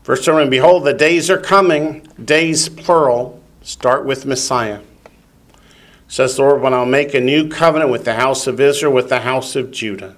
Verse 0.04 0.24
7 0.24 0.48
Behold, 0.48 0.84
the 0.84 0.94
days 0.94 1.28
are 1.28 1.38
coming, 1.38 2.08
days 2.24 2.68
plural, 2.70 3.42
start 3.60 4.06
with 4.06 4.24
Messiah. 4.24 4.80
Says 6.08 6.36
the 6.36 6.42
Lord, 6.42 6.62
when 6.62 6.74
I'll 6.74 6.86
make 6.86 7.14
a 7.14 7.20
new 7.20 7.48
covenant 7.48 7.90
with 7.90 8.04
the 8.04 8.14
house 8.14 8.46
of 8.46 8.60
Israel, 8.60 8.92
with 8.92 9.08
the 9.08 9.20
house 9.20 9.56
of 9.56 9.70
Judah. 9.70 10.16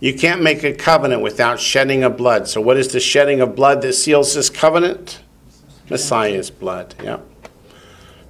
You 0.00 0.14
can't 0.14 0.42
make 0.42 0.64
a 0.64 0.72
covenant 0.72 1.22
without 1.22 1.60
shedding 1.60 2.02
of 2.02 2.16
blood. 2.16 2.48
So, 2.48 2.60
what 2.60 2.76
is 2.76 2.88
the 2.88 2.98
shedding 2.98 3.40
of 3.40 3.54
blood 3.54 3.82
that 3.82 3.92
seals 3.92 4.34
this 4.34 4.50
covenant? 4.50 5.20
Messiah's 5.88 6.50
blood. 6.50 6.94
Yeah. 7.02 7.20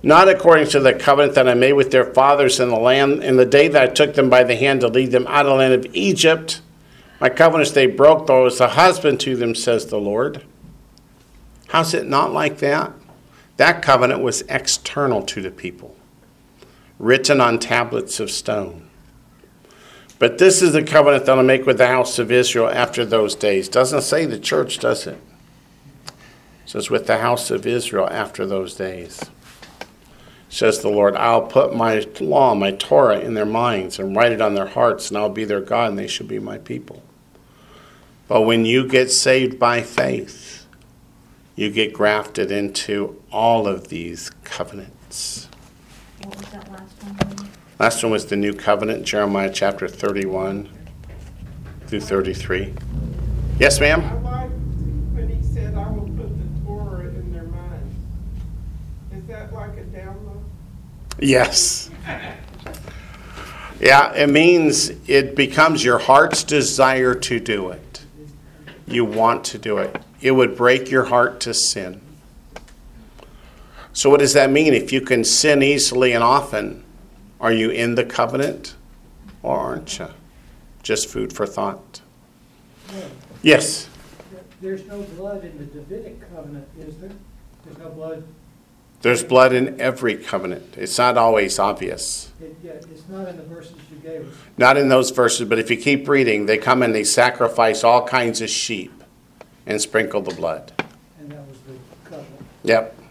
Not 0.03 0.29
according 0.29 0.67
to 0.71 0.81
the 0.81 0.93
covenant 0.93 1.35
that 1.37 1.49
I 1.49 1.55
made 1.55 1.75
with 1.75 1.93
their 1.93 2.13
fathers 2.13 2.59
in 2.59 2.69
the 2.69 2.77
land 2.77 3.23
in 3.23 3.37
the 3.37 3.47
day 3.47 3.69
that 3.69 3.83
I 3.83 3.87
took 3.87 4.15
them 4.15 4.29
by 4.29 4.43
the 4.43 4.57
hand 4.57 4.81
to 4.81 4.89
lead 4.89 5.13
them 5.13 5.27
out 5.29 5.47
of 5.47 5.53
the 5.53 5.57
land 5.57 5.75
of 5.75 5.95
Egypt. 5.95 6.61
My 7.21 7.29
covenants 7.29 7.71
they 7.71 7.87
broke, 7.87 8.27
though 8.27 8.41
I 8.41 8.45
was 8.45 8.61
a 8.61 8.69
husband 8.69 9.21
to 9.21 9.37
them, 9.37 9.55
says 9.55 9.87
the 9.87 10.01
Lord. 10.01 10.45
How's 11.69 11.95
it 11.95 12.07
not 12.07 12.33
like 12.33 12.59
that? 12.59 12.93
That 13.59 13.81
covenant 13.81 14.21
was 14.21 14.43
external 14.49 15.23
to 15.23 15.41
the 15.41 15.53
people, 15.53 15.97
written 17.03 17.41
on 17.41 17.59
tablets 17.59 18.21
of 18.21 18.31
stone. 18.31 18.89
But 20.21 20.39
this 20.39 20.63
is 20.63 20.73
the 20.73 20.85
covenant 20.85 21.27
that 21.27 21.37
I'll 21.37 21.43
make 21.43 21.67
with 21.67 21.79
the 21.79 21.89
house 21.89 22.21
of 22.21 22.31
Israel 22.31 22.69
after 22.69 23.05
those 23.05 23.35
days. 23.35 23.69
Doesn't 23.69 24.03
say 24.03 24.25
the 24.25 24.39
church, 24.39 24.79
does 24.79 25.09
it? 25.09 25.19
says 26.65 26.89
with 26.89 27.07
the 27.09 27.19
house 27.19 27.51
of 27.51 27.67
Israel 27.67 28.09
after 28.09 28.47
those 28.47 28.75
days. 28.75 29.21
Says 30.49 30.79
the 30.79 30.89
Lord, 30.89 31.17
I'll 31.17 31.43
put 31.43 31.75
my 31.75 32.07
law, 32.21 32.55
my 32.55 32.71
Torah 32.71 33.19
in 33.19 33.35
their 33.35 33.45
minds 33.45 33.99
and 33.99 34.15
write 34.15 34.33
it 34.33 34.41
on 34.41 34.55
their 34.55 34.69
hearts, 34.69 35.09
and 35.09 35.19
I'll 35.19 35.29
be 35.29 35.45
their 35.45 35.61
God, 35.61 35.91
and 35.91 35.99
they 35.99 36.07
shall 36.07 36.27
be 36.27 36.39
my 36.39 36.59
people. 36.59 37.03
But 38.29 38.43
when 38.43 38.65
you 38.65 38.87
get 38.87 39.11
saved 39.11 39.59
by 39.59 39.83
faith, 39.83 40.67
you 41.57 41.69
get 41.69 41.93
grafted 41.93 42.53
into 42.53 43.21
all 43.33 43.67
of 43.67 43.89
these 43.89 44.31
covenants. 44.45 45.49
What 46.25 46.37
was 46.37 46.49
that 46.51 46.71
last 46.71 47.03
one? 47.03 47.49
Last 47.81 48.03
one 48.05 48.13
was 48.13 48.27
the 48.27 48.37
new 48.37 48.55
covenant, 48.55 49.05
Jeremiah 49.05 49.51
chapter 49.53 49.89
31 49.89 50.69
through 51.89 52.01
33. 52.01 52.75
Yes, 53.59 53.79
I 53.79 53.81
ma'am? 53.81 54.23
like 54.23 54.51
when 55.15 55.29
he 55.29 55.43
said, 55.43 55.75
I 55.75 55.91
will 55.91 56.03
put 56.03 56.29
the 56.39 56.65
Torah 56.65 57.09
in 57.09 57.33
their 57.33 57.43
minds. 57.43 57.97
Is 59.13 59.27
that 59.27 59.53
like 59.53 59.77
a 59.77 59.83
download? 59.85 60.43
Yes. 61.19 61.91
Yeah, 63.81 64.13
it 64.15 64.29
means 64.29 64.93
it 65.09 65.35
becomes 65.35 65.85
your 65.85 65.99
heart's 65.99 66.45
desire 66.45 67.17
to 67.17 67.41
do 67.41 67.71
it. 67.71 68.05
You 68.87 69.05
want 69.05 69.45
to 69.47 69.59
do 69.59 69.79
it. 69.79 70.01
It 70.21 70.31
would 70.31 70.57
break 70.57 70.89
your 70.89 71.07
heart 71.07 71.41
to 71.41 71.53
sin. 71.53 72.01
So, 73.93 74.09
what 74.09 74.21
does 74.21 74.33
that 74.35 74.51
mean? 74.51 74.73
If 74.75 74.93
you 74.93 75.01
can 75.01 75.25
sin 75.25 75.63
easily 75.63 76.13
and 76.13 76.25
often, 76.25 76.85
are 77.41 77.53
you 77.53 77.71
in 77.71 77.95
the 77.95 78.05
covenant 78.05 78.75
or 79.43 79.59
aren't 79.59 79.99
you? 79.99 80.09
Just 80.83 81.09
food 81.09 81.33
for 81.33 81.47
thought. 81.47 82.01
Yes. 83.43 83.89
There's 84.61 84.87
no 84.87 85.03
blood 85.03 85.45
in 85.45 85.59
the 85.59 85.65
Davidic 85.65 86.21
covenant, 86.33 86.69
is 86.79 86.97
there? 86.99 87.11
There's 87.65 87.79
no 87.79 87.91
blood, 87.91 88.25
There's 89.03 89.25
blood 89.25 89.53
in 89.53 89.81
every 89.81 90.17
covenant. 90.17 90.77
It's 90.77 90.99
not 90.99 91.17
always 91.17 91.59
obvious. 91.59 92.31
it, 92.41 92.57
yeah, 92.63 92.73
it's 92.73 93.09
not 93.09 93.29
in 93.29 93.37
the 93.37 93.43
verses 93.43 93.75
you 93.91 93.99
gave 93.99 94.29
us. 94.29 94.35
Not 94.57 94.77
in 94.77 94.89
those 94.89 95.11
verses, 95.11 95.49
but 95.49 95.59
if 95.59 95.71
you 95.71 95.77
keep 95.77 96.09
reading, 96.09 96.47
they 96.47 96.59
come 96.59 96.83
and 96.83 96.95
they 96.95 97.05
sacrifice 97.05 97.83
all 97.83 98.07
kinds 98.07 98.41
of 98.41 98.51
sheep 98.51 98.93
and 99.67 99.81
sprinkle 99.81 100.21
the 100.21 100.35
blood. 100.35 100.73
And 101.19 101.33
that 101.33 101.47
was 101.49 101.59
the 101.67 101.75
covenant. 102.09 102.47
Yep. 102.63 103.02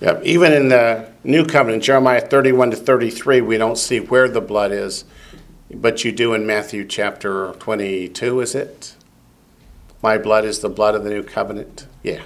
Yep. 0.00 0.22
Even 0.24 0.52
in 0.52 0.68
the 0.68 1.10
New 1.24 1.44
Covenant, 1.44 1.82
Jeremiah 1.82 2.20
31 2.20 2.70
to 2.70 2.76
33, 2.76 3.40
we 3.40 3.58
don't 3.58 3.76
see 3.76 3.98
where 3.98 4.28
the 4.28 4.40
blood 4.40 4.70
is, 4.70 5.04
but 5.74 6.04
you 6.04 6.12
do 6.12 6.34
in 6.34 6.46
Matthew 6.46 6.86
chapter 6.86 7.52
22, 7.58 8.40
is 8.40 8.54
it? 8.54 8.94
My 10.00 10.16
blood 10.16 10.44
is 10.44 10.60
the 10.60 10.68
blood 10.68 10.94
of 10.94 11.02
the 11.02 11.10
New 11.10 11.24
Covenant. 11.24 11.88
Yeah. 12.04 12.22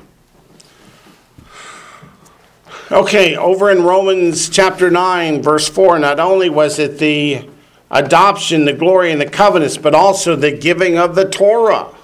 Okay, 2.91 3.37
over 3.37 3.71
in 3.71 3.85
Romans 3.85 4.51
chapter 4.51 4.91
9, 4.91 5.41
verse 5.41 5.67
4, 5.67 5.99
not 5.99 6.21
only 6.21 6.51
was 6.51 6.79
it 6.79 6.99
the 6.99 7.49
adoption, 7.91 8.67
the 8.67 8.75
glory, 8.75 9.13
and 9.13 9.21
the 9.21 9.29
covenants, 9.29 9.79
but 9.79 9.95
also 9.95 10.37
the 10.37 10.51
giving 10.51 10.99
of 10.99 11.15
the 11.15 11.27
Torah. 11.27 11.95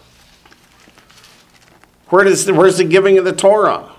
Where 2.09 2.25
does 2.25 2.47
the, 2.47 2.55
where's 2.55 2.79
the 2.79 2.85
giving 2.85 3.19
of 3.19 3.27
the 3.27 3.35
Torah? 3.35 3.97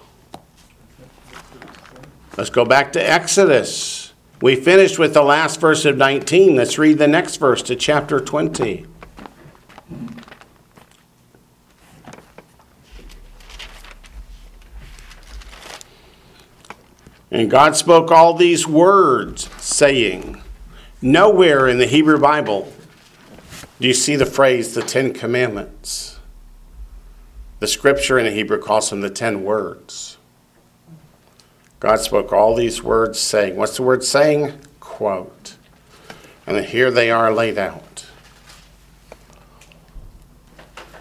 Let's 2.40 2.50
go 2.50 2.64
back 2.64 2.94
to 2.94 3.06
Exodus. 3.06 4.14
We 4.42 4.56
finished 4.56 4.98
with 4.98 5.14
the 5.14 5.24
last 5.24 5.60
verse 5.60 5.84
of 5.84 5.98
19. 5.98 6.56
Let's 6.56 6.78
read 6.78 6.98
the 6.98 7.06
next 7.06 7.36
verse 7.36 7.62
to 7.64 7.76
chapter 7.76 8.22
20. 8.22 8.86
And 17.30 17.52
God 17.52 17.76
spoke 17.76 18.10
all 18.10 18.34
these 18.34 18.66
words, 18.66 19.50
saying, 19.62 20.42
Nowhere 21.02 21.68
in 21.68 21.78
the 21.78 21.88
Hebrew 21.88 22.18
Bible 22.18 22.72
do 23.82 23.88
you 23.90 23.94
see 23.94 24.16
the 24.16 24.26
phrase 24.26 24.74
the 24.74 24.82
Ten 24.82 25.14
Commandments. 25.14 26.22
The 27.60 27.68
scripture 27.68 28.18
in 28.18 28.24
the 28.24 28.32
Hebrew 28.32 28.62
calls 28.62 28.92
them 28.92 29.01
the 29.01 29.09
Ten 29.09 29.43
Words. 29.43 30.18
God 31.80 32.01
spoke 32.01 32.34
all 32.34 32.56
these 32.56 32.84
words, 32.84 33.20
saying, 33.20 33.56
What's 33.56 33.78
the 33.78 33.84
word 33.84 34.04
saying? 34.04 34.54
Quote. 34.80 35.56
And 36.46 36.66
here 36.66 36.92
they 36.92 37.10
are 37.10 37.34
laid 37.34 37.58
out. 37.58 38.06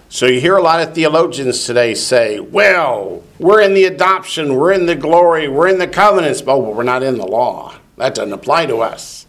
So 0.08 0.26
you 0.26 0.40
hear 0.40 0.56
a 0.56 0.62
lot 0.62 0.80
of 0.80 0.94
theologians 0.94 1.64
today 1.66 1.94
say, 1.94 2.38
Well, 2.38 3.24
we're 3.38 3.60
in 3.60 3.74
the 3.74 3.84
adoption, 3.84 4.54
we're 4.54 4.72
in 4.72 4.86
the 4.86 4.94
glory, 4.94 5.48
we're 5.48 5.68
in 5.68 5.78
the 5.78 5.88
covenants, 5.88 6.40
oh, 6.42 6.62
but 6.62 6.74
we're 6.74 6.82
not 6.84 7.02
in 7.02 7.18
the 7.18 7.26
law. 7.26 7.74
That 7.96 8.14
doesn't 8.14 8.32
apply 8.32 8.66
to 8.66 8.78
us. 8.78 9.26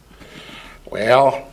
Well, 0.86 1.48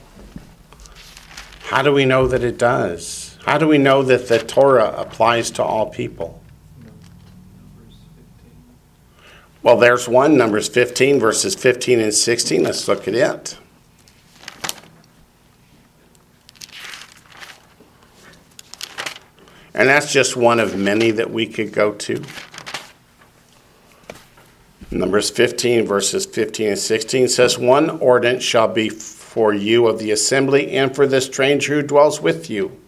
how 1.65 1.83
do 1.83 1.93
we 1.93 2.05
know 2.05 2.27
that 2.29 2.45
it 2.45 2.59
does? 2.59 3.39
How 3.47 3.59
do 3.59 3.67
we 3.67 3.79
know 3.79 4.03
that 4.03 4.29
the 4.29 4.39
Torah 4.39 4.95
applies 4.97 5.51
to 5.53 5.65
all 5.65 5.89
people? 5.89 6.43
Well, 9.67 9.77
there's 9.77 10.09
one, 10.09 10.37
Numbers 10.37 10.69
15, 10.69 11.19
verses 11.19 11.57
15 11.57 11.99
and 11.99 12.15
16. 12.15 12.63
Let's 12.63 12.87
look 12.87 13.09
at 13.09 13.15
it. 13.17 13.59
And 19.75 19.89
that's 19.89 20.13
just 20.13 20.37
one 20.37 20.61
of 20.61 20.79
many 20.79 21.11
that 21.11 21.33
we 21.33 21.49
could 21.49 21.73
go 21.73 21.95
to. 21.95 22.23
Numbers 24.93 25.31
15, 25.31 25.85
verses 25.85 26.27
15 26.27 26.69
and 26.69 26.79
16 26.79 27.27
says, 27.27 27.59
One 27.59 27.91
ordinance 27.99 28.45
shall 28.45 28.69
be 28.69 28.89
for 28.89 29.53
you 29.53 29.89
of 29.89 29.99
the 29.99 30.13
assembly 30.13 30.77
and 30.77 30.95
for 30.95 31.09
the 31.09 31.21
stranger 31.21 31.75
who 31.75 31.83
dwells 31.83 32.21
with 32.21 32.49
you, 32.49 32.81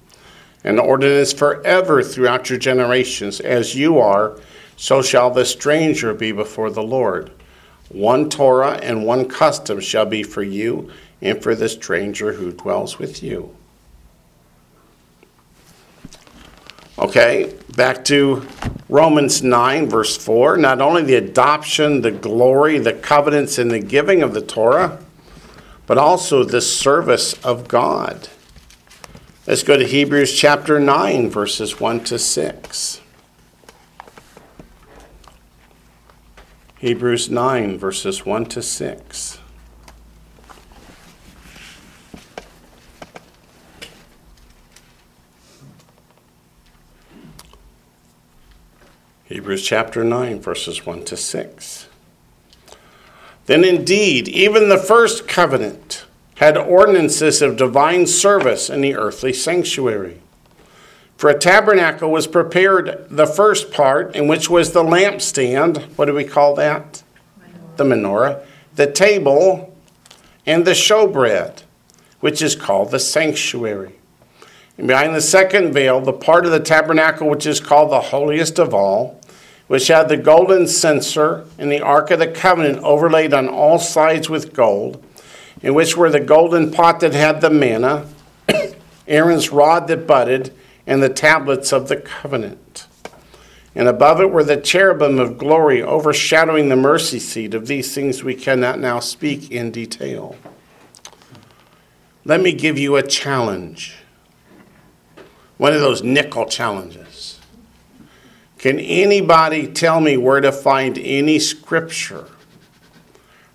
an 0.62 0.78
ordinance 0.78 1.32
forever 1.32 2.05
throughout 2.05 2.48
your 2.48 2.59
generations. 2.60 3.40
As 3.40 3.74
you 3.74 3.98
are, 3.98 4.38
so 4.78 5.02
shall 5.02 5.30
the 5.30 5.44
stranger 5.44 6.14
be 6.14 6.30
before 6.30 6.70
the 6.70 6.82
Lord. 6.82 7.32
One 7.88 8.30
Torah 8.30 8.78
and 8.80 9.05
one 9.05 9.28
custom 9.28 9.80
shall 9.80 10.06
be 10.06 10.22
for 10.22 10.42
you 10.42 10.90
and 11.20 11.42
for 11.42 11.56
the 11.56 11.68
stranger 11.68 12.34
who 12.34 12.52
dwells 12.52 12.96
with 12.96 13.20
you. 13.20 13.55
Okay, 16.96 17.55
back 17.76 18.05
to 18.05 18.46
Romans 18.88 19.42
9, 19.42 19.88
verse 19.88 20.16
4. 20.16 20.56
Not 20.56 20.80
only 20.80 21.02
the 21.02 21.16
adoption, 21.16 22.02
the 22.02 22.12
glory, 22.12 22.78
the 22.78 22.92
covenants, 22.92 23.59
and 23.59 23.72
the 23.72 23.80
giving 23.80 24.22
of 24.22 24.32
the 24.32 24.40
Torah, 24.40 25.02
but 25.86 25.98
also 25.98 26.44
the 26.44 26.60
service 26.60 27.34
of 27.44 27.66
God. 27.66 28.28
Let's 29.44 29.64
go 29.64 29.76
to 29.76 29.84
Hebrews 29.84 30.38
chapter 30.38 30.78
9, 30.78 31.30
verses 31.30 31.80
1 31.80 32.05
to 32.05 32.18
6. 32.18 33.00
Hebrews 36.78 37.28
9, 37.28 37.76
verses 37.76 38.24
1 38.24 38.46
to 38.46 38.62
6. 38.62 39.40
Hebrews 49.24 49.66
chapter 49.66 50.05
9, 50.05 50.40
verses 50.40 50.86
1 50.86 51.05
to 51.06 51.16
6. 51.16 51.88
Then 53.46 53.64
indeed, 53.64 54.28
even 54.28 54.68
the 54.68 54.78
first 54.78 55.26
covenant 55.26 56.06
had 56.36 56.56
ordinances 56.56 57.42
of 57.42 57.56
divine 57.56 58.06
service 58.06 58.70
in 58.70 58.82
the 58.82 58.94
earthly 58.94 59.32
sanctuary. 59.32 60.20
For 61.18 61.28
a 61.28 61.36
tabernacle 61.36 62.12
was 62.12 62.28
prepared 62.28 63.08
the 63.10 63.26
first 63.26 63.72
part, 63.72 64.14
in 64.14 64.28
which 64.28 64.48
was 64.48 64.70
the 64.70 64.84
lampstand. 64.84 65.82
What 65.96 66.04
do 66.04 66.14
we 66.14 66.22
call 66.22 66.54
that? 66.54 67.02
The 67.74 67.82
menorah. 67.82 68.44
The 68.76 68.88
table 68.90 69.76
and 70.46 70.64
the 70.64 70.70
showbread, 70.70 71.64
which 72.20 72.40
is 72.40 72.54
called 72.54 72.92
the 72.92 73.00
sanctuary. 73.00 73.96
And 74.78 74.86
behind 74.86 75.12
the 75.12 75.20
second 75.20 75.72
veil, 75.72 76.00
the 76.00 76.12
part 76.12 76.46
of 76.46 76.52
the 76.52 76.60
tabernacle 76.60 77.28
which 77.28 77.46
is 77.46 77.58
called 77.58 77.90
the 77.90 78.00
holiest 78.00 78.60
of 78.60 78.72
all, 78.72 79.20
which 79.66 79.88
had 79.88 80.08
the 80.08 80.16
golden 80.16 80.68
censer 80.68 81.44
and 81.58 81.72
the 81.72 81.80
ark 81.80 82.12
of 82.12 82.20
the 82.20 82.28
covenant 82.28 82.78
overlaid 82.84 83.34
on 83.34 83.48
all 83.48 83.80
sides 83.80 84.30
with 84.30 84.54
gold, 84.54 85.04
in 85.62 85.74
which 85.74 85.96
were 85.96 86.10
the 86.10 86.20
golden 86.20 86.70
pot 86.70 87.00
that 87.00 87.12
had 87.12 87.40
the 87.40 87.50
manna, 87.50 88.06
Aaron's 89.08 89.50
rod 89.50 89.88
that 89.88 90.06
budded, 90.06 90.52
and 90.89 91.02
the 91.02 91.09
tablets 91.09 91.73
of 91.73 91.89
the 91.89 91.97
covenant. 91.98 92.86
And 93.74 93.86
above 93.86 94.20
it 94.20 94.31
were 94.31 94.43
the 94.43 94.56
cherubim 94.56 95.20
of 95.20 95.39
glory 95.39 95.82
overshadowing 95.82 96.69
the 96.69 96.77
mercy 96.77 97.20
seat. 97.20 97.55
Of 97.55 97.69
these 97.69 97.94
things 97.94 98.24
we 98.24 98.35
cannot 98.35 98.81
now 98.81 98.98
speak 98.98 99.52
in 99.52 99.70
detail. 99.70 100.35
Let 102.24 102.40
me 102.40 102.52
give 102.52 102.78
you 102.78 102.97
a 102.97 103.02
challenge. 103.02 103.97
One 105.59 105.74
of 105.74 105.81
those 105.81 106.02
nickel 106.02 106.47
challenges. 106.47 107.39
Can 108.59 108.81
anybody 108.81 109.69
tell 109.69 110.01
me 110.01 110.16
where 110.16 110.40
to 110.40 110.51
find 110.51 110.98
any 110.98 111.39
scripture 111.39 112.27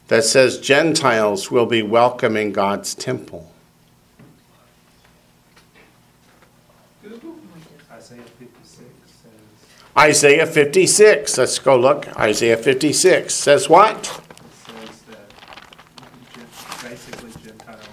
that 0.08 0.24
says 0.24 0.60
Gentiles 0.60 1.50
will 1.50 1.66
be 1.66 1.82
welcome 1.82 2.38
in 2.38 2.52
God's 2.52 2.94
temple? 2.94 3.50
Google. 7.04 7.36
Isaiah 7.92 8.22
fifty-six 8.22 8.90
says, 9.06 9.32
Isaiah 9.98 10.48
56. 10.48 11.38
Let's 11.38 11.60
go 11.60 11.78
look. 11.78 12.08
Isaiah 12.20 12.58
56 12.58 13.32
says 13.32 13.70
what? 13.70 14.06
says 14.06 15.02
that 15.02 15.30
basically 16.82 17.32
Gentiles 17.44 17.86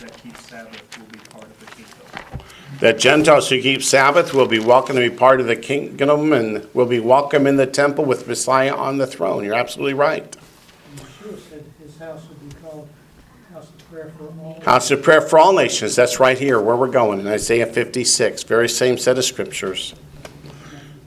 that 0.00 0.22
keep 0.22 0.36
Sabbath 0.38 0.98
will 0.98 1.06
be 1.06 1.18
part 1.18 1.44
of 1.44 1.60
the 1.60 1.66
kingdom. 1.66 2.46
That 2.80 2.98
Gentiles 2.98 3.50
who 3.50 3.60
keep 3.60 3.82
Sabbath 3.82 4.32
will 4.32 4.46
be 4.46 4.58
welcome 4.58 4.96
to 4.96 5.10
be 5.10 5.14
part 5.14 5.38
of 5.38 5.46
the 5.46 5.56
kingdom 5.56 6.32
and 6.32 6.66
will 6.72 6.86
be 6.86 7.00
welcome 7.00 7.46
in 7.46 7.56
the 7.56 7.66
temple 7.66 8.06
with 8.06 8.26
Messiah 8.26 8.74
on 8.74 8.96
the 8.96 9.06
throne. 9.06 9.44
You're 9.44 9.54
absolutely 9.54 9.94
right. 9.94 10.22
And 10.22 11.00
Yeshua 11.00 11.38
said 11.50 11.64
his 11.78 11.98
house 11.98 12.22
would 12.26 12.48
be 12.48 12.54
called 12.62 12.88
house 13.52 13.68
of 13.68 13.90
prayer 13.90 14.10
for 14.16 14.32
all. 14.40 14.60
House 14.62 14.90
of 14.90 15.02
prayer 15.02 15.20
for 15.20 15.38
all 15.38 15.52
nations. 15.52 15.94
That's 15.94 16.18
right 16.18 16.38
here 16.38 16.58
where 16.58 16.74
we're 16.74 16.88
going 16.88 17.20
in 17.20 17.26
Isaiah 17.26 17.66
56. 17.66 18.44
Very 18.44 18.70
same 18.70 18.96
set 18.96 19.18
of 19.18 19.26
scriptures. 19.26 19.94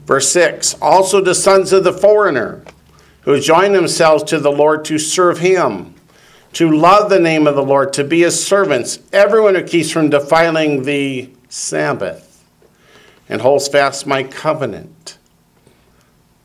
Verse 0.08 0.32
6 0.32 0.74
Also 0.80 1.20
the 1.20 1.34
sons 1.34 1.72
of 1.72 1.84
the 1.84 1.92
foreigner 1.92 2.64
who 3.22 3.38
join 3.38 3.72
themselves 3.72 4.24
to 4.24 4.40
the 4.40 4.50
Lord 4.50 4.84
to 4.86 4.98
serve 4.98 5.38
him, 5.38 5.94
to 6.54 6.70
love 6.70 7.10
the 7.10 7.20
name 7.20 7.46
of 7.46 7.54
the 7.54 7.62
Lord, 7.62 7.92
to 7.92 8.04
be 8.04 8.20
his 8.20 8.42
servants, 8.42 9.00
everyone 9.12 9.54
who 9.54 9.62
keeps 9.62 9.90
from 9.90 10.08
defiling 10.08 10.84
the 10.84 11.30
Sabbath 11.50 12.42
and 13.28 13.42
holds 13.42 13.68
fast 13.68 14.06
my 14.06 14.22
covenant. 14.22 15.18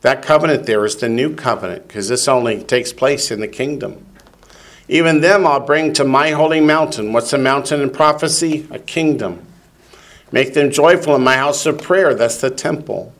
That 0.02 0.22
covenant 0.22 0.66
there 0.66 0.84
is 0.84 0.96
the 0.96 1.08
new 1.08 1.34
covenant 1.34 1.88
because 1.88 2.10
this 2.10 2.28
only 2.28 2.62
takes 2.62 2.92
place 2.92 3.30
in 3.30 3.40
the 3.40 3.48
kingdom. 3.48 4.04
Even 4.88 5.22
them 5.22 5.46
I'll 5.46 5.60
bring 5.60 5.94
to 5.94 6.04
my 6.04 6.32
holy 6.32 6.60
mountain. 6.60 7.14
What's 7.14 7.32
a 7.32 7.38
mountain 7.38 7.80
in 7.80 7.88
prophecy? 7.88 8.68
A 8.70 8.78
kingdom. 8.78 9.46
Make 10.30 10.52
them 10.52 10.70
joyful 10.70 11.16
in 11.16 11.24
my 11.24 11.36
house 11.36 11.64
of 11.64 11.80
prayer. 11.80 12.12
That's 12.12 12.42
the 12.42 12.50
temple. 12.50 13.14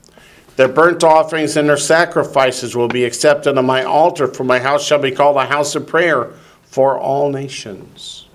Their 0.56 0.68
burnt 0.68 1.02
offerings 1.02 1.56
and 1.56 1.68
their 1.68 1.76
sacrifices 1.76 2.76
will 2.76 2.88
be 2.88 3.04
accepted 3.04 3.58
on 3.58 3.66
my 3.66 3.82
altar, 3.82 4.28
for 4.28 4.44
my 4.44 4.60
house 4.60 4.84
shall 4.84 5.00
be 5.00 5.10
called 5.10 5.36
a 5.36 5.46
house 5.46 5.74
of 5.74 5.86
prayer 5.86 6.32
for 6.62 6.98
all 6.98 7.30
nations. 7.30 8.28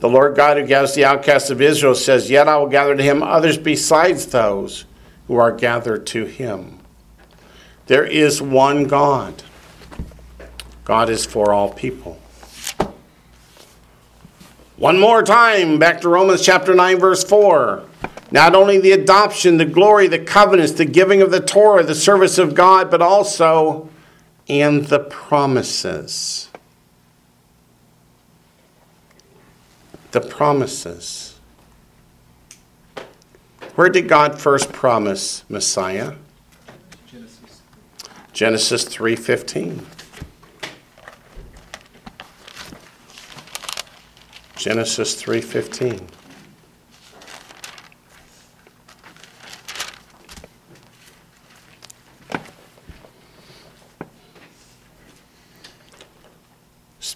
The 0.00 0.08
Lord 0.08 0.36
God 0.36 0.56
who 0.56 0.66
gathers 0.66 0.94
the 0.94 1.04
outcasts 1.04 1.50
of 1.50 1.60
Israel 1.60 1.94
says, 1.94 2.30
Yet 2.30 2.48
I 2.48 2.56
will 2.56 2.68
gather 2.68 2.96
to 2.96 3.02
him 3.02 3.22
others 3.22 3.58
besides 3.58 4.26
those 4.26 4.84
who 5.26 5.36
are 5.36 5.52
gathered 5.52 6.06
to 6.08 6.24
him. 6.24 6.78
There 7.86 8.04
is 8.04 8.40
one 8.40 8.84
God. 8.84 9.42
God 10.84 11.10
is 11.10 11.26
for 11.26 11.52
all 11.52 11.72
people. 11.72 12.18
One 14.76 15.00
more 15.00 15.22
time, 15.22 15.78
back 15.78 16.00
to 16.02 16.08
Romans 16.08 16.42
chapter 16.42 16.74
9, 16.74 16.98
verse 16.98 17.24
4. 17.24 17.84
Not 18.30 18.54
only 18.54 18.78
the 18.78 18.92
adoption, 18.92 19.56
the 19.56 19.64
glory, 19.64 20.06
the 20.06 20.18
covenants, 20.18 20.72
the 20.72 20.84
giving 20.84 21.22
of 21.22 21.30
the 21.30 21.40
Torah, 21.40 21.82
the 21.82 21.94
service 21.94 22.36
of 22.36 22.54
God, 22.54 22.90
but 22.90 23.00
also 23.00 23.88
and 24.48 24.86
the 24.86 25.00
promises. 25.00 26.48
The 30.10 30.20
promises. 30.20 31.38
Where 33.74 33.88
did 33.88 34.08
God 34.08 34.40
first 34.40 34.72
promise 34.72 35.44
Messiah? 35.48 36.14
Genesis. 37.06 37.62
Genesis 38.32 38.84
3:15. 38.84 39.86
Genesis 44.56 45.14
3:15. 45.14 46.17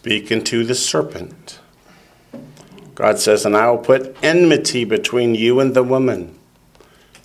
Speaking 0.03 0.43
to 0.43 0.65
the 0.65 0.75
serpent. 0.75 1.61
God 2.97 3.21
says, 3.21 3.47
"And 3.47 3.57
I 3.57 3.71
will 3.71 3.79
put 3.79 4.17
enmity 4.21 4.85
between 4.85 5.37
you 5.37 5.61
and 5.61 5.75
the 5.75 5.85
woman, 5.85 6.37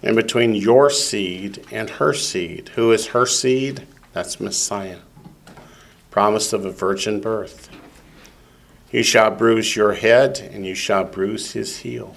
and 0.04 0.16
between 0.16 0.54
your 0.54 0.92
seed 0.92 1.66
and 1.72 1.90
her 1.90 2.14
seed. 2.14 2.70
Who 2.76 2.92
is 2.92 3.08
her 3.08 3.26
seed? 3.26 3.88
That's 4.14 4.40
Messiah. 4.40 5.00
Promise 6.12 6.54
of 6.54 6.66
a 6.66 6.72
virgin 6.72 7.20
birth. 7.20 7.68
He 8.92 9.02
shall 9.02 9.32
bruise 9.32 9.76
your 9.76 9.94
head, 9.94 10.38
and 10.54 10.64
you 10.64 10.76
shall 10.76 11.04
bruise 11.04 11.54
his 11.54 11.78
heel. 11.78 12.16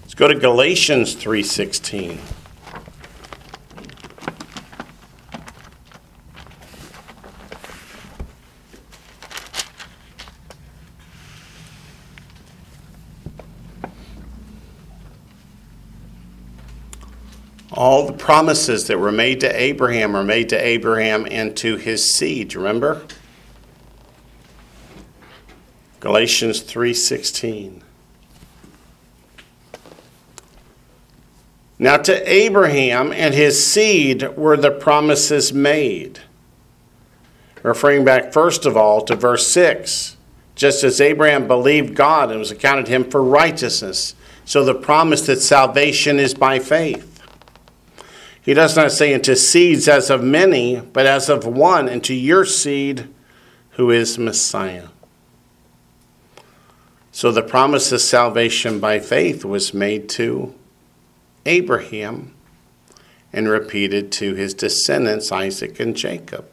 Let's 0.00 0.14
go 0.14 0.28
to 0.28 0.34
Galatians 0.34 1.12
3:16. 1.12 2.20
All 17.76 18.06
the 18.06 18.12
promises 18.14 18.86
that 18.86 18.98
were 18.98 19.12
made 19.12 19.40
to 19.40 19.60
Abraham 19.60 20.16
are 20.16 20.24
made 20.24 20.48
to 20.48 20.56
Abraham 20.56 21.26
and 21.30 21.54
to 21.58 21.76
his 21.76 22.10
seed, 22.14 22.54
remember? 22.54 23.02
Galatians 26.00 26.60
3:16. 26.60 27.82
Now 31.78 31.98
to 31.98 32.32
Abraham 32.32 33.12
and 33.12 33.34
his 33.34 33.64
seed 33.64 34.36
were 34.36 34.56
the 34.56 34.70
promises 34.70 35.52
made. 35.52 36.20
Referring 37.62 38.04
back 38.04 38.32
first 38.32 38.64
of 38.64 38.76
all 38.76 39.02
to 39.02 39.14
verse 39.14 39.48
6. 39.48 40.16
Just 40.54 40.82
as 40.82 41.02
Abraham 41.02 41.46
believed 41.46 41.94
God 41.94 42.30
and 42.30 42.38
was 42.38 42.50
accounted 42.50 42.88
him 42.88 43.04
for 43.04 43.22
righteousness, 43.22 44.14
so 44.46 44.64
the 44.64 44.74
promise 44.74 45.26
that 45.26 45.42
salvation 45.42 46.18
is 46.18 46.32
by 46.32 46.58
faith. 46.58 47.15
He 48.46 48.54
does 48.54 48.76
not 48.76 48.92
say 48.92 49.12
into 49.12 49.34
seeds 49.34 49.88
as 49.88 50.08
of 50.08 50.22
many, 50.22 50.80
but 50.80 51.04
as 51.04 51.28
of 51.28 51.44
one, 51.44 51.88
into 51.88 52.14
your 52.14 52.44
seed, 52.44 53.08
who 53.70 53.90
is 53.90 54.20
Messiah. 54.20 54.86
So 57.10 57.32
the 57.32 57.42
promise 57.42 57.90
of 57.90 58.00
salvation 58.00 58.78
by 58.78 59.00
faith 59.00 59.44
was 59.44 59.74
made 59.74 60.08
to 60.10 60.54
Abraham 61.44 62.36
and 63.32 63.48
repeated 63.48 64.12
to 64.12 64.34
his 64.34 64.54
descendants, 64.54 65.32
Isaac 65.32 65.80
and 65.80 65.96
Jacob. 65.96 66.48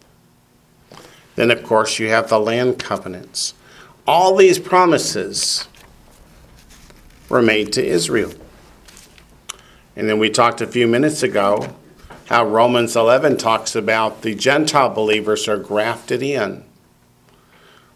Then, 1.36 1.52
of 1.52 1.62
course, 1.62 2.00
you 2.00 2.10
have 2.10 2.28
the 2.28 2.40
land 2.40 2.80
covenants. 2.80 3.54
All 4.08 4.36
these 4.36 4.58
promises 4.58 5.68
were 7.30 7.44
made 7.44 7.72
to 7.74 7.86
Israel. 7.86 8.34
And 9.96 10.10
then 10.10 10.18
we 10.18 10.32
talked 10.32 10.60
a 10.60 10.66
few 10.66 10.88
minutes 10.88 11.22
ago 11.22 11.76
how 12.26 12.46
Romans 12.46 12.96
11 12.96 13.38
talks 13.38 13.76
about 13.76 14.22
the 14.22 14.36
Gentile 14.36 14.90
believers 14.90 15.48
are 15.48 15.58
grafted 15.58 16.24
in, 16.24 16.64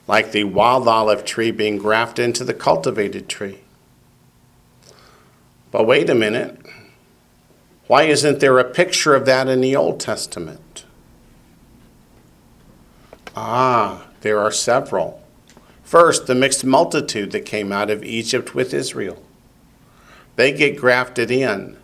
like 0.08 0.32
the 0.32 0.44
wild 0.44 0.88
olive 0.88 1.24
tree 1.24 1.52
being 1.52 1.78
grafted 1.78 2.26
into 2.26 2.44
the 2.44 2.54
cultivated 2.54 3.30
tree. 3.30 3.60
But 5.72 5.88
wait 5.88 6.10
a 6.10 6.16
minute. 6.16 6.60
Why 7.88 8.04
isn't 8.04 8.40
there 8.40 8.60
a 8.60 8.66
picture 8.66 9.16
of 9.16 9.26
that 9.26 9.48
in 9.48 9.62
the 9.62 9.76
Old 9.76 10.00
Testament? 10.00 10.86
Ah, 13.36 14.08
there 14.22 14.40
are 14.40 14.52
several. 14.52 15.22
First, 15.84 16.28
the 16.28 16.36
mixed 16.36 16.66
multitude 16.66 17.32
that 17.32 17.46
came 17.46 17.72
out 17.72 17.90
of 17.90 18.04
Egypt 18.04 18.54
with 18.54 18.74
Israel. 18.74 19.24
They 20.36 20.52
get 20.52 20.78
grafted 20.78 21.32
in 21.32 21.78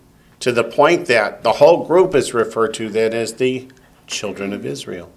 to 0.44 0.52
the 0.52 0.62
point 0.66 1.06
that 1.06 1.42
the 1.42 1.54
whole 1.54 1.86
group 1.86 2.14
is 2.14 2.34
referred 2.34 2.74
to 2.74 2.90
then 2.90 3.14
as 3.14 3.36
the 3.36 3.66
children 4.08 4.52
of 4.52 4.66
Israel. 4.66 5.10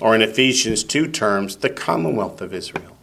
Or 0.00 0.16
in 0.16 0.20
Ephesians 0.20 0.82
2 0.82 1.12
terms, 1.12 1.58
the 1.58 1.70
commonwealth 1.70 2.40
of 2.40 2.52
Israel. 2.52 2.96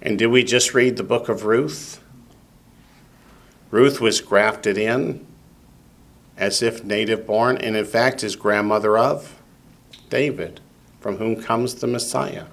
And 0.00 0.18
did 0.18 0.28
we 0.28 0.44
just 0.44 0.72
read 0.72 0.96
the 0.96 1.02
book 1.02 1.28
of 1.28 1.44
Ruth? 1.44 2.02
Ruth 3.70 4.00
was 4.00 4.22
grafted 4.22 4.78
in 4.78 5.26
as 6.38 6.62
if 6.62 6.82
native 6.82 7.26
born, 7.26 7.58
and 7.58 7.76
in 7.76 7.84
fact 7.84 8.24
is 8.24 8.34
grandmother 8.34 8.96
of 8.96 9.38
David, 10.08 10.60
from 11.00 11.18
whom 11.18 11.36
comes 11.36 11.74
the 11.74 11.86
Messiah. 11.86 12.46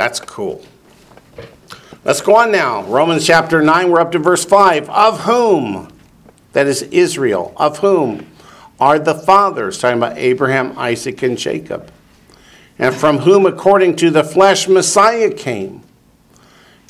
That's 0.00 0.18
cool. 0.18 0.64
Let's 2.06 2.22
go 2.22 2.36
on 2.36 2.50
now. 2.50 2.84
Romans 2.84 3.26
chapter 3.26 3.60
9, 3.60 3.90
we're 3.90 4.00
up 4.00 4.12
to 4.12 4.18
verse 4.18 4.46
5. 4.46 4.88
Of 4.88 5.20
whom, 5.24 5.92
that 6.54 6.66
is 6.66 6.80
Israel, 6.84 7.52
of 7.58 7.80
whom 7.80 8.26
are 8.80 8.98
the 8.98 9.14
fathers, 9.14 9.78
talking 9.78 9.98
about 9.98 10.16
Abraham, 10.16 10.72
Isaac, 10.78 11.22
and 11.22 11.36
Jacob, 11.36 11.92
and 12.78 12.94
from 12.94 13.18
whom, 13.18 13.44
according 13.44 13.96
to 13.96 14.10
the 14.10 14.24
flesh, 14.24 14.68
Messiah 14.68 15.30
came, 15.30 15.82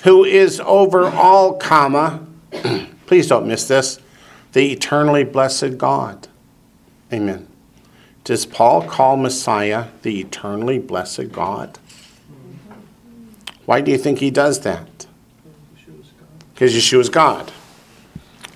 who 0.05 0.25
is 0.25 0.61
over 0.61 1.07
all, 1.07 1.55
comma, 1.55 2.25
please 3.07 3.27
don't 3.27 3.49
miss 3.49 3.67
this, 3.67 3.99
the 4.53 4.71
eternally 4.71 5.25
blessed 5.25 5.79
God. 5.79 6.29
Amen. 7.13 7.49
Does 8.23 8.47
Paul 8.47 8.87
call 8.87 9.17
Messiah 9.17 9.89
the 10.03 10.21
eternally 10.21 10.79
blessed 10.79 11.33
God? 11.33 11.77
Why 13.67 13.81
do 13.81 13.91
you 13.91 13.99
think 13.99 14.19
he 14.19 14.31
does 14.31 14.61
that? 14.61 15.07
Because 16.53 16.75
Yeshua 16.75 17.01
is 17.01 17.09
God. 17.09 17.53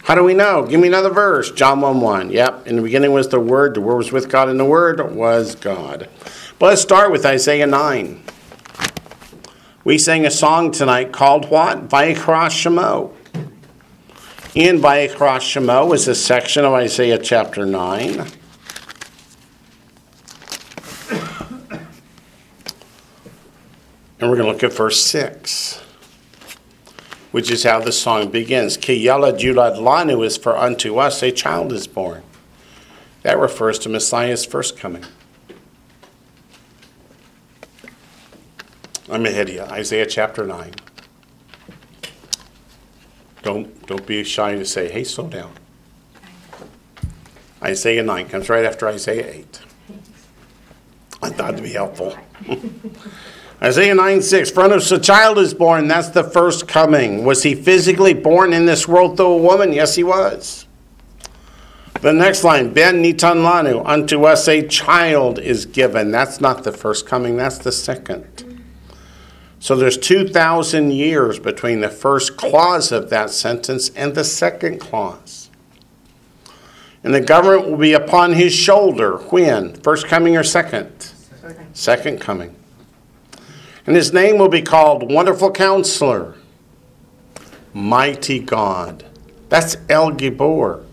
How 0.04 0.14
do 0.14 0.22
we 0.22 0.34
know? 0.34 0.66
Give 0.66 0.78
me 0.78 0.88
another 0.88 1.08
verse. 1.08 1.50
John 1.50 1.80
1 1.80 2.00
1. 2.00 2.30
Yep. 2.30 2.66
In 2.66 2.76
the 2.76 2.82
beginning 2.82 3.12
was 3.12 3.28
the 3.28 3.40
Word. 3.40 3.74
The 3.74 3.80
Word 3.80 3.96
was 3.96 4.12
with 4.12 4.28
God, 4.28 4.50
and 4.50 4.60
the 4.60 4.64
Word 4.64 5.00
was 5.14 5.54
God. 5.54 6.10
But 6.58 6.66
let's 6.66 6.82
start 6.82 7.10
with 7.10 7.24
Isaiah 7.24 7.66
9. 7.66 8.22
We 9.84 9.96
sang 9.96 10.26
a 10.26 10.30
song 10.30 10.72
tonight 10.72 11.12
called 11.12 11.48
what? 11.48 11.88
Vayikra 11.88 12.48
Shemo. 12.50 13.12
In 14.54 14.78
Vayikra 14.78 15.38
Shemo 15.40 15.94
is 15.94 16.06
a 16.06 16.14
section 16.14 16.64
of 16.64 16.74
Isaiah 16.74 17.18
chapter 17.18 17.64
9. 17.64 18.26
And 24.20 24.30
we're 24.30 24.36
going 24.36 24.46
to 24.46 24.52
look 24.52 24.62
at 24.62 24.72
verse 24.72 25.04
6, 25.04 25.82
which 27.32 27.50
is 27.50 27.64
how 27.64 27.80
the 27.80 27.92
song 27.92 28.30
begins. 28.30 28.76
Ki 28.76 29.04
yelad 29.04 29.40
yulad 29.40 29.76
lanu 29.76 30.24
is 30.24 30.36
for 30.36 30.56
unto 30.56 30.98
us 30.98 31.22
a 31.22 31.32
child 31.32 31.72
is 31.72 31.86
born. 31.86 32.22
That 33.22 33.38
refers 33.38 33.78
to 33.80 33.88
Messiah's 33.88 34.44
first 34.44 34.78
coming. 34.78 35.04
I'm 39.10 39.26
ahead 39.26 39.48
of 39.48 39.54
you. 39.54 39.62
Isaiah 39.62 40.06
chapter 40.06 40.46
9. 40.46 40.72
Don't, 43.42 43.86
don't 43.86 44.06
be 44.06 44.24
shy 44.24 44.54
to 44.54 44.64
say, 44.64 44.90
hey, 44.90 45.04
slow 45.04 45.26
down. 45.26 45.52
Isaiah 47.62 48.02
9 48.02 48.28
comes 48.28 48.48
right 48.48 48.64
after 48.64 48.88
Isaiah 48.88 49.30
8. 49.30 49.60
I 51.22 51.30
thought 51.30 51.54
it'd 51.54 51.64
be 51.64 51.72
helpful. 51.72 52.16
Isaiah 53.62 53.94
9 53.94 54.20
6, 54.20 54.50
for 54.50 54.62
unto 54.62 54.76
us 54.76 54.90
a 54.90 54.98
child 54.98 55.38
is 55.38 55.54
born, 55.54 55.88
that's 55.88 56.08
the 56.08 56.24
first 56.24 56.68
coming. 56.68 57.24
Was 57.24 57.42
he 57.42 57.54
physically 57.54 58.12
born 58.12 58.52
in 58.52 58.66
this 58.66 58.86
world 58.86 59.16
through 59.16 59.26
a 59.26 59.36
woman? 59.36 59.72
Yes, 59.72 59.94
he 59.94 60.04
was. 60.04 60.66
The 62.00 62.12
next 62.12 62.44
line, 62.44 62.74
Ben 62.74 63.02
Nitan 63.02 63.42
Lanu, 63.44 63.82
unto 63.86 64.24
us 64.24 64.46
a 64.48 64.66
child 64.66 65.38
is 65.38 65.64
given. 65.64 66.10
That's 66.10 66.40
not 66.40 66.64
the 66.64 66.72
first 66.72 67.06
coming, 67.06 67.36
that's 67.36 67.58
the 67.58 67.72
second. 67.72 68.62
So 69.58 69.74
there's 69.76 69.96
2,000 69.96 70.90
years 70.90 71.38
between 71.38 71.80
the 71.80 71.88
first 71.88 72.36
clause 72.36 72.92
of 72.92 73.08
that 73.08 73.30
sentence 73.30 73.88
and 73.96 74.14
the 74.14 74.24
second 74.24 74.80
clause. 74.80 75.48
And 77.02 77.14
the 77.14 77.22
government 77.22 77.70
will 77.70 77.78
be 77.78 77.94
upon 77.94 78.34
his 78.34 78.52
shoulder. 78.52 79.16
When? 79.16 79.74
First 79.76 80.06
coming 80.06 80.36
or 80.36 80.42
second? 80.42 81.12
Second 81.72 82.20
coming. 82.20 82.54
And 83.86 83.96
his 83.96 84.12
name 84.12 84.38
will 84.38 84.48
be 84.48 84.62
called 84.62 85.12
Wonderful 85.12 85.50
Counselor, 85.50 86.34
Mighty 87.74 88.38
God. 88.38 89.04
That's 89.48 89.76
El 89.88 90.12
Gibor, 90.12 90.84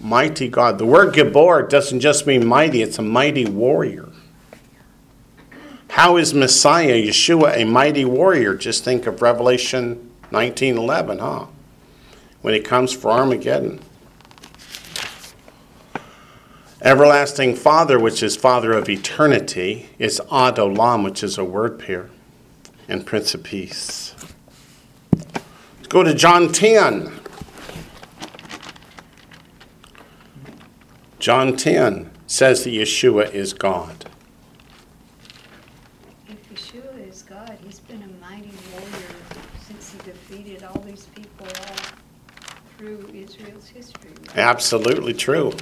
Mighty 0.00 0.48
God. 0.48 0.78
The 0.78 0.84
word 0.84 1.14
Gibor 1.14 1.68
doesn't 1.68 2.00
just 2.00 2.26
mean 2.26 2.46
mighty, 2.46 2.82
it's 2.82 2.98
a 2.98 3.02
mighty 3.02 3.46
warrior. 3.46 4.08
How 5.88 6.16
is 6.16 6.32
Messiah, 6.32 6.94
Yeshua, 6.94 7.56
a 7.56 7.64
mighty 7.64 8.04
warrior? 8.04 8.54
Just 8.54 8.82
think 8.82 9.06
of 9.06 9.22
Revelation 9.22 10.10
19:11, 10.30 11.18
huh? 11.18 11.46
When 12.40 12.54
he 12.54 12.60
comes 12.60 12.92
for 12.92 13.10
Armageddon. 13.10 13.80
Everlasting 16.84 17.54
Father, 17.54 17.96
which 17.96 18.24
is 18.24 18.34
Father 18.34 18.72
of 18.72 18.88
eternity, 18.88 19.88
is 20.00 20.18
Ad 20.32 20.56
Olam, 20.56 21.04
which 21.04 21.22
is 21.22 21.38
a 21.38 21.44
word 21.44 21.78
pair, 21.78 22.10
and 22.88 23.06
Prince 23.06 23.34
of 23.34 23.44
Peace. 23.44 24.16
Let's 25.12 25.86
go 25.88 26.02
to 26.02 26.12
John 26.12 26.50
10. 26.50 27.20
John 31.20 31.56
10 31.56 32.10
says 32.26 32.64
that 32.64 32.70
Yeshua 32.70 33.32
is 33.32 33.52
God. 33.52 34.06
If 36.28 36.50
Yeshua 36.52 37.08
is 37.08 37.22
God, 37.22 37.58
he's 37.64 37.78
been 37.78 38.02
a 38.02 38.08
mighty 38.20 38.50
warrior 38.72 39.16
since 39.68 39.92
he 39.92 39.98
defeated 39.98 40.64
all 40.64 40.80
these 40.80 41.06
people 41.14 41.46
all 41.46 41.76
through 42.76 43.08
Israel's 43.14 43.68
history. 43.68 44.10
Absolutely 44.34 45.14
true. 45.14 45.52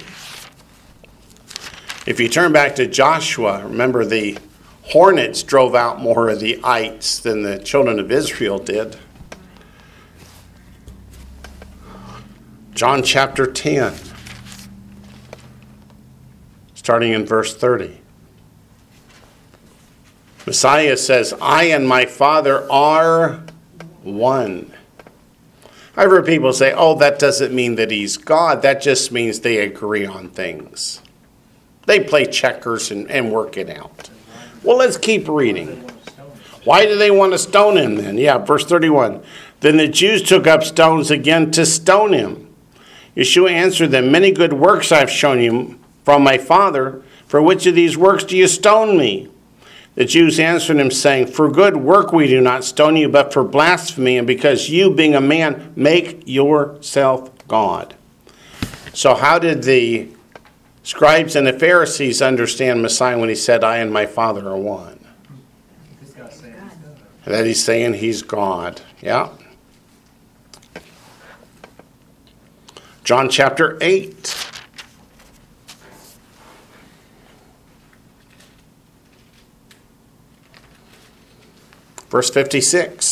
If 2.07 2.19
you 2.19 2.29
turn 2.29 2.51
back 2.51 2.75
to 2.77 2.87
Joshua, 2.87 3.63
remember 3.63 4.03
the 4.03 4.39
hornets 4.81 5.43
drove 5.43 5.75
out 5.75 6.01
more 6.01 6.29
of 6.29 6.39
the 6.39 6.59
ites 6.63 7.19
than 7.19 7.43
the 7.43 7.59
children 7.59 7.99
of 7.99 8.11
Israel 8.11 8.57
did. 8.57 8.97
John 12.73 13.03
chapter 13.03 13.45
10, 13.45 13.93
starting 16.73 17.13
in 17.13 17.23
verse 17.23 17.55
30. 17.55 17.99
Messiah 20.47 20.97
says, 20.97 21.35
I 21.39 21.65
and 21.65 21.87
my 21.87 22.07
Father 22.07 22.69
are 22.71 23.43
one. 24.01 24.73
I've 25.95 26.09
heard 26.09 26.25
people 26.25 26.51
say, 26.53 26.73
oh, 26.75 26.95
that 26.95 27.19
doesn't 27.19 27.53
mean 27.53 27.75
that 27.75 27.91
he's 27.91 28.17
God. 28.17 28.63
That 28.63 28.81
just 28.81 29.11
means 29.11 29.41
they 29.41 29.59
agree 29.59 30.07
on 30.07 30.29
things. 30.29 31.01
They 31.85 31.99
play 31.99 32.25
checkers 32.25 32.91
and, 32.91 33.09
and 33.09 33.31
work 33.31 33.57
it 33.57 33.69
out. 33.69 34.09
Well, 34.63 34.77
let's 34.77 34.97
keep 34.97 35.27
reading. 35.27 35.89
Why 36.63 36.85
do 36.85 36.97
they 36.97 37.09
want 37.09 37.31
to 37.31 37.39
stone 37.39 37.77
him 37.77 37.95
then? 37.95 38.17
Yeah, 38.17 38.37
verse 38.37 38.65
31. 38.65 39.23
Then 39.61 39.77
the 39.77 39.87
Jews 39.87 40.21
took 40.21 40.45
up 40.45 40.63
stones 40.63 41.09
again 41.09 41.51
to 41.51 41.65
stone 41.65 42.13
him. 42.13 42.53
Yeshua 43.15 43.51
answered 43.51 43.91
them, 43.91 44.11
Many 44.11 44.31
good 44.31 44.53
works 44.53 44.91
I've 44.91 45.09
shown 45.09 45.41
you 45.41 45.79
from 46.03 46.23
my 46.23 46.37
Father. 46.37 47.01
For 47.27 47.41
which 47.41 47.65
of 47.65 47.75
these 47.75 47.97
works 47.97 48.23
do 48.23 48.37
you 48.37 48.47
stone 48.47 48.97
me? 48.97 49.29
The 49.95 50.05
Jews 50.05 50.39
answered 50.39 50.77
him, 50.77 50.91
saying, 50.91 51.27
For 51.27 51.49
good 51.49 51.77
work 51.77 52.13
we 52.13 52.27
do 52.27 52.39
not 52.39 52.63
stone 52.63 52.95
you, 52.95 53.09
but 53.09 53.33
for 53.33 53.43
blasphemy, 53.43 54.17
and 54.17 54.27
because 54.27 54.69
you, 54.69 54.93
being 54.93 55.15
a 55.15 55.21
man, 55.21 55.73
make 55.75 56.23
yourself 56.25 57.29
God. 57.47 57.93
So, 58.93 59.15
how 59.15 59.39
did 59.39 59.63
the 59.63 60.09
Scribes 60.83 61.35
and 61.35 61.45
the 61.45 61.53
Pharisees 61.53 62.21
understand 62.21 62.81
Messiah 62.81 63.17
when 63.17 63.29
he 63.29 63.35
said, 63.35 63.63
I 63.63 63.77
and 63.77 63.93
my 63.93 64.05
Father 64.05 64.47
are 64.49 64.57
one. 64.57 64.97
That 67.25 67.45
he's 67.45 67.63
saying 67.63 67.93
he's 67.93 68.23
God. 68.23 68.81
Yeah. 68.99 69.29
John 73.03 73.29
chapter 73.29 73.77
8. 73.79 74.35
Verse 82.09 82.29
56. 82.29 83.10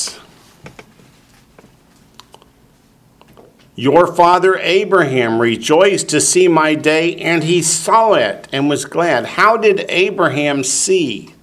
Your 3.80 4.08
father 4.08 4.58
Abraham 4.58 5.40
rejoiced 5.40 6.10
to 6.10 6.20
see 6.20 6.50
my 6.50 6.76
day, 6.76 7.16
and 7.16 7.46
he 7.46 7.62
saw 7.62 8.12
it 8.16 8.46
and 8.52 8.68
was 8.68 8.84
glad. 8.84 9.26
How 9.26 9.56
did 9.56 9.86
Abraham 9.88 10.66
see 10.66 11.34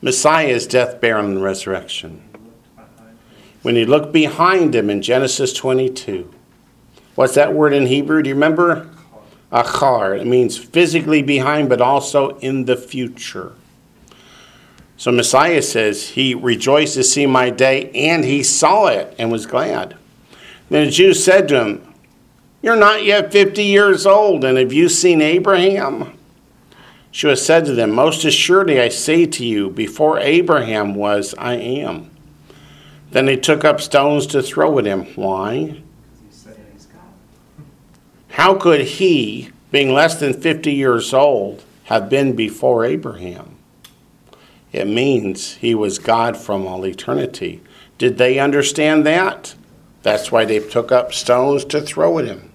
Messiah's 0.00 0.66
death, 0.66 0.98
burial, 0.98 1.26
and 1.26 1.42
resurrection? 1.42 2.22
When 3.60 3.76
he 3.76 3.84
looked 3.84 4.14
behind 4.14 4.74
him 4.74 4.88
in 4.88 5.02
Genesis 5.02 5.52
22. 5.52 6.32
What's 7.16 7.34
that 7.34 7.52
word 7.52 7.74
in 7.74 7.84
Hebrew? 7.84 8.22
Do 8.22 8.30
you 8.30 8.34
remember? 8.34 8.88
Achar. 9.52 10.18
It 10.18 10.26
means 10.26 10.56
physically 10.56 11.22
behind, 11.22 11.68
but 11.68 11.82
also 11.82 12.38
in 12.38 12.64
the 12.64 12.76
future. 12.76 13.52
So 14.96 15.12
Messiah 15.12 15.60
says 15.60 16.08
he 16.08 16.34
rejoiced 16.34 16.94
to 16.94 17.04
see 17.04 17.26
my 17.26 17.50
day, 17.50 17.90
and 17.90 18.24
he 18.24 18.42
saw 18.42 18.86
it 18.86 19.14
and 19.18 19.30
was 19.30 19.44
glad. 19.44 19.97
Then 20.70 20.86
the 20.86 20.90
Jews 20.90 21.24
said 21.24 21.48
to 21.48 21.64
him, 21.64 21.94
You're 22.62 22.76
not 22.76 23.04
yet 23.04 23.32
50 23.32 23.62
years 23.62 24.06
old, 24.06 24.44
and 24.44 24.58
have 24.58 24.72
you 24.72 24.88
seen 24.88 25.20
Abraham? 25.20 26.18
Yeshua 27.12 27.38
said 27.38 27.64
to 27.64 27.74
them, 27.74 27.90
Most 27.90 28.24
assuredly 28.24 28.80
I 28.80 28.88
say 28.90 29.26
to 29.26 29.44
you, 29.44 29.70
before 29.70 30.18
Abraham 30.18 30.94
was, 30.94 31.34
I 31.38 31.54
am. 31.54 32.10
Then 33.10 33.26
they 33.26 33.36
took 33.36 33.64
up 33.64 33.80
stones 33.80 34.26
to 34.28 34.42
throw 34.42 34.78
at 34.78 34.84
him. 34.84 35.06
Why? 35.14 35.82
How 38.28 38.54
could 38.54 38.82
he, 38.82 39.50
being 39.72 39.92
less 39.92 40.20
than 40.20 40.32
50 40.32 40.72
years 40.72 41.12
old, 41.12 41.64
have 41.84 42.08
been 42.08 42.36
before 42.36 42.84
Abraham? 42.84 43.56
It 44.70 44.86
means 44.86 45.54
he 45.54 45.74
was 45.74 45.98
God 45.98 46.36
from 46.36 46.66
all 46.66 46.86
eternity. 46.86 47.62
Did 47.96 48.18
they 48.18 48.38
understand 48.38 49.04
that? 49.06 49.54
That's 50.02 50.30
why 50.30 50.44
they 50.44 50.60
took 50.60 50.92
up 50.92 51.12
stones 51.12 51.64
to 51.66 51.80
throw 51.80 52.18
at 52.18 52.26
him. 52.26 52.52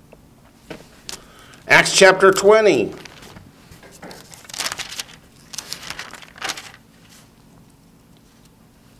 Acts 1.67 1.97
chapter 1.97 2.31
20. 2.31 2.83
You 2.83 2.91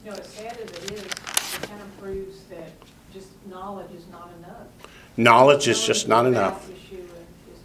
know, 0.06 0.12
as 0.12 0.28
sad 0.28 0.58
as 0.58 0.70
it 0.72 0.92
is, 0.92 1.02
it 1.02 1.62
kind 1.62 1.82
of 1.82 2.00
proves 2.00 2.44
that 2.46 2.72
just 3.14 3.28
knowledge 3.48 3.92
is 3.96 4.06
not 4.12 4.30
enough. 4.40 4.68
Knowledge 5.18 5.68
is 5.68 5.86
just 5.86 6.08
not 6.08 6.26
enough. 6.26 6.70
is 6.70 6.76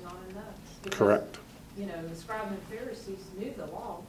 not 0.04 0.16
enough. 0.30 0.44
Because, 0.82 0.98
Correct. 0.98 1.38
You 1.76 1.86
know, 1.86 2.06
the 2.06 2.16
scribes 2.16 2.50
and 2.50 2.62
Pharisees 2.78 3.24
knew 3.38 3.54
the 3.56 3.66
law. 3.66 4.02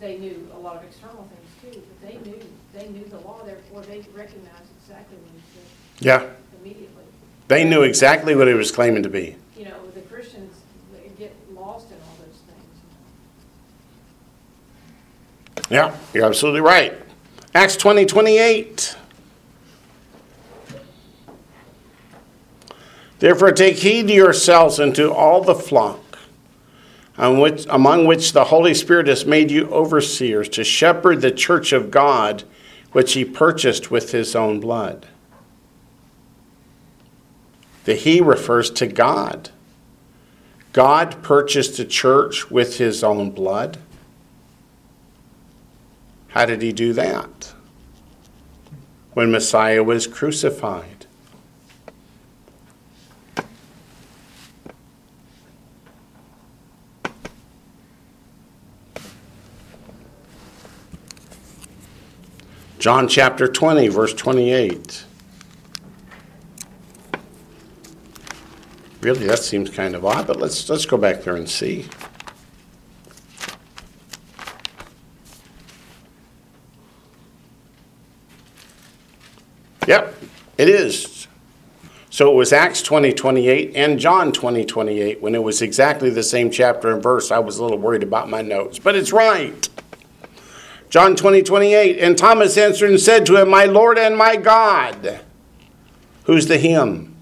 They 0.00 0.18
knew 0.18 0.48
a 0.54 0.58
lot 0.58 0.76
of 0.76 0.84
external 0.84 1.28
things 1.28 1.74
too, 1.74 1.82
but 1.82 2.08
they 2.08 2.18
knew, 2.28 2.40
they 2.74 2.88
knew 2.88 3.04
the 3.04 3.20
law, 3.20 3.42
therefore 3.44 3.82
they 3.82 3.98
recognized 4.14 4.70
exactly 4.82 5.16
what 5.18 5.30
he 5.34 5.42
said 5.54 5.74
Yeah. 6.00 6.28
immediately. 6.60 7.04
They 7.48 7.64
knew 7.64 7.82
exactly 7.82 8.34
what 8.34 8.48
he 8.48 8.54
was 8.54 8.70
claiming 8.70 9.02
to 9.02 9.08
be. 9.08 9.36
You 9.56 9.66
know, 9.66 9.76
the 9.94 10.00
Christians 10.02 10.54
get 11.18 11.34
lost 11.54 11.90
in 11.90 11.96
all 12.06 12.16
those 12.18 12.40
things. 15.56 15.70
Yeah, 15.70 15.96
you're 16.12 16.24
absolutely 16.24 16.60
right. 16.60 16.94
Acts 17.54 17.76
20 17.76 18.06
28. 18.06 18.96
Therefore, 23.20 23.52
take 23.52 23.76
heed 23.76 24.08
to 24.08 24.12
yourselves 24.12 24.78
and 24.78 24.94
to 24.96 25.10
all 25.10 25.40
the 25.40 25.54
flock, 25.54 26.18
on 27.16 27.38
which, 27.38 27.64
among 27.70 28.06
which 28.06 28.32
the 28.32 28.44
Holy 28.44 28.74
Spirit 28.74 29.06
has 29.06 29.24
made 29.24 29.50
you 29.50 29.66
overseers, 29.70 30.48
to 30.50 30.64
shepherd 30.64 31.22
the 31.22 31.30
church 31.30 31.72
of 31.72 31.90
God, 31.90 32.42
which 32.92 33.14
he 33.14 33.24
purchased 33.24 33.90
with 33.90 34.12
his 34.12 34.36
own 34.36 34.60
blood. 34.60 35.06
The 37.84 37.94
he 37.94 38.20
refers 38.20 38.70
to 38.70 38.86
God. 38.86 39.50
God 40.72 41.22
purchased 41.22 41.76
the 41.76 41.84
church 41.84 42.50
with 42.50 42.78
his 42.78 43.04
own 43.04 43.30
blood. 43.30 43.78
How 46.28 46.46
did 46.46 46.62
he 46.62 46.72
do 46.72 46.92
that? 46.94 47.52
When 49.12 49.30
Messiah 49.30 49.84
was 49.84 50.08
crucified. 50.08 51.06
John 62.78 63.08
chapter 63.08 63.46
20, 63.48 63.88
verse 63.88 64.12
28. 64.12 65.03
Really, 69.04 69.26
that 69.26 69.40
seems 69.40 69.68
kind 69.68 69.94
of 69.94 70.06
odd, 70.06 70.26
but 70.26 70.38
let's, 70.38 70.66
let's 70.70 70.86
go 70.86 70.96
back 70.96 71.20
there 71.24 71.36
and 71.36 71.46
see. 71.46 71.84
Yep, 79.86 80.14
it 80.56 80.70
is. 80.70 81.28
So 82.08 82.32
it 82.32 82.34
was 82.34 82.54
Acts 82.54 82.80
20, 82.80 83.12
28 83.12 83.72
and 83.76 83.98
John 83.98 84.32
20, 84.32 84.64
28 84.64 85.20
when 85.20 85.34
it 85.34 85.42
was 85.42 85.60
exactly 85.60 86.08
the 86.08 86.22
same 86.22 86.50
chapter 86.50 86.90
and 86.90 87.02
verse. 87.02 87.30
I 87.30 87.40
was 87.40 87.58
a 87.58 87.62
little 87.62 87.76
worried 87.76 88.02
about 88.04 88.30
my 88.30 88.40
notes, 88.40 88.78
but 88.78 88.96
it's 88.96 89.12
right. 89.12 89.68
John 90.88 91.14
20, 91.14 91.42
28. 91.42 91.98
And 91.98 92.16
Thomas 92.16 92.56
answered 92.56 92.88
and 92.88 92.98
said 92.98 93.26
to 93.26 93.36
him, 93.36 93.50
My 93.50 93.66
Lord 93.66 93.98
and 93.98 94.16
my 94.16 94.36
God. 94.36 95.20
Who's 96.22 96.46
the 96.46 96.56
him? 96.56 97.14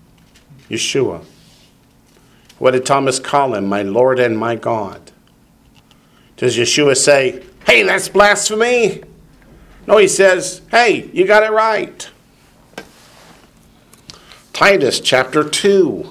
Yeshua. 0.71 1.25
What 2.63 2.75
did 2.75 2.87
Thomas 2.87 3.19
call 3.19 3.57
him? 3.57 3.67
My 3.67 3.83
Lord 3.83 4.21
and 4.21 4.39
my 4.39 4.55
God. 4.55 5.11
Does 6.37 6.57
Yeshua 6.57 6.97
say, 6.97 7.43
Hey, 7.67 7.83
that's 7.83 8.09
blasphemy? 8.09 9.03
No, 9.89 9.99
he 9.99 10.07
says, 10.07 10.63
Hey, 10.71 11.11
you 11.13 11.27
got 11.27 11.43
it 11.43 11.51
right. 11.51 12.09
Titus 14.53 15.01
chapter 15.01 15.43
2. 15.43 16.09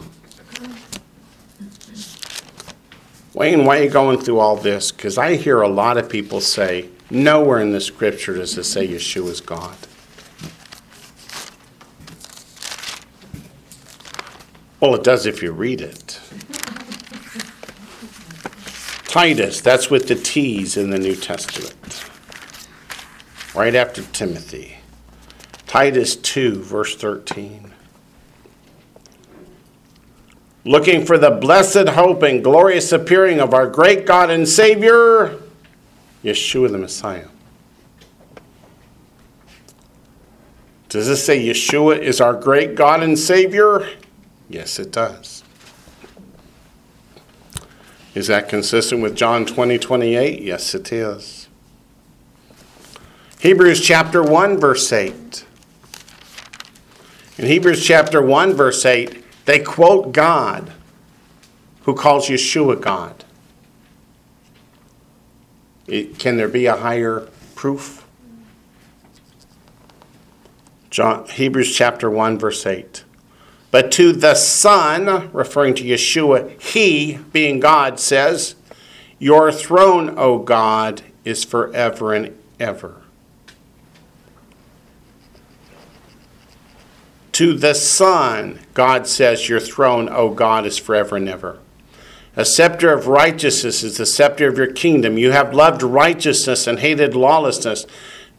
Wayne, 3.34 3.64
why 3.64 3.80
are 3.80 3.84
you 3.84 3.90
going 3.90 4.20
through 4.20 4.40
all 4.40 4.58
this? 4.58 4.92
Because 4.92 5.18
I 5.18 5.38
hear 5.38 5.62
a 5.62 5.70
lot 5.70 5.98
of 5.98 6.10
people 6.10 6.42
say, 6.42 6.90
nowhere 7.10 7.62
in 7.62 7.72
the 7.72 7.80
scripture 7.80 8.34
does 8.34 8.58
it 8.58 8.66
say 8.66 8.86
Yeshua 8.86 9.30
is 9.30 9.40
God. 9.40 9.78
Well, 14.82 14.96
it 14.96 15.06
does 15.06 15.26
if 15.26 15.42
you 15.42 15.54
read 15.54 15.80
it. 15.80 16.20
Titus, 19.12 19.62
that's 19.62 19.90
with 19.90 20.08
the 20.08 20.16
T's 20.16 20.78
in 20.78 20.90
the 20.90 20.98
New 20.98 21.16
Testament. 21.16 22.06
Right 23.54 23.76
after 23.76 24.02
Timothy. 24.04 24.78
Titus 25.68 26.16
2, 26.16 26.64
verse 26.64 26.96
13 26.96 27.72
looking 30.66 31.06
for 31.06 31.18
the 31.18 31.32
blessed 31.32 31.90
hope 31.90 32.24
and 32.24 32.44
glorious 32.44 32.92
appearing 32.92 33.40
of 33.40 33.54
our 33.54 33.68
great 33.68 34.06
God 34.06 34.30
and 34.30 34.48
Savior, 34.48 35.40
Yeshua 36.24 36.72
the 36.72 36.78
Messiah. 36.78 37.28
Does 40.90 41.08
this 41.08 41.26
say 41.26 41.44
Yeshua 41.44 42.00
is 42.00 42.20
our 42.20 42.34
great 42.34 42.76
God 42.76 43.02
and 43.02 43.18
Savior? 43.18 43.88
Yes, 44.50 44.78
it 44.78 44.92
does. 44.92 45.41
Is 48.14 48.28
that 48.28 48.50
consistent 48.50 49.02
with 49.02 49.16
John 49.16 49.46
20, 49.46 49.80
28? 49.80 50.42
Yes, 50.42 50.76
it 50.76 50.92
is. 50.92 51.48
Hebrews 53.40 53.82
chapter 53.82 54.22
1, 54.22 54.60
verse 54.60 54.92
8. 54.92 55.46
In 57.38 57.46
Hebrews 57.46 57.84
chapter 57.86 58.22
1, 58.22 58.54
verse 58.54 58.86
8, 58.86 59.24
they 59.46 59.60
quote 59.60 60.12
God, 60.12 60.74
who 61.84 61.96
calls 61.96 62.28
Yeshua 62.28 62.80
God. 62.80 63.24
It- 65.88 66.20
can 66.20 66.38
there 66.38 66.50
be 66.50 66.66
a 66.66 66.76
higher 66.76 67.28
proof? 67.56 68.06
John, 70.90 71.26
Hebrews 71.30 71.74
chapter 71.74 72.10
1, 72.10 72.38
verse 72.38 72.66
8. 72.66 73.06
But 73.72 73.90
to 73.94 74.12
the 74.12 74.36
Son, 74.36 75.32
referring 75.32 75.74
to 75.76 75.84
Yeshua, 75.84 76.62
He, 76.62 77.20
being 77.32 77.62
God, 77.62 78.00
says, 78.00 78.56
Your 79.18 79.52
throne, 79.52 80.14
O 80.18 80.40
God, 80.40 81.02
is 81.24 81.46
forever 81.46 82.14
and 82.14 82.38
ever. 82.60 83.02
To 87.32 87.54
the 87.54 87.74
Son, 87.74 88.60
God 88.74 89.08
says, 89.08 89.48
Your 89.48 89.62
throne, 89.62 90.10
O 90.10 90.30
God, 90.30 90.66
is 90.66 90.78
forever 90.78 91.16
and 91.16 91.30
ever. 91.30 91.58
A 92.36 92.46
scepter 92.46 92.94
of 92.94 93.08
righteousness 93.08 93.84
is 93.84 93.98
the 93.98 94.06
scepter 94.06 94.48
of 94.48 94.58
your 94.58 94.72
kingdom. 94.72 95.18
You 95.18 95.32
have 95.32 95.54
loved 95.54 95.84
righteousness 95.84 96.66
and 96.66 96.80
hated 96.80 97.14
lawlessness. 97.14 97.86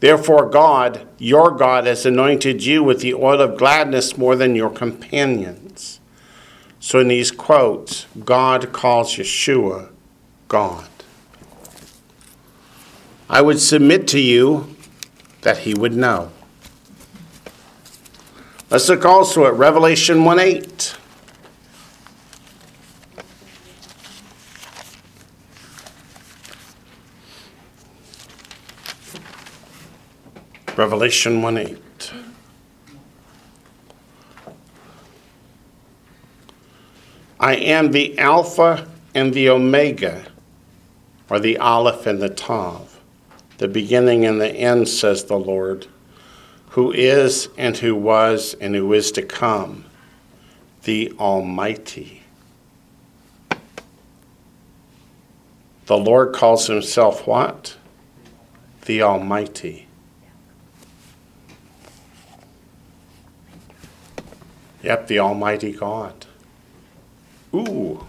Therefore, 0.03 0.49
God, 0.49 1.07
your 1.17 1.49
God, 1.49 1.87
has 1.87 2.05
anointed 2.05 2.65
you 2.65 2.83
with 2.83 2.99
the 2.99 3.13
oil 3.13 3.39
of 3.39 3.57
gladness 3.57 4.17
more 4.17 4.35
than 4.35 4.53
your 4.53 4.69
companions. 4.69 6.01
So, 6.81 6.99
in 6.99 7.07
these 7.07 7.31
quotes, 7.31 8.05
God 8.25 8.73
calls 8.73 9.15
Yeshua 9.15 9.91
God. 10.49 10.89
I 13.29 13.41
would 13.41 13.61
submit 13.61 14.05
to 14.09 14.19
you 14.19 14.75
that 15.43 15.59
he 15.59 15.73
would 15.73 15.95
know. 15.95 16.33
Let's 18.69 18.89
look 18.89 19.05
also 19.05 19.45
at 19.45 19.53
Revelation 19.53 20.25
1 20.25 20.37
8. 20.37 20.97
Revelation 30.83 31.41
1 31.41 31.57
8. 31.59 32.13
I 37.39 37.55
am 37.55 37.91
the 37.91 38.19
Alpha 38.19 38.85
and 39.15 39.33
the 39.33 39.47
Omega, 39.47 40.25
or 41.29 41.39
the 41.39 41.57
Aleph 41.57 42.05
and 42.05 42.21
the 42.21 42.27
Tav, 42.27 42.99
the 43.59 43.69
beginning 43.69 44.25
and 44.25 44.41
the 44.41 44.49
end, 44.49 44.89
says 44.89 45.23
the 45.23 45.39
Lord, 45.39 45.87
who 46.71 46.91
is 46.91 47.47
and 47.57 47.77
who 47.77 47.95
was 47.95 48.53
and 48.59 48.75
who 48.75 48.91
is 48.91 49.09
to 49.13 49.21
come, 49.21 49.85
the 50.83 51.13
Almighty. 51.17 52.23
The 55.85 55.97
Lord 55.97 56.35
calls 56.35 56.67
himself 56.67 57.25
what? 57.25 57.77
The 58.81 59.01
Almighty. 59.01 59.82
Yep, 64.83 65.07
the 65.07 65.19
Almighty 65.19 65.71
God. 65.71 66.25
Ooh. 67.53 68.05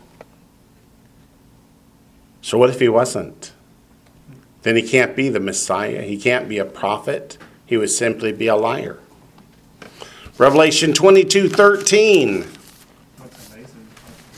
So 2.43 2.59
what 2.59 2.69
if 2.69 2.81
he 2.81 2.89
wasn't? 2.89 3.53
Then 4.63 4.77
he 4.77 4.83
can't 4.83 5.15
be 5.15 5.29
the 5.29 5.41
Messiah. 5.41 6.03
He 6.03 6.19
can't 6.19 6.49
be 6.49 6.59
a 6.59 6.65
prophet. 6.65 7.39
He 7.65 7.77
would 7.77 7.91
simply 7.91 8.33
be 8.33 8.49
a 8.49 8.57
liar. 8.57 8.99
Revelation 10.37 10.93
22 10.93 11.49
13. 11.49 12.43
What's 12.43 13.55
amazing, 13.55 13.87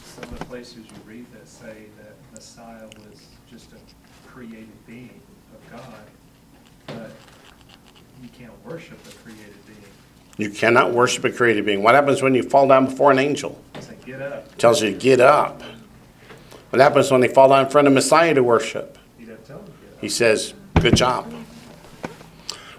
some 0.05 0.25
of 0.25 0.39
the 0.39 0.45
places 0.45 0.77
you 0.77 0.85
read 1.07 1.27
that 1.33 1.49
say 1.49 1.87
that 1.99 2.15
Messiah 2.35 2.87
was 2.99 3.27
just 3.51 3.73
a 3.73 4.29
created 4.29 4.69
being 4.87 5.21
of 5.55 5.73
God, 5.73 6.05
but 6.87 7.11
you 8.23 8.29
can't 8.29 8.53
worship 8.67 8.99
a 9.09 9.13
created 9.23 9.55
being. 9.67 9.83
You 10.37 10.51
cannot 10.51 10.93
worship 10.93 11.25
a 11.25 11.31
created 11.31 11.65
being. 11.65 11.83
What 11.83 11.95
happens 11.95 12.23
when 12.23 12.35
you 12.35 12.43
fall 12.43 12.69
down 12.69 12.87
before 12.87 13.11
an 13.11 13.19
angel? 13.19 13.61
Get 14.07 14.23
up. 14.23 14.57
Tells 14.57 14.83
you 14.83 14.93
to 14.93 14.97
get 14.97 15.21
up. 15.21 15.63
What 16.71 16.81
happens 16.81 17.11
when 17.11 17.21
they 17.21 17.29
fall 17.29 17.49
down 17.49 17.65
in 17.65 17.71
front 17.71 17.89
of 17.89 17.95
Messiah 17.95 18.35
to 18.35 18.43
worship? 18.43 18.99
He 19.19 19.25
tell 19.25 19.37
them 19.37 19.47
to 19.47 19.73
get 19.73 19.95
up. 19.95 20.01
He 20.01 20.09
says, 20.09 20.55
Good 20.81 20.97
job. 20.97 21.33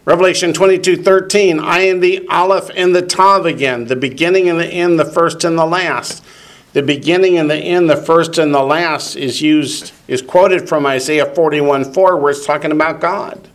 Revelation 0.05 0.53
22 0.53 1.03
13, 1.03 1.59
I 1.59 1.79
am 1.79 1.99
the 1.99 2.25
Aleph 2.29 2.69
and 2.73 2.95
the 2.95 3.01
Tav 3.01 3.45
again, 3.45 3.87
the 3.87 3.95
beginning 3.97 4.47
and 4.47 4.57
the 4.57 4.67
end, 4.67 4.97
the 4.97 5.05
first 5.05 5.43
and 5.43 5.57
the 5.57 5.65
last. 5.65 6.23
The 6.71 6.81
beginning 6.81 7.37
and 7.37 7.49
the 7.49 7.57
end, 7.57 7.89
the 7.89 7.97
first 7.97 8.37
and 8.37 8.53
the 8.53 8.63
last, 8.63 9.15
is 9.17 9.41
used, 9.41 9.91
is 10.07 10.21
quoted 10.21 10.69
from 10.69 10.85
Isaiah 10.85 11.25
41 11.25 11.91
4, 11.91 12.17
where 12.17 12.31
it's 12.31 12.45
talking 12.45 12.71
about 12.71 13.01
God. 13.01 13.49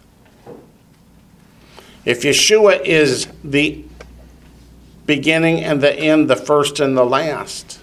If 2.05 2.23
Yeshua 2.23 2.85
is 2.85 3.29
the 3.45 3.85
beginning 5.07 5.63
and 5.63 5.81
the 5.81 5.95
end, 5.95 6.29
the 6.29 6.37
first 6.37 6.81
and 6.81 6.97
the 6.97 7.05
last, 7.05 7.81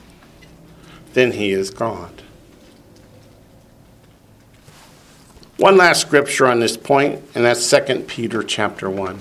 then 1.13 1.33
he 1.33 1.51
is 1.51 1.69
God. 1.69 2.23
One 5.57 5.75
last 5.75 6.01
scripture 6.01 6.47
on 6.47 6.59
this 6.61 6.77
point, 6.77 7.21
and 7.35 7.43
that's 7.43 7.69
2 7.69 8.05
Peter 8.07 8.43
chapter 8.43 8.89
1. 8.89 9.19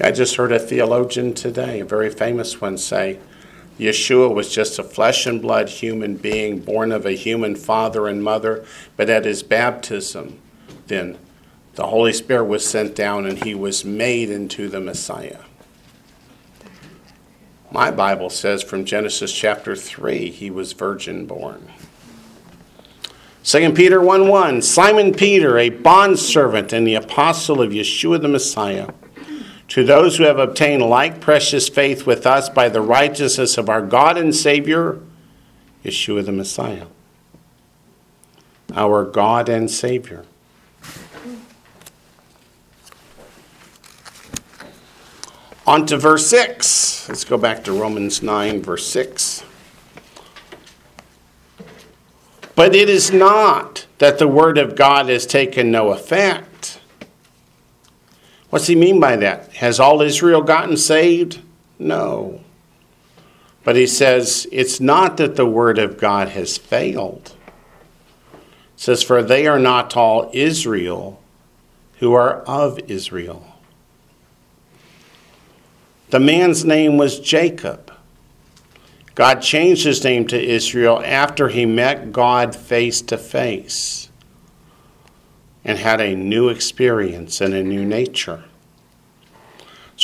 I 0.00 0.10
just 0.10 0.36
heard 0.36 0.52
a 0.52 0.58
theologian 0.58 1.34
today, 1.34 1.80
a 1.80 1.84
very 1.84 2.10
famous 2.10 2.60
one, 2.60 2.78
say 2.78 3.18
Yeshua 3.78 4.32
was 4.34 4.52
just 4.52 4.78
a 4.78 4.82
flesh 4.82 5.26
and 5.26 5.42
blood 5.42 5.68
human 5.68 6.16
being 6.16 6.60
born 6.60 6.92
of 6.92 7.04
a 7.04 7.12
human 7.12 7.54
father 7.54 8.06
and 8.06 8.22
mother, 8.22 8.64
but 8.96 9.10
at 9.10 9.24
his 9.24 9.42
baptism, 9.42 10.38
then 10.86 11.18
the 11.74 11.88
Holy 11.88 12.12
Spirit 12.12 12.44
was 12.44 12.66
sent 12.66 12.94
down 12.94 13.26
and 13.26 13.44
he 13.44 13.54
was 13.54 13.84
made 13.84 14.30
into 14.30 14.68
the 14.68 14.80
Messiah. 14.80 15.40
My 17.70 17.90
Bible 17.90 18.30
says 18.30 18.62
from 18.62 18.86
Genesis 18.86 19.30
chapter 19.30 19.76
3, 19.76 20.30
he 20.30 20.50
was 20.50 20.72
virgin 20.72 21.26
born. 21.26 21.70
2 23.44 23.72
Peter 23.74 24.00
1 24.00 24.28
1 24.28 24.62
Simon 24.62 25.12
Peter, 25.12 25.58
a 25.58 25.68
bondservant 25.68 26.72
and 26.72 26.86
the 26.86 26.94
apostle 26.94 27.60
of 27.60 27.70
Yeshua 27.70 28.20
the 28.20 28.28
Messiah, 28.28 28.88
to 29.68 29.84
those 29.84 30.16
who 30.16 30.24
have 30.24 30.38
obtained 30.38 30.82
like 30.82 31.20
precious 31.20 31.68
faith 31.68 32.06
with 32.06 32.26
us 32.26 32.48
by 32.48 32.68
the 32.68 32.80
righteousness 32.80 33.58
of 33.58 33.68
our 33.68 33.82
God 33.82 34.16
and 34.16 34.34
Savior, 34.34 35.00
Yeshua 35.84 36.24
the 36.24 36.32
Messiah. 36.32 36.86
Our 38.74 39.04
God 39.04 39.48
and 39.48 39.70
Savior. 39.70 40.24
On 45.66 45.84
to 45.86 45.96
verse 45.96 46.28
6. 46.28 47.08
Let's 47.08 47.24
go 47.24 47.36
back 47.36 47.64
to 47.64 47.72
Romans 47.72 48.22
9, 48.22 48.62
verse 48.62 48.86
6. 48.86 49.42
But 52.54 52.74
it 52.74 52.88
is 52.88 53.10
not 53.10 53.86
that 53.98 54.18
the 54.18 54.28
word 54.28 54.58
of 54.58 54.76
God 54.76 55.08
has 55.08 55.26
taken 55.26 55.70
no 55.70 55.90
effect. 55.90 56.45
What's 58.56 58.68
he 58.68 58.74
mean 58.74 59.00
by 59.00 59.16
that? 59.16 59.52
Has 59.56 59.78
all 59.78 60.00
Israel 60.00 60.40
gotten 60.40 60.78
saved? 60.78 61.42
No. 61.78 62.40
But 63.64 63.76
he 63.76 63.86
says 63.86 64.48
it's 64.50 64.80
not 64.80 65.18
that 65.18 65.36
the 65.36 65.44
word 65.44 65.78
of 65.78 65.98
God 65.98 66.30
has 66.30 66.56
failed. 66.56 67.34
It 68.32 68.40
says, 68.76 69.02
For 69.02 69.22
they 69.22 69.46
are 69.46 69.58
not 69.58 69.94
all 69.94 70.30
Israel 70.32 71.20
who 71.98 72.14
are 72.14 72.38
of 72.44 72.80
Israel. 72.88 73.46
The 76.08 76.20
man's 76.20 76.64
name 76.64 76.96
was 76.96 77.20
Jacob. 77.20 77.92
God 79.14 79.42
changed 79.42 79.84
his 79.84 80.02
name 80.02 80.26
to 80.28 80.42
Israel 80.42 81.02
after 81.04 81.50
he 81.50 81.66
met 81.66 82.10
God 82.10 82.56
face 82.56 83.02
to 83.02 83.18
face 83.18 84.08
and 85.62 85.76
had 85.76 86.00
a 86.00 86.16
new 86.16 86.48
experience 86.48 87.42
and 87.42 87.52
a 87.52 87.62
new 87.62 87.84
nature. 87.84 88.44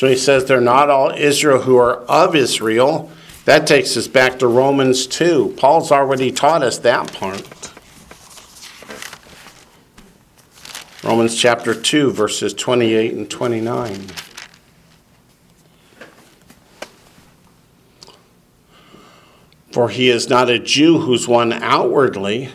So 0.03 0.09
he 0.09 0.17
says 0.17 0.47
they're 0.47 0.61
not 0.61 0.91
all 0.91 1.13
Israel 1.13 1.63
who 1.63 1.77
are 1.77 1.99
of 2.07 2.35
Israel. 2.35 3.09
That 3.45 3.69
takes 3.69 3.97
us 3.97 4.09
back 4.09 4.41
to 4.41 4.49
Romans 4.49 5.07
2. 5.07 5.55
Paul's 5.57 5.93
already 5.93 6.33
taught 6.33 6.65
us 6.65 6.79
that 6.79 7.13
part. 7.13 7.71
Romans 11.05 11.37
chapter 11.37 11.73
2, 11.73 12.11
verses 12.11 12.53
28 12.53 13.15
and 13.15 13.31
29. 13.31 14.09
For 19.71 19.89
he 19.89 20.09
is 20.09 20.29
not 20.29 20.51
a 20.51 20.59
Jew 20.59 20.99
who's 20.99 21.29
one 21.29 21.53
outwardly, 21.53 22.51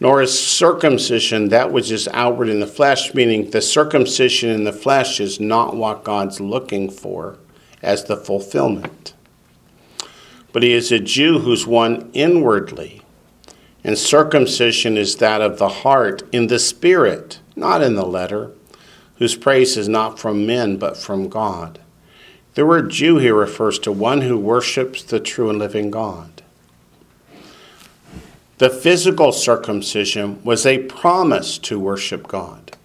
nor 0.00 0.22
is 0.22 0.38
circumcision 0.38 1.48
that 1.48 1.72
which 1.72 1.90
is 1.90 2.08
outward 2.12 2.48
in 2.48 2.60
the 2.60 2.66
flesh, 2.66 3.14
meaning 3.14 3.50
the 3.50 3.60
circumcision 3.60 4.50
in 4.50 4.64
the 4.64 4.72
flesh 4.72 5.20
is 5.20 5.40
not 5.40 5.76
what 5.76 6.04
God's 6.04 6.40
looking 6.40 6.88
for 6.88 7.38
as 7.82 8.04
the 8.04 8.16
fulfillment. 8.16 9.14
But 10.52 10.62
he 10.62 10.72
is 10.72 10.92
a 10.92 10.98
Jew 10.98 11.40
who's 11.40 11.66
one 11.66 12.10
inwardly, 12.12 13.02
And 13.84 13.96
circumcision 13.96 14.96
is 14.96 15.16
that 15.16 15.40
of 15.40 15.58
the 15.58 15.68
heart 15.68 16.22
in 16.32 16.48
the 16.48 16.58
spirit, 16.58 17.40
not 17.54 17.82
in 17.82 17.94
the 17.94 18.06
letter, 18.06 18.52
whose 19.16 19.36
praise 19.36 19.76
is 19.76 19.88
not 19.88 20.18
from 20.18 20.46
men 20.46 20.76
but 20.76 20.96
from 20.96 21.28
God. 21.28 21.80
The 22.54 22.66
word 22.66 22.90
Jew 22.90 23.18
here 23.18 23.34
refers 23.34 23.78
to 23.80 23.92
one 23.92 24.22
who 24.22 24.38
worships 24.38 25.02
the 25.02 25.20
true 25.20 25.48
and 25.48 25.58
living 25.58 25.90
God. 25.90 26.37
The 28.58 28.70
physical 28.70 29.30
circumcision 29.30 30.42
was 30.42 30.66
a 30.66 30.78
promise 30.78 31.58
to 31.58 31.78
worship 31.78 32.26
God. 32.26 32.76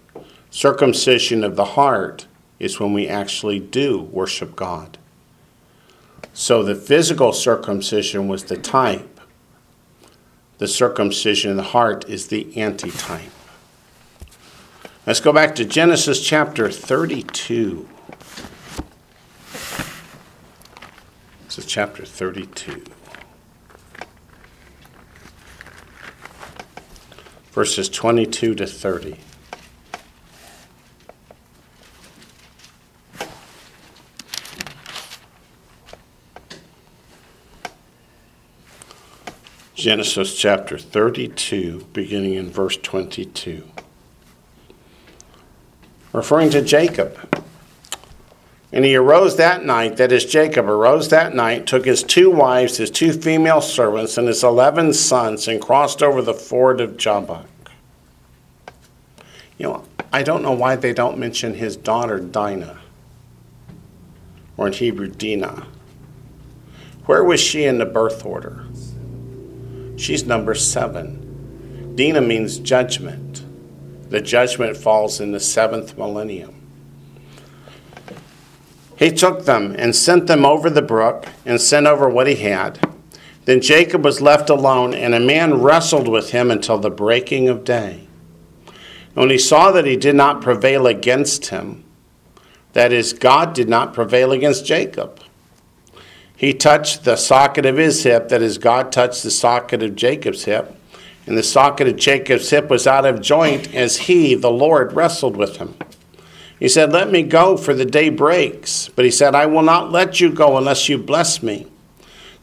Circumcision 0.51 1.43
of 1.43 1.55
the 1.55 1.65
heart 1.65 2.27
is 2.59 2.79
when 2.79 2.93
we 2.93 3.07
actually 3.07 3.59
do 3.59 3.99
worship 3.99 4.55
God. 4.55 4.99
So 6.31 6.61
the 6.61 6.75
physical 6.75 7.33
circumcision 7.33 8.27
was 8.27 8.43
the 8.43 8.57
type. 8.57 9.19
The 10.59 10.67
circumcision 10.67 11.49
of 11.49 11.57
the 11.57 11.63
heart 11.63 12.07
is 12.07 12.27
the 12.27 12.55
antitype. 12.55 13.31
Let's 15.07 15.19
go 15.19 15.33
back 15.33 15.55
to 15.55 15.65
Genesis 15.65 16.23
chapter 16.23 16.69
32. 16.69 17.89
This 21.45 21.57
is 21.57 21.65
chapter 21.65 22.05
32. 22.05 22.83
Verses 27.53 27.87
22 27.87 28.55
to 28.55 28.65
30. 28.65 29.15
Genesis 39.75 40.35
chapter 40.35 40.77
32, 40.77 41.89
beginning 41.93 42.35
in 42.35 42.49
verse 42.49 42.77
22. 42.77 43.69
Referring 46.13 46.49
to 46.49 46.61
Jacob. 46.61 47.42
And 48.73 48.83
he 48.83 48.95
arose 48.95 49.35
that 49.37 49.63
night, 49.63 49.97
that 49.97 50.11
is, 50.11 50.25
Jacob 50.25 50.67
arose 50.67 51.09
that 51.09 51.35
night, 51.35 51.67
took 51.67 51.85
his 51.85 52.01
two 52.01 52.31
wives, 52.31 52.77
his 52.77 52.89
two 52.89 53.13
female 53.13 53.61
servants, 53.61 54.17
and 54.17 54.27
his 54.27 54.43
eleven 54.43 54.93
sons, 54.93 55.47
and 55.47 55.61
crossed 55.61 56.01
over 56.01 56.23
the 56.23 56.33
ford 56.33 56.81
of 56.81 56.97
Jabbok. 56.97 57.45
You 59.59 59.67
know, 59.67 59.85
I 60.11 60.23
don't 60.23 60.41
know 60.41 60.53
why 60.53 60.75
they 60.75 60.91
don't 60.91 61.19
mention 61.19 61.53
his 61.53 61.77
daughter 61.77 62.19
Dinah, 62.19 62.79
or 64.57 64.65
in 64.65 64.73
Hebrew, 64.73 65.07
Dinah. 65.07 65.67
Where 67.05 67.23
was 67.23 67.39
she 67.39 67.65
in 67.65 67.77
the 67.77 67.85
birth 67.85 68.25
order? 68.25 68.65
She's 69.97 70.25
number 70.25 70.55
seven. 70.55 71.93
Dinah 71.95 72.21
means 72.21 72.57
judgment. 72.57 73.43
The 74.09 74.19
judgment 74.19 74.77
falls 74.77 75.21
in 75.21 75.31
the 75.31 75.39
seventh 75.39 75.95
millennium. 75.95 76.62
He 79.03 79.11
took 79.11 79.43
them 79.43 79.75
and 79.77 79.93
sent 79.93 80.27
them 80.27 80.45
over 80.45 80.69
the 80.69 80.81
brook 80.81 81.25
and 81.45 81.59
sent 81.59 81.87
over 81.87 82.07
what 82.07 82.25
he 82.25 82.35
had. 82.35 82.79
Then 83.43 83.59
Jacob 83.59 84.05
was 84.05 84.21
left 84.21 84.49
alone, 84.49 84.93
and 84.93 85.13
a 85.13 85.19
man 85.19 85.55
wrestled 85.55 86.07
with 86.07 86.29
him 86.29 86.49
until 86.49 86.77
the 86.77 86.89
breaking 86.89 87.49
of 87.49 87.65
day. 87.65 88.07
When 89.13 89.29
he 89.29 89.37
saw 89.37 89.73
that 89.73 89.85
he 89.85 89.97
did 89.97 90.15
not 90.15 90.41
prevail 90.41 90.87
against 90.87 91.47
him, 91.47 91.83
that 92.71 92.93
is, 92.93 93.11
God 93.11 93.53
did 93.53 93.67
not 93.67 93.93
prevail 93.93 94.31
against 94.31 94.65
Jacob, 94.65 95.19
he 96.37 96.53
touched 96.53 97.03
the 97.03 97.17
socket 97.17 97.65
of 97.65 97.75
his 97.75 98.03
hip, 98.03 98.29
that 98.29 98.41
is, 98.41 98.57
God 98.57 98.89
touched 98.89 99.21
the 99.21 99.31
socket 99.31 99.83
of 99.83 99.97
Jacob's 99.97 100.45
hip, 100.45 100.77
and 101.27 101.37
the 101.37 101.43
socket 101.43 101.89
of 101.89 101.97
Jacob's 101.97 102.51
hip 102.51 102.69
was 102.69 102.87
out 102.87 103.05
of 103.05 103.19
joint 103.19 103.75
as 103.75 103.97
he, 103.97 104.33
the 104.33 104.49
Lord, 104.49 104.93
wrestled 104.93 105.35
with 105.35 105.57
him. 105.57 105.75
He 106.59 106.69
said, 106.69 106.91
Let 106.91 107.11
me 107.11 107.23
go, 107.23 107.57
for 107.57 107.73
the 107.73 107.85
day 107.85 108.09
breaks. 108.09 108.89
But 108.95 109.05
he 109.05 109.11
said, 109.11 109.35
I 109.35 109.45
will 109.45 109.63
not 109.63 109.91
let 109.91 110.19
you 110.19 110.31
go 110.31 110.57
unless 110.57 110.87
you 110.89 110.97
bless 110.97 111.43
me. 111.43 111.67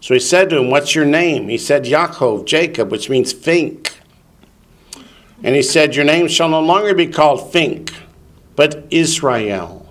So 0.01 0.15
he 0.15 0.21
said 0.21 0.51
to 0.51 0.59
him, 0.59 0.71
What's 0.71 0.95
your 0.95 1.05
name? 1.05 1.49
He 1.49 1.59
said, 1.59 1.85
Yaakov, 1.85 2.47
Jacob, 2.47 2.91
which 2.91 3.11
means 3.11 3.33
fink. 3.33 3.99
And 5.43 5.55
he 5.55 5.63
said, 5.63 5.95
Your 5.95 6.05
name 6.05 6.29
shall 6.29 6.49
no 6.49 6.61
longer 6.61 6.95
be 6.95 7.07
called 7.07 7.53
fink, 7.53 7.93
but 8.57 8.85
Israel. 8.91 9.89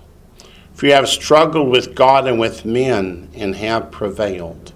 For 0.74 0.86
you 0.86 0.92
have 0.92 1.08
struggled 1.08 1.68
with 1.68 1.94
God 1.94 2.26
and 2.26 2.40
with 2.40 2.64
men 2.64 3.28
and 3.34 3.54
have 3.56 3.90
prevailed. 3.90 4.72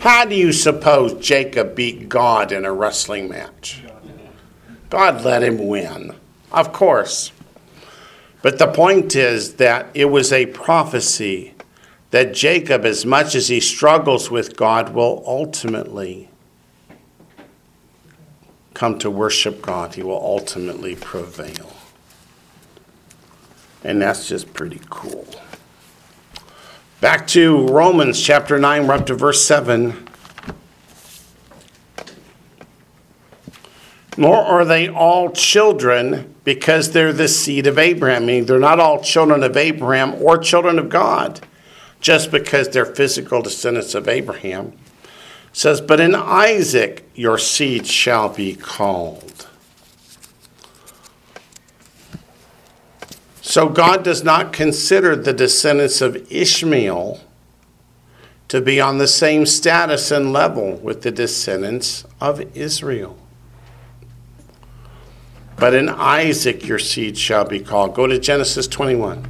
How 0.00 0.24
do 0.24 0.34
you 0.34 0.52
suppose 0.52 1.14
Jacob 1.24 1.74
beat 1.74 2.08
God 2.08 2.52
in 2.52 2.64
a 2.64 2.72
wrestling 2.72 3.28
match? 3.28 3.82
God 4.90 5.24
let 5.24 5.42
him 5.42 5.66
win. 5.68 6.14
Of 6.50 6.72
course. 6.72 7.32
But 8.40 8.58
the 8.58 8.68
point 8.68 9.16
is 9.16 9.54
that 9.54 9.88
it 9.94 10.06
was 10.06 10.32
a 10.32 10.46
prophecy 10.46 11.54
that 12.10 12.32
Jacob, 12.32 12.84
as 12.84 13.04
much 13.04 13.34
as 13.34 13.48
he 13.48 13.60
struggles 13.60 14.30
with 14.30 14.56
God, 14.56 14.94
will 14.94 15.22
ultimately 15.26 16.28
come 18.74 18.98
to 19.00 19.10
worship 19.10 19.60
God. 19.60 19.94
He 19.94 20.02
will 20.02 20.22
ultimately 20.22 20.94
prevail. 20.94 21.72
And 23.82 24.00
that's 24.00 24.28
just 24.28 24.54
pretty 24.54 24.80
cool. 24.88 25.26
Back 27.00 27.26
to 27.28 27.66
Romans 27.68 28.20
chapter 28.20 28.58
9, 28.58 28.86
we're 28.86 28.94
up 28.94 29.06
to 29.06 29.14
verse 29.14 29.44
7. 29.44 30.07
Nor 34.18 34.36
are 34.36 34.64
they 34.64 34.88
all 34.88 35.30
children 35.30 36.34
because 36.42 36.90
they're 36.90 37.12
the 37.12 37.28
seed 37.28 37.68
of 37.68 37.78
Abraham. 37.78 38.26
Meaning 38.26 38.46
they're 38.46 38.58
not 38.58 38.80
all 38.80 39.00
children 39.00 39.44
of 39.44 39.56
Abraham 39.56 40.14
or 40.20 40.36
children 40.36 40.76
of 40.80 40.88
God 40.88 41.40
just 42.00 42.32
because 42.32 42.68
they're 42.68 42.84
physical 42.84 43.42
descendants 43.42 43.94
of 43.94 44.08
Abraham. 44.08 44.72
It 44.72 45.56
says, 45.56 45.80
But 45.80 46.00
in 46.00 46.16
Isaac 46.16 47.08
your 47.14 47.38
seed 47.38 47.86
shall 47.86 48.28
be 48.28 48.56
called. 48.56 49.46
So 53.40 53.68
God 53.68 54.02
does 54.02 54.24
not 54.24 54.52
consider 54.52 55.14
the 55.14 55.32
descendants 55.32 56.00
of 56.00 56.26
Ishmael 56.30 57.20
to 58.48 58.60
be 58.60 58.80
on 58.80 58.98
the 58.98 59.06
same 59.06 59.46
status 59.46 60.10
and 60.10 60.32
level 60.32 60.72
with 60.74 61.02
the 61.02 61.12
descendants 61.12 62.04
of 62.20 62.40
Israel. 62.56 63.16
But 65.58 65.74
in 65.74 65.88
Isaac 65.88 66.66
your 66.66 66.78
seed 66.78 67.18
shall 67.18 67.44
be 67.44 67.58
called. 67.58 67.94
Go 67.94 68.06
to 68.06 68.18
Genesis 68.18 68.68
21. 68.68 69.28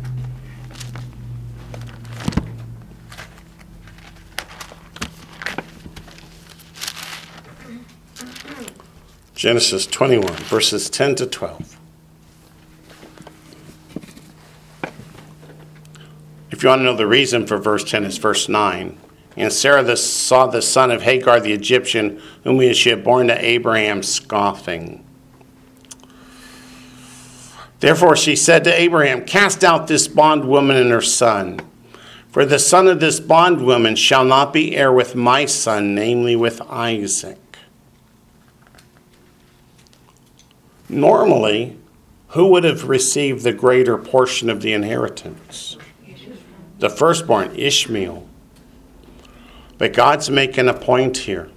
Genesis 9.35 9.87
21, 9.87 10.35
verses 10.35 10.91
10 10.91 11.15
to 11.15 11.27
12. 11.27 11.79
If 16.51 16.65
you 16.65 16.69
want 16.69 16.81
to 16.81 16.85
know 16.85 16.97
the 16.97 17.07
reason 17.07 17.47
for 17.47 17.57
verse 17.57 17.85
10, 17.85 18.05
it's 18.05 18.17
verse 18.17 18.49
9. 18.49 18.99
And 19.37 19.53
Sarah 19.53 19.85
the, 19.85 19.97
saw 19.97 20.49
the 20.49 20.61
son 20.61 20.91
of 20.91 21.03
Hagar 21.03 21.39
the 21.39 21.53
Egyptian, 21.53 22.21
whom 22.43 22.61
she 22.73 22.91
had 22.91 23.05
born 23.05 23.29
to 23.29 23.45
Abraham, 23.45 24.03
scoffing. 24.03 25.08
Therefore 27.81 28.17
she 28.17 28.35
said 28.35 28.65
to 28.65 28.81
Abraham, 28.81 29.25
Cast 29.25 29.63
out 29.63 29.87
this 29.87 30.09
bondwoman 30.09 30.77
and 30.77 30.91
her 30.91 31.01
son. 31.01 31.61
For 32.31 32.45
the 32.45 32.59
son 32.59 32.89
of 32.89 33.01
this 33.01 33.21
bondwoman 33.21 33.97
shall 33.97 34.25
not 34.25 34.53
be 34.53 34.77
heir 34.77 34.93
with 34.93 35.15
my 35.15 35.47
son, 35.47 35.95
namely 35.95 36.37
with 36.37 36.61
Isaac. 36.63 37.39
Normally, 40.89 41.77
who 42.29 42.49
would 42.49 42.65
have 42.65 42.89
received 42.89 43.43
the 43.43 43.53
greater 43.53 43.97
portion 43.97 44.51
of 44.51 44.61
the 44.61 44.73
inheritance? 44.73 45.77
The 46.79 46.91
firstborn, 46.91 47.55
Ishmael. 47.57 48.27
But 49.79 49.93
God's 49.93 50.31
making 50.31 50.69
a 50.69 50.75
point 50.75 51.19
here. 51.19 51.51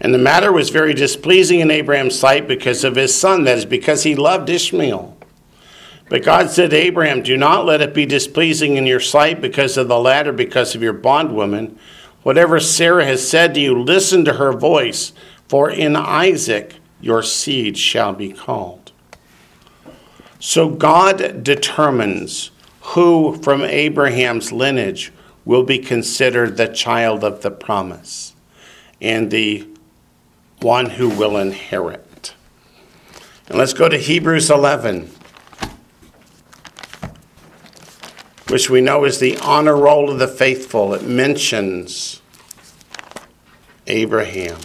And 0.00 0.14
the 0.14 0.18
matter 0.18 0.52
was 0.52 0.70
very 0.70 0.94
displeasing 0.94 1.60
in 1.60 1.70
Abraham's 1.70 2.18
sight 2.18 2.46
because 2.46 2.84
of 2.84 2.96
his 2.96 3.18
son, 3.18 3.44
that 3.44 3.58
is, 3.58 3.64
because 3.64 4.04
he 4.04 4.14
loved 4.14 4.48
Ishmael. 4.48 5.16
But 6.08 6.24
God 6.24 6.50
said 6.50 6.70
to 6.70 6.76
Abraham, 6.76 7.22
Do 7.22 7.36
not 7.36 7.66
let 7.66 7.82
it 7.82 7.94
be 7.94 8.06
displeasing 8.06 8.76
in 8.76 8.86
your 8.86 9.00
sight 9.00 9.40
because 9.40 9.76
of 9.76 9.88
the 9.88 9.98
lad 9.98 10.26
or 10.26 10.32
because 10.32 10.74
of 10.74 10.82
your 10.82 10.92
bondwoman. 10.92 11.78
Whatever 12.22 12.60
Sarah 12.60 13.04
has 13.04 13.28
said 13.28 13.54
to 13.54 13.60
you, 13.60 13.78
listen 13.78 14.24
to 14.24 14.34
her 14.34 14.52
voice, 14.52 15.12
for 15.48 15.70
in 15.70 15.96
Isaac 15.96 16.76
your 17.00 17.22
seed 17.22 17.76
shall 17.76 18.12
be 18.12 18.32
called. 18.32 18.92
So 20.40 20.68
God 20.68 21.42
determines 21.42 22.50
who 22.80 23.36
from 23.42 23.62
Abraham's 23.62 24.52
lineage 24.52 25.12
will 25.44 25.64
be 25.64 25.78
considered 25.78 26.56
the 26.56 26.68
child 26.68 27.24
of 27.24 27.42
the 27.42 27.50
promise. 27.50 28.34
And 29.00 29.30
the 29.30 29.66
one 30.60 30.90
who 30.90 31.08
will 31.08 31.36
inherit. 31.36 32.34
And 33.48 33.56
let's 33.56 33.72
go 33.72 33.88
to 33.88 33.96
Hebrews 33.96 34.50
11, 34.50 35.10
which 38.48 38.68
we 38.68 38.80
know 38.80 39.04
is 39.04 39.18
the 39.18 39.36
honor 39.38 39.76
roll 39.76 40.10
of 40.10 40.18
the 40.18 40.28
faithful. 40.28 40.94
It 40.94 41.02
mentions 41.02 42.20
Abraham. 43.86 44.58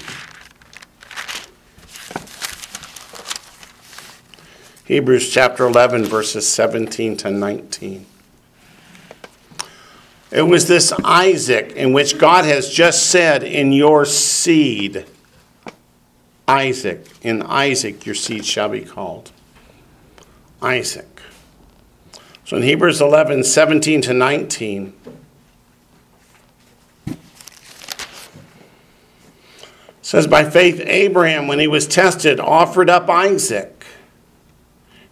Hebrews 4.85 5.31
chapter 5.31 5.65
11, 5.65 6.05
verses 6.05 6.47
17 6.47 7.15
to 7.17 7.31
19. 7.31 8.05
It 10.31 10.41
was 10.41 10.67
this 10.67 10.91
Isaac 11.05 11.71
in 11.73 11.93
which 11.93 12.17
God 12.17 12.43
has 12.43 12.69
just 12.69 13.05
said, 13.09 13.43
In 13.43 13.71
your 13.71 14.03
seed, 14.03 15.05
Isaac, 16.53 17.07
in 17.23 17.41
Isaac 17.41 18.05
your 18.05 18.13
seed 18.13 18.45
shall 18.45 18.69
be 18.69 18.81
called. 18.81 19.31
Isaac. 20.61 21.21
So 22.45 22.57
in 22.57 22.63
Hebrews 22.63 23.01
11, 23.01 23.43
17 23.43 24.01
to 24.01 24.13
19, 24.13 24.93
says, 30.03 30.27
By 30.27 30.47
faith, 30.47 30.79
Abraham, 30.85 31.47
when 31.47 31.57
he 31.57 31.67
was 31.67 31.87
tested, 31.87 32.39
offered 32.39 32.89
up 32.89 33.09
Isaac. 33.09 33.85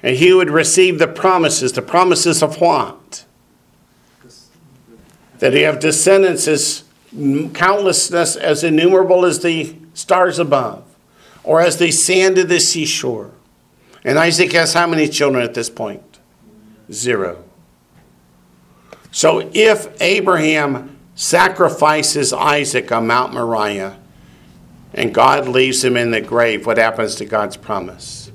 And 0.04 0.18
he 0.18 0.34
would 0.34 0.52
receive 0.52 1.00
the 1.00 1.08
promises. 1.08 1.72
The 1.72 1.82
promises 1.82 2.44
of 2.44 2.62
what? 2.62 3.26
That 5.40 5.54
he 5.54 5.62
have 5.62 5.80
descendants 5.80 6.48
as 6.48 6.84
countlessness 7.54 8.36
as 8.36 8.64
innumerable 8.64 9.26
as 9.26 9.40
the 9.40 9.76
stars 9.96 10.38
above, 10.38 10.91
or 11.44 11.62
as 11.62 11.78
the 11.78 11.92
sand 11.92 12.38
the 12.38 12.60
seashore. 12.60 13.32
And 14.04 14.18
Isaac 14.18 14.52
has 14.54 14.74
how 14.74 14.88
many 14.88 15.08
children 15.08 15.44
at 15.44 15.54
this 15.54 15.70
point? 15.70 16.20
Zero. 16.92 17.44
So 19.12 19.50
if 19.54 20.02
Abraham 20.02 20.98
sacrifices 21.16 22.34
Isaac 22.34 22.92
on 22.92 23.08
Mount 23.08 23.34
Moriah 23.34 24.00
and 24.94 25.14
God 25.14 25.48
leaves 25.48 25.84
him 25.84 25.96
in 25.98 26.12
the 26.12 26.22
grave, 26.22 26.66
what 26.66 26.78
happens 26.78 27.16
to 27.16 27.26
God's 27.26 27.58
promise? 27.58 28.32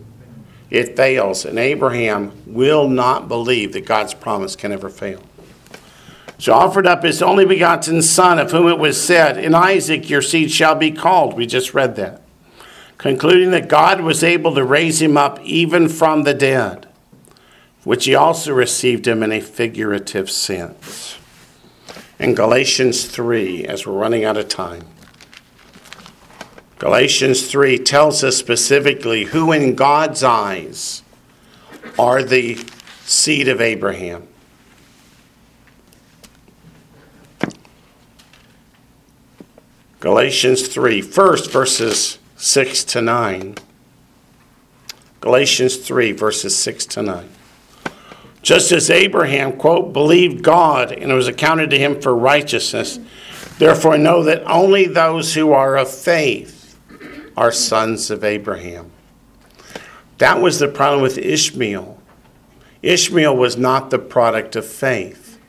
It 0.71 0.97
fails, 0.97 1.45
and 1.45 1.59
Abraham 1.59 2.33
will 2.47 2.89
not 2.89 3.29
believe 3.29 3.73
that 3.73 3.87
God's 3.87 4.15
promise 4.15 4.57
can 4.57 4.73
ever 4.73 4.89
fail. 4.89 5.23
So 6.39 6.53
offered 6.53 6.87
up 6.87 7.03
his 7.03 7.23
only 7.23 7.45
begotten 7.45 8.03
son, 8.03 8.39
of 8.39 8.51
whom 8.51 8.69
it 8.69 8.79
was 8.79 9.01
said, 9.03 9.39
In 9.39 9.55
Isaac 9.55 10.11
your 10.11 10.23
seed 10.23 10.51
shall 10.51 10.75
be 10.75 10.91
called. 10.91 11.35
We 11.35 11.47
just 11.47 11.73
read 11.73 11.97
that. 11.97 12.23
Concluding 12.99 13.51
that 13.51 13.69
God 13.69 14.01
was 14.01 14.25
able 14.25 14.55
to 14.55 14.65
raise 14.65 15.03
him 15.03 15.17
up 15.17 15.41
even 15.43 15.89
from 15.89 16.23
the 16.23 16.35
dead, 16.35 16.89
which 17.85 18.07
he 18.07 18.15
also 18.15 18.53
received 18.53 19.07
him 19.07 19.23
in 19.23 19.33
a 19.33 19.41
figurative 19.41 20.31
sense. 20.31 21.19
In 22.19 22.35
Galatians 22.35 23.05
3, 23.05 23.67
as 23.67 23.87
we're 23.87 23.93
running 23.93 24.25
out 24.25 24.39
of 24.39 24.49
time, 24.49 24.85
Galatians 26.79 27.51
3 27.51 27.79
tells 27.79 28.25
us 28.25 28.37
specifically 28.37 29.25
who 29.25 29.53
in 29.53 29.75
God's 29.75 30.23
eyes 30.23 31.03
are 31.99 32.23
the 32.23 32.59
seed 33.05 33.49
of 33.49 33.61
Abraham. 33.61 34.29
Galatians 40.01 40.69
3, 40.69 41.01
first 41.01 41.51
verses 41.51 42.19
6 42.47 42.85
to 42.85 43.03
9. 43.03 43.57
Galatians 45.21 45.79
3, 45.79 46.13
verses 46.13 46.57
6 46.57 46.87
to 46.87 47.03
9. 47.03 47.29
Just 48.41 48.71
as 48.71 48.89
Abraham, 48.89 49.57
quote, 49.57 49.93
believed 49.93 50.45
God 50.45 50.93
and 50.93 51.11
it 51.11 51.15
was 51.15 51.27
accounted 51.27 51.71
to 51.71 51.79
him 51.79 52.01
for 52.01 52.15
righteousness, 52.15 53.01
therefore 53.59 53.99
know 53.99 54.23
that 54.23 54.49
only 54.49 54.87
those 54.87 55.35
who 55.35 55.53
are 55.53 55.77
of 55.77 55.91
faith 55.91 56.79
are 57.37 57.51
sons 57.51 58.13
of 58.13 58.23
Abraham. 58.23 58.93
That 60.19 60.41
was 60.41 60.61
the 60.61 60.69
problem 60.69 61.03
with 61.03 61.19
Ishmael. 61.19 62.01
Ishmael 62.81 63.37
was 63.37 63.57
not 63.57 63.91
the 63.91 63.99
product 63.99 64.55
of 64.55 64.65
faith. 64.65 65.41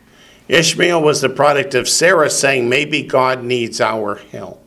Ishmael 0.48 1.04
was 1.04 1.22
the 1.22 1.30
product 1.30 1.76
of 1.76 1.88
Sarah 1.88 2.32
saying, 2.32 2.68
Maybe 2.68 3.04
God 3.04 3.44
needs 3.44 3.80
our 3.80 4.16
help. 4.16 4.67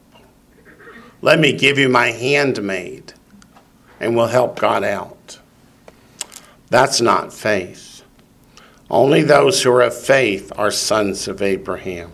Let 1.23 1.39
me 1.39 1.53
give 1.53 1.77
you 1.77 1.91
my 1.91 2.13
handmaid, 2.13 3.13
and 4.01 4.17
we'll 4.17 4.29
help 4.29 4.59
God 4.59 4.83
out. 4.83 5.39
That's 6.71 7.03
not 7.03 7.35
faith. 7.35 8.03
Only 8.91 9.23
those 9.23 9.63
who 9.63 9.71
are 9.71 9.83
of 9.83 9.95
faith 9.95 10.51
are 10.57 10.71
sons 10.71 11.29
of 11.29 11.43
Abraham. 11.43 12.11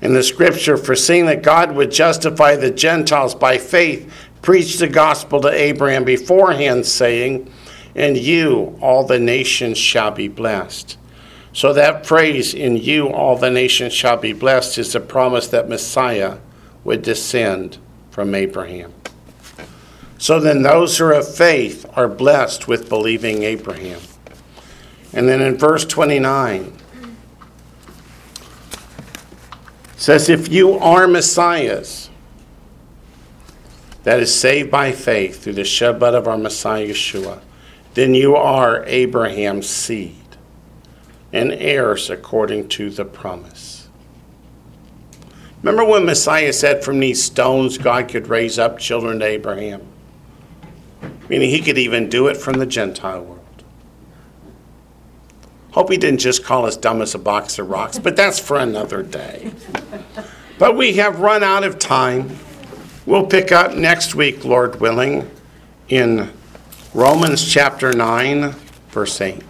In 0.00 0.14
the 0.14 0.22
scripture, 0.22 0.78
foreseeing 0.78 1.26
that 1.26 1.42
God 1.42 1.72
would 1.76 1.90
justify 1.90 2.56
the 2.56 2.70
Gentiles 2.70 3.34
by 3.34 3.58
faith, 3.58 4.10
preached 4.40 4.78
the 4.78 4.88
gospel 4.88 5.38
to 5.42 5.52
Abraham 5.52 6.04
beforehand, 6.04 6.86
saying, 6.86 7.52
In 7.94 8.14
you 8.14 8.78
all 8.80 9.04
the 9.04 9.20
nations 9.20 9.76
shall 9.76 10.10
be 10.10 10.26
blessed. 10.26 10.96
So 11.52 11.74
that 11.74 12.06
phrase, 12.06 12.54
in 12.54 12.78
you 12.78 13.10
all 13.10 13.36
the 13.36 13.50
nations 13.50 13.92
shall 13.92 14.16
be 14.16 14.32
blessed, 14.32 14.78
is 14.78 14.94
the 14.94 15.00
promise 15.00 15.48
that 15.48 15.68
Messiah 15.68 16.38
would 16.82 17.02
descend 17.02 17.76
from 18.10 18.34
Abraham. 18.34 18.92
So 20.18 20.38
then 20.38 20.62
those 20.62 20.98
who 20.98 21.06
are 21.06 21.12
of 21.12 21.34
faith 21.34 21.86
are 21.94 22.08
blessed 22.08 22.68
with 22.68 22.88
believing 22.88 23.42
Abraham. 23.42 24.00
And 25.12 25.28
then 25.28 25.40
in 25.40 25.56
verse 25.56 25.84
29, 25.84 26.76
says, 29.96 30.28
If 30.28 30.48
you 30.48 30.74
are 30.74 31.06
Messiahs, 31.06 32.10
that 34.02 34.20
is 34.20 34.34
saved 34.34 34.70
by 34.70 34.92
faith 34.92 35.42
through 35.42 35.54
the 35.54 35.64
shed 35.64 35.98
blood 35.98 36.14
of 36.14 36.26
our 36.26 36.38
Messiah 36.38 36.88
Yeshua, 36.88 37.40
then 37.94 38.14
you 38.14 38.36
are 38.36 38.84
Abraham's 38.84 39.68
seed 39.68 40.16
and 41.32 41.52
heirs 41.52 42.10
according 42.10 42.68
to 42.68 42.90
the 42.90 43.04
promise. 43.04 43.69
Remember 45.62 45.84
when 45.84 46.06
Messiah 46.06 46.52
said, 46.52 46.82
From 46.82 47.00
these 47.00 47.22
stones 47.22 47.76
God 47.78 48.08
could 48.08 48.28
raise 48.28 48.58
up 48.58 48.78
children 48.78 49.18
to 49.20 49.26
Abraham? 49.26 49.86
Meaning 51.28 51.50
he 51.50 51.60
could 51.60 51.78
even 51.78 52.08
do 52.08 52.28
it 52.28 52.36
from 52.36 52.54
the 52.54 52.66
Gentile 52.66 53.22
world. 53.22 53.40
Hope 55.72 55.90
he 55.90 55.98
didn't 55.98 56.18
just 56.20 56.44
call 56.44 56.66
us 56.66 56.76
dumb 56.76 57.00
as 57.00 57.14
a 57.14 57.18
box 57.18 57.58
of 57.58 57.70
rocks, 57.70 57.98
but 57.98 58.16
that's 58.16 58.38
for 58.40 58.56
another 58.58 59.02
day. 59.02 59.52
But 60.58 60.76
we 60.76 60.94
have 60.94 61.20
run 61.20 61.42
out 61.42 61.62
of 61.62 61.78
time. 61.78 62.36
We'll 63.06 63.26
pick 63.26 63.52
up 63.52 63.74
next 63.74 64.14
week, 64.14 64.44
Lord 64.44 64.80
willing, 64.80 65.30
in 65.88 66.32
Romans 66.92 67.50
chapter 67.50 67.92
9, 67.92 68.50
verse 68.90 69.20
8. 69.20 69.42